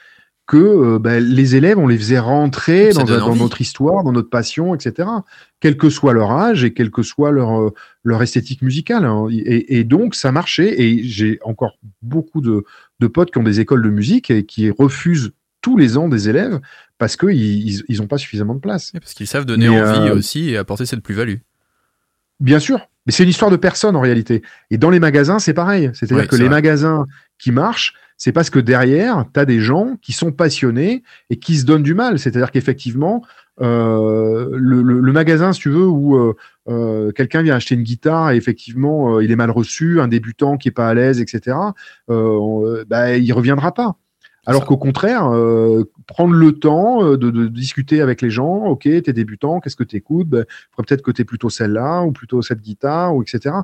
que 0.45 0.97
ben, 0.97 1.23
les 1.23 1.55
élèves, 1.55 1.77
on 1.77 1.85
les 1.85 1.97
faisait 1.97 2.17
rentrer 2.17 2.91
dans, 2.91 3.35
notre 3.35 3.61
histoire, 3.61 4.03
dans 4.03 4.11
notre 4.11 4.31
passion, 4.31 4.73
etc. 4.73 5.07
Quel 5.59 5.77
que 5.77 5.91
soit 5.91 6.11
leur 6.11 6.31
âge 6.31 6.63
et 6.63 6.73
quelle 6.73 6.89
que 6.89 7.03
soit 7.03 7.29
leur, 7.29 7.71
leur 8.03 8.23
esthétique 8.23 8.63
musicale. 8.63 9.05
hein. 9.05 9.27
Et, 9.29 9.77
et 9.77 9.83
donc, 9.83 10.15
ça 10.15 10.31
marchait. 10.31 10.81
Et 10.81 11.03
j'ai 11.03 11.37
encore 11.43 11.77
beaucoup 12.01 12.41
de, 12.41 12.63
de 12.99 13.07
potes 13.07 13.29
qui 13.29 13.37
ont 13.37 13.43
des 13.43 13.59
écoles 13.59 13.83
de 13.83 13.91
musique 13.91 14.31
et 14.31 14.43
qui 14.43 14.71
refusent 14.71 15.33
tous 15.61 15.77
les 15.77 15.97
ans 15.97 16.07
des 16.09 16.29
élèves 16.29 16.59
parce 16.97 17.15
qu'ils 17.17 17.31
ils, 17.67 17.83
ils 17.87 18.01
ont 18.01 18.07
pas 18.07 18.17
suffisamment 18.17 18.55
de 18.55 18.59
place. 18.59 18.91
Parce 18.93 19.13
qu'ils 19.13 19.27
savent 19.27 19.45
donner 19.45 19.69
Mais, 19.69 19.81
envie 19.81 20.09
euh, 20.09 20.15
aussi 20.15 20.49
et 20.49 20.57
apporter 20.57 20.85
cette 20.85 21.01
plus-value. 21.01 21.35
Bien 22.39 22.59
sûr, 22.59 22.79
mais 23.05 23.11
c'est 23.11 23.23
une 23.23 23.29
histoire 23.29 23.51
de 23.51 23.57
personne 23.57 23.95
en 23.95 24.01
réalité. 24.01 24.41
Et 24.71 24.77
dans 24.77 24.89
les 24.89 24.99
magasins, 24.99 25.39
c'est 25.39 25.53
pareil. 25.53 25.91
C'est-à-dire 25.93 26.27
que 26.27 26.35
les 26.37 26.43
vrai. 26.43 26.49
magasins 26.55 27.05
qui 27.37 27.51
marchent, 27.51 27.93
c'est 28.15 28.31
parce 28.31 28.49
que 28.49 28.59
derrière, 28.59 29.25
tu 29.33 29.39
as 29.39 29.45
des 29.45 29.59
gens 29.59 29.97
qui 30.01 30.13
sont 30.13 30.31
passionnés 30.31 31.03
et 31.29 31.37
qui 31.37 31.57
se 31.57 31.65
donnent 31.65 31.83
du 31.83 31.93
mal. 31.93 32.17
C'est-à-dire 32.19 32.51
qu'effectivement, 32.51 33.23
euh, 33.61 34.49
le, 34.53 34.81
le- 34.81 35.01
le 35.01 35.11
magasin, 35.11 35.51
si 35.51 35.59
tu 35.61 35.69
veux, 35.69 35.85
où 35.85 36.15
euh, 36.15 36.33
euh, 36.69 37.11
quelqu'un 37.11 37.41
vient 37.41 37.55
acheter 37.55 37.75
une 37.75 37.83
guitare 37.83 38.31
et 38.31 38.37
effectivement 38.37 39.19
il 39.19 39.31
est 39.31 39.35
mal 39.35 39.51
reçu, 39.51 39.99
un 39.99 40.07
débutant 40.07 40.55
qui 40.57 40.69
est 40.69 40.71
pas 40.71 40.87
à 40.87 40.93
l'aise, 40.93 41.19
etc. 41.19 41.57
On- 42.07 42.83
bah, 42.87 43.17
il 43.17 43.31
reviendra 43.33 43.73
pas. 43.73 43.95
Alors 44.45 44.65
qu'au 44.65 44.77
contraire, 44.77 45.29
euh, 45.31 45.83
prendre 46.07 46.33
le 46.33 46.53
temps 46.53 47.03
euh, 47.03 47.17
de, 47.17 47.29
de 47.29 47.47
discuter 47.47 48.01
avec 48.01 48.21
les 48.21 48.29
gens, 48.29 48.65
ok, 48.65 48.83
t'es 48.83 49.13
débutant, 49.13 49.59
qu'est-ce 49.59 49.75
que 49.75 49.83
t'écoutes? 49.83 50.29
Ben, 50.29 50.45
peut-être 50.77 51.01
que 51.01 51.11
t'aies 51.11 51.25
plutôt 51.25 51.49
celle-là 51.49 52.03
ou 52.03 52.11
plutôt 52.11 52.41
cette 52.41 52.61
guitare 52.61 53.15
ou 53.15 53.21
etc. 53.21 53.55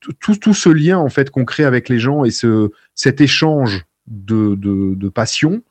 Tout, 0.00 0.12
tout, 0.20 0.36
tout 0.36 0.54
ce 0.54 0.68
lien 0.68 0.98
en 0.98 1.08
fait 1.08 1.30
qu'on 1.30 1.44
crée 1.44 1.64
avec 1.64 1.88
les 1.88 1.98
gens 1.98 2.24
et 2.24 2.30
ce, 2.30 2.70
cet 2.94 3.20
échange 3.20 3.86
de, 4.06 4.54
de, 4.54 4.94
de 4.94 5.08
passion, 5.08 5.62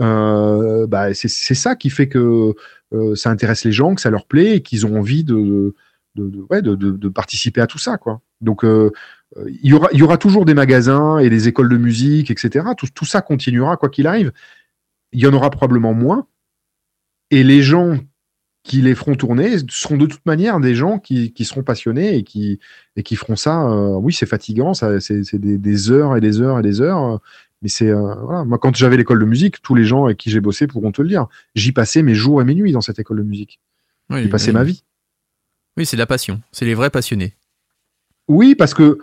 euh, 0.00 0.86
bah, 0.86 1.14
c'est 1.14 1.28
ça 1.28 1.76
qui 1.76 1.90
fait 1.90 2.08
que 2.08 2.54
euh, 2.92 3.14
ça 3.14 3.30
intéresse 3.30 3.64
les 3.64 3.72
gens, 3.72 3.94
que 3.94 4.00
ça 4.00 4.10
leur 4.10 4.26
plaît 4.26 4.56
et 4.56 4.60
qu'ils 4.62 4.86
ont 4.86 4.98
envie 4.98 5.24
de, 5.24 5.74
de, 6.16 6.28
de, 6.28 6.46
ouais, 6.50 6.62
de, 6.62 7.08
participer 7.08 7.60
à 7.60 7.66
tout 7.66 7.78
ça. 7.78 7.98
Quoi. 7.98 8.20
Donc, 8.40 8.64
euh, 8.64 8.90
il, 9.62 9.70
y 9.70 9.74
aura, 9.74 9.88
il 9.92 9.98
y 9.98 10.02
aura 10.02 10.18
toujours 10.18 10.44
des 10.44 10.54
magasins 10.54 11.18
et 11.18 11.30
des 11.30 11.48
écoles 11.48 11.68
de 11.68 11.76
musique, 11.76 12.30
etc. 12.30 12.66
Tout, 12.76 12.86
tout 12.94 13.04
ça 13.04 13.20
continuera, 13.22 13.76
quoi 13.76 13.88
qu'il 13.88 14.06
arrive. 14.06 14.32
Il 15.12 15.20
y 15.20 15.26
en 15.26 15.32
aura 15.32 15.50
probablement 15.50 15.94
moins. 15.94 16.26
Et 17.30 17.42
les 17.42 17.62
gens 17.62 17.98
qui 18.62 18.80
les 18.80 18.94
feront 18.94 19.14
tourner 19.14 19.56
seront 19.68 19.96
de 19.96 20.06
toute 20.06 20.24
manière 20.24 20.58
des 20.60 20.74
gens 20.74 20.98
qui, 20.98 21.32
qui 21.32 21.44
seront 21.44 21.62
passionnés 21.62 22.16
et 22.16 22.22
qui, 22.24 22.60
et 22.96 23.02
qui 23.02 23.16
feront 23.16 23.36
ça. 23.36 23.62
euh, 23.68 23.94
oui, 23.96 24.12
c'est 24.12 24.26
fatigant, 24.26 24.72
ça, 24.72 25.00
c'est 25.00 25.34
des, 25.36 25.58
des 25.58 25.90
heures 25.90 26.16
et 26.16 26.20
des 26.20 26.40
heures 26.40 26.58
et 26.58 26.62
des 26.62 26.80
heures. 26.80 27.02
euh, 27.04 27.18
mais 27.60 27.68
c'est 27.68 27.88
euh, 27.90 28.14
voilà. 28.22 28.44
Moi, 28.44 28.58
quand 28.58 28.74
j'avais 28.76 28.96
l'école 28.96 29.18
de 29.20 29.24
musique, 29.24 29.62
tous 29.62 29.74
les 29.74 29.84
gens 29.84 30.04
avec 30.04 30.18
qui 30.18 30.30
j'ai 30.30 30.40
bossé 30.40 30.66
pourront 30.66 30.92
te 30.92 31.02
le 31.02 31.08
dire. 31.08 31.26
J'y 31.54 31.72
passais 31.72 32.02
mes 32.02 32.14
jours 32.14 32.40
et 32.40 32.44
mes 32.44 32.54
nuits 32.54 32.72
dans 32.72 32.80
cette 32.82 32.98
école 32.98 33.18
de 33.18 33.22
musique. 33.22 33.58
Oui, 34.10 34.22
J'y 34.22 34.28
passais 34.28 34.52
ma 34.52 34.64
vie. 34.64 34.84
Oui, 35.76 35.86
c'est 35.86 35.96
de 35.96 36.02
la 36.02 36.06
passion. 36.06 36.40
C'est 36.52 36.66
les 36.66 36.74
vrais 36.74 36.90
passionnés. 36.90 37.34
Oui, 38.28 38.54
parce 38.54 38.74
que 38.74 38.98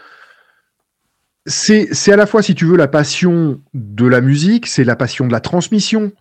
c'est 1.45 1.87
c'est 1.91 2.13
à 2.13 2.15
la 2.15 2.25
fois, 2.25 2.41
si 2.41 2.55
tu 2.55 2.65
veux, 2.65 2.77
la 2.77 2.87
passion 2.87 3.61
de 3.73 4.05
la 4.05 4.21
musique, 4.21 4.67
c'est 4.67 4.83
la 4.83 4.95
passion 4.95 5.27
de 5.27 5.31
la 5.31 5.39
transmission, 5.39 6.11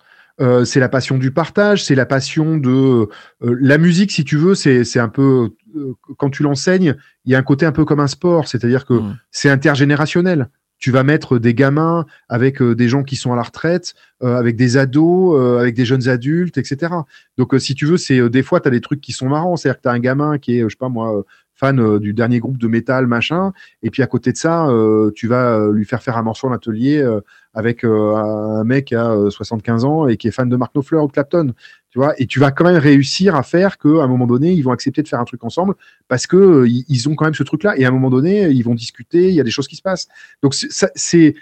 euh, 0.41 0.65
c'est 0.65 0.81
la 0.81 0.89
passion 0.89 1.19
du 1.19 1.31
partage, 1.31 1.85
c'est 1.85 1.95
la 1.95 2.07
passion 2.07 2.57
de 2.57 3.09
euh, 3.43 3.57
la 3.61 3.79
musique, 3.79 4.11
si 4.13 4.25
tu 4.25 4.37
veux, 4.37 4.55
c'est 4.55 4.85
c'est 4.85 5.01
un 5.01 5.09
peu 5.09 5.51
euh, 5.77 5.95
quand 6.17 6.31
tu 6.31 6.43
l'enseignes, 6.43 6.95
il 7.27 7.33
y 7.33 7.35
a 7.35 7.39
un 7.39 7.43
côté 7.43 7.67
un 7.67 7.73
peu 7.73 7.85
comme 7.85 8.01
un 8.01 8.07
sport, 8.07 8.49
c'est-à-dire 8.49 8.87
que 8.87 8.95
Mm. 8.95 9.17
c'est 9.31 9.51
intergénérationnel. 9.51 10.49
Tu 10.79 10.91
vas 10.91 11.03
mettre 11.03 11.39
des 11.39 11.53
gamins 11.53 12.07
avec 12.31 12.63
des 12.63 12.89
gens 12.89 13.03
qui 13.03 13.17
sont 13.17 13.35
à 13.35 13.37
la 13.37 13.43
retraite, 13.43 13.93
avec 14.23 14.57
des 14.57 14.79
ados, 14.79 15.61
avec 15.61 15.75
des 15.75 15.85
jeunes 15.85 16.09
adultes, 16.09 16.57
etc. 16.57 16.95
Donc, 17.37 17.55
si 17.59 17.75
tu 17.75 17.85
veux, 17.85 17.99
c'est 17.99 18.31
des 18.31 18.43
fois, 18.43 18.61
tu 18.61 18.69
as 18.69 18.71
des 18.71 18.81
trucs 18.81 19.03
qui 19.03 19.13
sont 19.13 19.29
marrants. 19.29 19.59
C'est-à-dire 19.59 19.77
que 19.77 19.83
tu 19.83 19.89
as 19.91 19.93
un 19.93 19.99
gamin 19.99 20.39
qui 20.39 20.57
est, 20.57 20.63
je 20.63 20.69
sais 20.71 20.77
pas 20.79 20.89
moi, 20.89 21.23
fan 21.61 21.79
euh, 21.79 21.99
du 22.01 22.13
dernier 22.15 22.41
groupe 22.41 22.59
de 22.59 22.67
métal, 22.67 23.07
machin, 23.07 23.53
et 23.83 23.91
puis 23.91 24.03
à 24.03 24.07
côté 24.09 24.33
de 24.33 24.37
ça, 24.39 24.67
euh, 24.69 25.13
tu 25.15 25.29
vas 25.29 25.57
euh, 25.59 25.73
lui 25.73 25.85
faire 25.85 26.03
faire 26.03 26.17
un 26.17 26.23
morceau 26.23 26.49
en 26.49 26.53
atelier 26.53 27.07
avec 27.55 27.85
un 27.85 28.65
mec 28.65 28.93
euh, 28.93 29.29
75 29.31 29.85
ans 29.85 30.09
et 30.09 30.17
qui 30.17 30.29
est 30.29 30.31
fan 30.31 30.49
de 30.49 30.57
Mark 30.57 30.73
Knopfler 30.75 30.99
ou 30.99 31.09
Clapton. 31.09 31.53
Tu 31.91 31.99
vois, 31.99 32.15
et 32.21 32.27
tu 32.27 32.39
vas 32.39 32.53
quand 32.53 32.65
même 32.65 32.77
réussir 32.77 33.35
à 33.35 33.43
faire 33.43 33.77
qu'à 33.77 33.89
un 33.89 34.07
moment 34.07 34.27
donné, 34.27 34.53
ils 34.53 34.63
vont 34.63 34.71
accepter 34.71 35.03
de 35.03 35.09
faire 35.09 35.19
un 35.21 35.25
truc 35.25 35.43
ensemble 35.45 35.75
parce 36.09 36.27
que 36.29 36.65
ils 36.69 37.09
ont 37.09 37.17
quand 37.17 37.25
même 37.25 37.35
ce 37.35 37.43
truc-là. 37.43 37.77
Et 37.77 37.85
à 37.85 37.89
un 37.89 37.91
moment 37.91 38.11
donné, 38.11 38.49
ils 38.51 38.63
vont 38.63 38.75
discuter, 38.77 39.29
il 39.29 39.35
y 39.35 39.41
a 39.41 39.45
des 39.45 39.51
choses 39.51 39.67
qui 39.69 39.75
se 39.77 39.83
passent. 39.83 40.07
Donc, 40.43 40.55
c'est- 40.55 41.35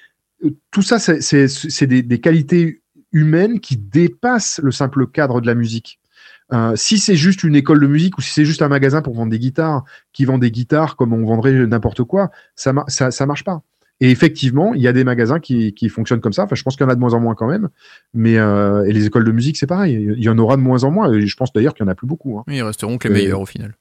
tout 0.70 0.82
ça, 0.82 0.98
c'est- 0.98 1.86
des 1.86 2.20
qualités 2.20 2.80
humaines 3.12 3.60
qui 3.60 3.76
dépassent 3.76 4.60
le 4.62 4.70
simple 4.70 5.06
cadre 5.08 5.40
de 5.40 5.46
la 5.46 5.54
musique. 5.54 5.98
Euh, 6.52 6.72
si 6.76 6.98
c'est 6.98 7.16
juste 7.16 7.44
une 7.44 7.54
école 7.56 7.80
de 7.80 7.86
musique 7.86 8.16
ou 8.16 8.22
si 8.22 8.32
c'est 8.32 8.44
juste 8.46 8.62
un 8.62 8.68
magasin 8.68 9.02
pour 9.02 9.14
vendre 9.14 9.30
des 9.30 9.38
guitares 9.38 9.84
qui 10.14 10.24
vend 10.24 10.38
des 10.38 10.50
guitares 10.50 10.96
comme 10.96 11.12
on 11.12 11.24
vendrait 11.26 11.52
n'importe 11.66 12.02
quoi, 12.04 12.30
ça, 12.56 12.72
ça 12.88 13.10
ça 13.10 13.26
marche 13.26 13.44
pas. 13.44 13.62
Et 14.00 14.10
effectivement, 14.10 14.74
il 14.74 14.80
y 14.80 14.86
a 14.88 14.92
des 14.92 15.02
magasins 15.04 15.40
qui, 15.40 15.74
qui 15.74 15.88
fonctionnent 15.88 16.20
comme 16.20 16.32
ça. 16.32 16.44
Enfin, 16.44 16.54
je 16.54 16.62
pense 16.62 16.76
qu'il 16.76 16.84
y 16.84 16.86
en 16.86 16.90
a 16.90 16.94
de 16.94 17.00
moins 17.00 17.14
en 17.14 17.20
moins 17.20 17.34
quand 17.34 17.48
même. 17.48 17.68
Mais 18.14 18.38
euh, 18.38 18.84
et 18.84 18.92
les 18.92 19.06
écoles 19.06 19.24
de 19.24 19.32
musique, 19.32 19.56
c'est 19.58 19.66
pareil. 19.66 20.14
Il 20.16 20.22
y 20.22 20.28
en 20.28 20.38
aura 20.38 20.56
de 20.56 20.62
moins 20.62 20.84
en 20.84 20.90
moins. 20.92 21.12
Et 21.12 21.26
je 21.26 21.36
pense 21.36 21.52
d'ailleurs 21.52 21.74
qu'il 21.74 21.84
y 21.84 21.88
en 21.88 21.90
a 21.90 21.96
plus 21.96 22.06
beaucoup. 22.06 22.38
hein. 22.38 22.44
Oui, 22.46 22.56
ils 22.58 22.62
resteront 22.62 22.96
que 22.96 23.08
les 23.08 23.14
Euh, 23.14 23.18
meilleurs 23.24 23.40
au 23.40 23.46
final. 23.46 23.76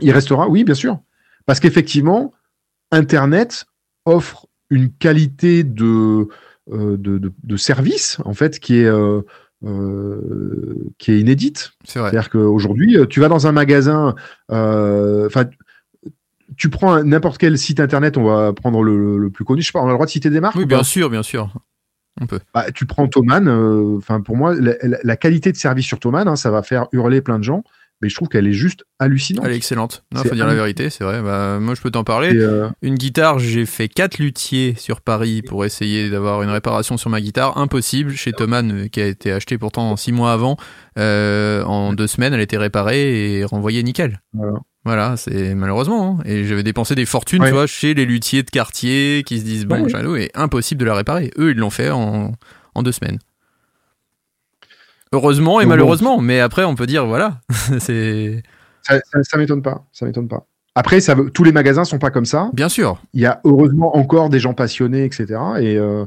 Il 0.00 0.10
restera, 0.10 0.48
oui, 0.48 0.64
bien 0.64 0.74
sûr. 0.74 0.98
Parce 1.44 1.60
qu'effectivement, 1.60 2.32
Internet 2.90 3.66
offre 4.06 4.46
une 4.70 4.90
qualité 4.90 5.64
de, 5.64 6.28
euh, 6.72 6.96
de, 6.96 7.18
de, 7.18 7.32
de 7.42 7.56
service, 7.56 8.18
en 8.24 8.32
fait, 8.32 8.58
qui 8.58 8.76
est, 8.78 8.90
euh, 9.64 10.92
qui 10.98 11.12
est 11.12 11.20
inédite. 11.20 11.72
C'est 11.84 11.98
vrai. 11.98 12.10
C'est-à-dire 12.10 12.30
qu'aujourd'hui, 12.30 12.96
euh, 12.96 13.06
tu 13.06 13.20
vas 13.20 13.28
dans 13.28 13.46
un 13.46 13.52
magasin, 13.52 14.14
euh, 14.50 15.26
enfin, 15.26 15.46
tu 16.56 16.70
prends 16.70 17.02
n'importe 17.02 17.38
quel 17.38 17.58
site 17.58 17.80
internet, 17.80 18.16
on 18.16 18.24
va 18.24 18.52
prendre 18.52 18.82
le, 18.82 19.18
le 19.18 19.30
plus 19.30 19.44
connu, 19.44 19.62
je 19.62 19.66
sais 19.66 19.72
pas, 19.72 19.80
on 19.80 19.86
a 19.86 19.88
le 19.88 19.94
droit 19.94 20.06
de 20.06 20.10
citer 20.10 20.30
des 20.30 20.40
marques 20.40 20.56
Oui, 20.56 20.64
ou 20.64 20.66
bien 20.66 20.82
sûr, 20.82 21.10
bien 21.10 21.22
sûr. 21.22 21.52
On 22.20 22.26
peut. 22.26 22.40
Bah, 22.54 22.70
tu 22.72 22.86
prends 22.86 23.06
Thomann, 23.08 23.48
euh, 23.48 23.96
enfin 23.96 24.20
pour 24.20 24.36
moi, 24.36 24.54
la, 24.56 25.16
qualité 25.16 25.52
de 25.52 25.56
service 25.56 25.86
sur 25.86 26.00
Thomann, 26.00 26.26
hein, 26.26 26.36
ça 26.36 26.50
va 26.50 26.62
faire 26.62 26.86
hurler 26.92 27.20
plein 27.20 27.38
de 27.38 27.44
gens, 27.44 27.62
mais 28.00 28.08
je 28.08 28.14
trouve 28.14 28.28
qu'elle 28.28 28.46
est 28.46 28.52
juste 28.52 28.84
hallucinante. 28.98 29.44
Elle 29.46 29.52
est 29.52 29.56
excellente. 29.56 30.04
C'est 30.14 30.28
faut 30.28 30.34
dire 30.34 30.46
la 30.46 30.54
vérité, 30.54 30.88
c'est 30.90 31.04
vrai. 31.04 31.20
Bah, 31.22 31.58
moi, 31.60 31.74
je 31.74 31.80
peux 31.80 31.90
t'en 31.90 32.04
parler. 32.04 32.30
Euh, 32.34 32.68
Une 32.82 32.94
guitare, 32.94 33.38
j'ai 33.38 33.66
fait 33.66 33.88
quatre 33.88 34.18
luthiers 34.18 34.74
sur 34.76 35.00
Paris 35.00 35.42
pour 35.42 35.64
essayer 35.64 36.10
d'avoir 36.10 36.42
une 36.42 36.50
réparation 36.50 36.96
sur 36.96 37.10
ma 37.10 37.20
guitare. 37.20 37.58
Impossible 37.58 38.12
chez 38.12 38.32
Thomann, 38.32 38.72
euh, 38.84 38.88
qui 38.88 39.00
a 39.00 39.06
été 39.06 39.32
acheté 39.32 39.58
pourtant 39.58 39.96
six 39.96 40.12
mois 40.12 40.32
avant. 40.32 40.56
Euh, 40.98 41.62
en 41.64 41.92
deux 41.92 42.06
semaines, 42.06 42.34
elle 42.34 42.40
était 42.40 42.56
réparée 42.58 43.38
et 43.38 43.44
renvoyée 43.44 43.82
nickel. 43.82 44.20
Voilà. 44.32 44.58
Voilà, 44.84 45.16
c'est 45.16 45.54
malheureusement. 45.54 46.18
hein. 46.20 46.22
Et 46.24 46.44
j'avais 46.44 46.62
dépensé 46.62 46.94
des 46.94 47.04
fortunes, 47.04 47.42
Ouais. 47.42 47.48
tu 47.48 47.52
vois, 47.54 47.66
chez 47.66 47.92
les 47.94 48.06
luthiers 48.06 48.42
de 48.42 48.50
quartier 48.50 49.22
qui 49.26 49.38
se 49.38 49.44
disent 49.44 49.66
bon, 49.66 49.84
Ouais. 49.84 50.30
impossible 50.34 50.80
de 50.80 50.86
la 50.86 50.94
réparer. 50.94 51.30
Eux, 51.36 51.50
ils 51.50 51.56
l'ont 51.58 51.68
fait 51.70 51.90
en, 51.90 52.32
en 52.74 52.82
deux 52.82 52.92
semaines. 52.92 53.18
Heureusement 55.12 55.60
et 55.60 55.64
Donc 55.64 55.68
bon. 55.68 55.70
malheureusement, 55.70 56.20
mais 56.20 56.40
après, 56.40 56.64
on 56.64 56.74
peut 56.74 56.86
dire 56.86 57.06
voilà, 57.06 57.40
c'est 57.78 58.42
ça, 58.82 58.98
ça, 59.12 59.22
ça 59.22 59.36
m'étonne 59.38 59.62
pas, 59.62 59.84
ça 59.92 60.06
m'étonne 60.06 60.28
pas. 60.28 60.46
Après, 60.74 61.00
ça 61.00 61.16
tous 61.34 61.42
les 61.44 61.52
magasins 61.52 61.84
sont 61.84 61.98
pas 61.98 62.10
comme 62.10 62.24
ça. 62.26 62.50
bien 62.52 62.68
sûr. 62.68 63.02
Il 63.12 63.20
y 63.20 63.26
a 63.26 63.40
heureusement 63.44 63.96
encore 63.96 64.28
des 64.30 64.38
gens 64.38 64.54
passionnés, 64.54 65.04
etc. 65.04 65.26
Et, 65.60 65.76
euh, 65.76 66.04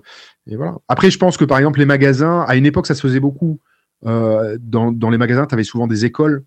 et 0.48 0.56
voilà. 0.56 0.76
Après, 0.88 1.12
je 1.12 1.18
pense 1.18 1.36
que 1.36 1.44
par 1.46 1.58
exemple, 1.58 1.80
les 1.80 1.86
magasins, 1.86 2.46
à 2.48 2.56
une 2.56 2.66
époque, 2.66 2.88
ça 2.88 2.96
se 2.96 3.02
faisait 3.02 3.20
beaucoup. 3.20 3.60
Euh, 4.06 4.58
dans, 4.62 4.92
dans 4.92 5.10
les 5.10 5.18
magasins, 5.18 5.46
tu 5.46 5.54
avais 5.56 5.64
souvent 5.66 5.88
des 5.88 6.06
écoles. 6.06 6.44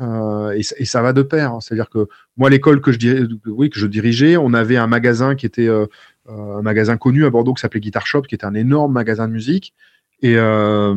euh, 0.00 0.50
et, 0.52 0.62
ça- 0.62 0.74
et 0.78 0.84
ça 0.84 1.00
va 1.02 1.12
de 1.14 1.22
pair. 1.22 1.52
hein. 1.54 1.60
C'est-à-dire 1.60 1.88
que 1.88 2.08
moi, 2.36 2.50
l'école 2.50 2.80
que 2.82 2.92
je, 2.92 3.26
oui, 3.46 3.70
que 3.70 3.78
je 3.78 3.86
dirigeais, 3.86 4.36
on 4.36 4.52
avait 4.54 4.76
un 4.76 4.86
magasin 4.86 5.34
qui 5.34 5.46
était 5.46 5.68
un 6.28 6.62
magasin 6.62 6.96
connu 6.98 7.24
à 7.24 7.30
Bordeaux 7.30 7.54
qui 7.54 7.62
s'appelait 7.62 7.80
Guitar 7.80 8.06
Shop, 8.06 8.22
qui 8.22 8.34
était 8.34 8.44
un 8.46 8.54
énorme 8.54 8.92
magasin 8.92 9.26
de 9.28 9.32
musique. 9.32 9.72
Et 10.20 10.36
euh, 10.36 10.94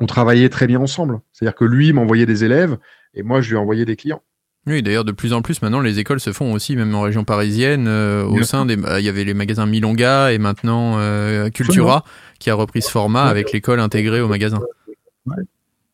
on 0.00 0.06
travaillait 0.06 0.48
très 0.48 0.66
bien 0.66 0.80
ensemble. 0.80 1.20
C'est-à-dire 1.32 1.54
que 1.54 1.64
lui 1.64 1.92
m'envoyait 1.92 2.26
des 2.26 2.44
élèves 2.44 2.78
et 3.14 3.22
moi, 3.22 3.40
je 3.40 3.50
lui 3.50 3.56
envoyais 3.56 3.84
des 3.84 3.96
clients. 3.96 4.22
Oui, 4.66 4.80
d'ailleurs, 4.80 5.04
de 5.04 5.10
plus 5.10 5.32
en 5.32 5.42
plus, 5.42 5.60
maintenant, 5.60 5.80
les 5.80 5.98
écoles 5.98 6.20
se 6.20 6.32
font 6.32 6.52
aussi, 6.52 6.76
même 6.76 6.94
en 6.94 7.00
région 7.00 7.24
parisienne, 7.24 7.88
euh, 7.88 8.24
au 8.24 8.42
sein 8.44 8.64
des. 8.64 8.76
bah, 8.76 9.00
Il 9.00 9.04
y 9.04 9.08
avait 9.08 9.24
les 9.24 9.34
magasins 9.34 9.66
Milonga 9.66 10.32
et 10.32 10.38
maintenant 10.38 10.98
euh, 10.98 11.50
Cultura 11.50 12.04
qui 12.38 12.48
a 12.48 12.54
repris 12.54 12.80
ce 12.80 12.90
format 12.90 13.24
avec 13.24 13.50
l'école 13.50 13.80
intégrée 13.80 14.20
au 14.20 14.28
magasin. 14.28 14.60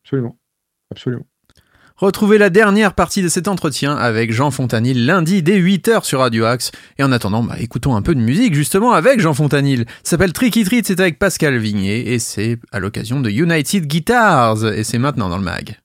Absolument. 0.03 0.37
Absolument. 0.91 1.25
Retrouvez 1.99 2.37
la 2.37 2.49
dernière 2.49 2.93
partie 2.93 3.21
de 3.21 3.27
cet 3.27 3.49
entretien 3.49 3.93
avec 3.93 4.31
Jean 4.31 4.51
Fontanil 4.51 5.05
lundi 5.05 5.43
dès 5.43 5.59
8h 5.59 6.05
sur 6.05 6.19
Radio 6.19 6.45
Axe. 6.45 6.71
Et 6.97 7.03
en 7.03 7.11
attendant, 7.11 7.43
bah, 7.43 7.55
écoutons 7.59 7.93
un 7.97 8.01
peu 8.01 8.15
de 8.15 8.21
musique 8.21 8.53
justement 8.53 8.93
avec 8.93 9.19
Jean 9.19 9.33
Fontanil. 9.33 9.83
Ça 10.03 10.11
s'appelle 10.11 10.31
Tricky 10.31 10.63
Treat, 10.63 10.87
c'est 10.87 11.01
avec 11.01 11.19
Pascal 11.19 11.57
Vigné 11.57 12.13
et 12.13 12.19
c'est 12.19 12.57
à 12.71 12.79
l'occasion 12.79 13.19
de 13.19 13.29
United 13.29 13.85
Guitars. 13.85 14.65
Et 14.65 14.85
c'est 14.85 14.97
maintenant 14.97 15.27
dans 15.27 15.37
le 15.37 15.43
mag. 15.43 15.77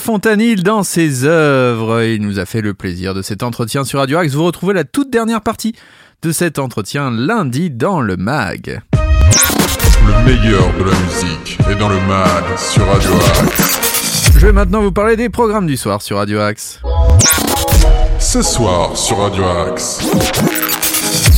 Fontanil 0.00 0.62
dans 0.62 0.82
ses 0.82 1.24
œuvres. 1.24 2.02
Il 2.02 2.22
nous 2.22 2.38
a 2.38 2.46
fait 2.46 2.62
le 2.62 2.74
plaisir 2.74 3.14
de 3.14 3.22
cet 3.22 3.42
entretien 3.42 3.84
sur 3.84 4.00
Radio 4.00 4.18
Axe. 4.18 4.32
Vous 4.32 4.44
retrouvez 4.44 4.74
la 4.74 4.84
toute 4.84 5.10
dernière 5.10 5.42
partie 5.42 5.74
de 6.22 6.32
cet 6.32 6.58
entretien 6.58 7.10
lundi 7.10 7.70
dans 7.70 8.00
le 8.00 8.16
MAG. 8.16 8.80
Le 8.92 10.24
meilleur 10.24 10.72
de 10.78 10.84
la 10.84 10.98
musique 10.98 11.58
est 11.70 11.76
dans 11.76 11.88
le 11.88 12.00
mag 12.08 12.44
sur 12.56 12.86
Radio 12.86 13.10
Axe. 13.42 14.32
Je 14.34 14.46
vais 14.46 14.52
maintenant 14.52 14.80
vous 14.80 14.92
parler 14.92 15.16
des 15.16 15.28
programmes 15.28 15.66
du 15.66 15.76
soir 15.76 16.02
sur 16.02 16.16
Radio 16.16 16.40
Axe. 16.40 16.80
Ce 18.18 18.42
soir 18.42 18.96
sur 18.96 19.18
Radio 19.18 19.44
Axe. 19.44 20.00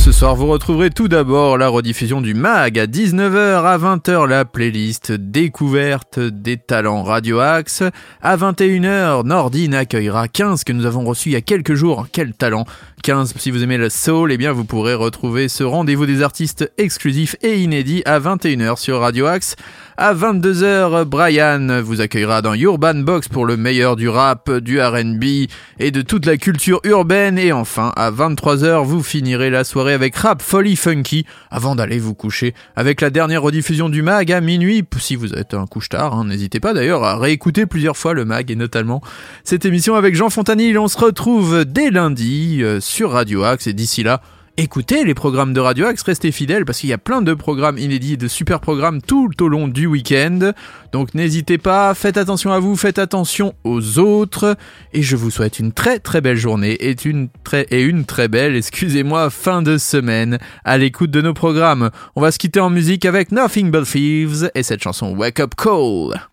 Ce 0.03 0.11
soir, 0.11 0.35
vous 0.35 0.47
retrouverez 0.47 0.89
tout 0.89 1.07
d'abord 1.07 1.57
la 1.57 1.69
rediffusion 1.69 2.19
du 2.19 2.33
MAG 2.33 2.77
à 2.77 2.87
19h 2.87 3.63
à 3.63 3.77
20h, 3.77 4.27
la 4.27 4.43
playlist 4.43 5.13
découverte 5.13 6.19
des 6.19 6.57
talents 6.57 7.03
Radio 7.03 7.39
Axe. 7.39 7.83
À 8.21 8.35
21h, 8.35 9.25
Nordine 9.25 9.73
accueillera 9.73 10.27
15 10.27 10.65
que 10.65 10.73
nous 10.73 10.85
avons 10.85 11.05
reçus 11.05 11.29
il 11.29 11.31
y 11.31 11.35
a 11.37 11.41
quelques 11.41 11.75
jours. 11.75 12.07
Quel 12.11 12.33
talent 12.33 12.65
15, 13.03 13.33
si 13.37 13.51
vous 13.51 13.61
aimez 13.61 13.77
le 13.77 13.89
soul, 13.89 14.31
eh 14.31 14.37
bien 14.37 14.53
vous 14.53 14.63
pourrez 14.63 14.93
retrouver 14.93 15.49
ce 15.49 15.65
rendez-vous 15.65 16.05
des 16.05 16.21
artistes 16.21 16.71
exclusifs 16.77 17.35
et 17.41 17.59
inédits 17.59 18.01
à 18.05 18.17
21h 18.17 18.77
sur 18.79 19.01
Radio 19.01 19.25
Axe. 19.25 19.57
À 19.97 20.15
22h, 20.15 21.03
Brian 21.03 21.81
vous 21.83 22.01
accueillera 22.01 22.41
dans 22.41 22.55
Urban 22.55 22.95
Box 22.95 23.27
pour 23.27 23.45
le 23.45 23.57
meilleur 23.57 23.95
du 23.95 24.09
rap, 24.09 24.49
du 24.49 24.81
R&B 24.81 25.49
et 25.79 25.91
de 25.91 26.01
toute 26.01 26.25
la 26.25 26.37
culture 26.37 26.79
urbaine. 26.83 27.37
Et 27.37 27.51
enfin, 27.51 27.91
à 27.95 28.09
23h, 28.09 28.83
vous 28.85 29.03
finirez 29.03 29.51
la 29.51 29.63
soirée 29.63 29.93
avec 29.93 30.15
Rap 30.15 30.41
Folly 30.41 30.75
Funky 30.75 31.25
avant 31.51 31.75
d'aller 31.75 31.99
vous 31.99 32.15
coucher 32.15 32.55
avec 32.75 33.01
la 33.01 33.11
dernière 33.11 33.43
rediffusion 33.43 33.89
du 33.89 34.01
mag 34.01 34.31
à 34.31 34.41
minuit. 34.41 34.83
Si 34.97 35.15
vous 35.15 35.33
êtes 35.33 35.53
un 35.53 35.67
couche-tard, 35.67 36.15
hein, 36.15 36.25
n'hésitez 36.25 36.59
pas 36.59 36.73
d'ailleurs 36.73 37.03
à 37.03 37.19
réécouter 37.19 37.67
plusieurs 37.67 37.97
fois 37.97 38.13
le 38.13 38.25
mag 38.25 38.49
et 38.49 38.55
notamment 38.55 39.01
cette 39.43 39.65
émission 39.65 39.93
avec 39.93 40.15
Jean 40.15 40.31
Fontanil. 40.31 40.79
On 40.79 40.87
se 40.87 40.97
retrouve 40.97 41.65
dès 41.65 41.91
lundi 41.91 42.61
euh, 42.63 42.79
Radio 43.01 43.43
Axe 43.43 43.65
et 43.65 43.73
d'ici 43.73 44.03
là, 44.03 44.21
écoutez 44.55 45.03
les 45.03 45.15
programmes 45.15 45.51
de 45.51 45.59
Radio 45.59 45.87
Axe, 45.87 46.03
restez 46.03 46.31
fidèles 46.31 46.63
parce 46.63 46.79
qu'il 46.79 46.89
y 46.89 46.93
a 46.93 46.99
plein 46.99 47.23
de 47.23 47.33
programmes 47.33 47.79
inédits 47.79 48.17
de 48.17 48.27
super 48.27 48.59
programmes 48.59 49.01
tout 49.01 49.31
au 49.41 49.47
long 49.47 49.67
du 49.67 49.87
week-end. 49.87 50.51
Donc 50.91 51.15
n'hésitez 51.15 51.57
pas, 51.57 51.95
faites 51.95 52.17
attention 52.17 52.51
à 52.51 52.59
vous, 52.59 52.75
faites 52.75 52.99
attention 52.99 53.55
aux 53.63 53.97
autres 53.97 54.55
et 54.93 55.01
je 55.01 55.15
vous 55.15 55.31
souhaite 55.31 55.57
une 55.57 55.71
très 55.71 55.97
très 55.97 56.21
belle 56.21 56.37
journée 56.37 56.73
et 56.73 56.95
une 57.03 57.29
très 57.43 57.63
et 57.71 57.81
une 57.81 58.05
très 58.05 58.27
belle, 58.27 58.55
excusez-moi, 58.55 59.31
fin 59.31 59.63
de 59.63 59.79
semaine 59.79 60.37
à 60.63 60.77
l'écoute 60.77 61.09
de 61.09 61.21
nos 61.21 61.33
programmes. 61.33 61.89
On 62.15 62.21
va 62.21 62.31
se 62.31 62.37
quitter 62.37 62.59
en 62.59 62.69
musique 62.69 63.05
avec 63.05 63.31
Nothing 63.31 63.71
But 63.71 63.85
Thieves 63.85 64.51
et 64.53 64.61
cette 64.61 64.83
chanson 64.83 65.15
Wake 65.15 65.39
Up 65.39 65.55
Call. 65.55 66.32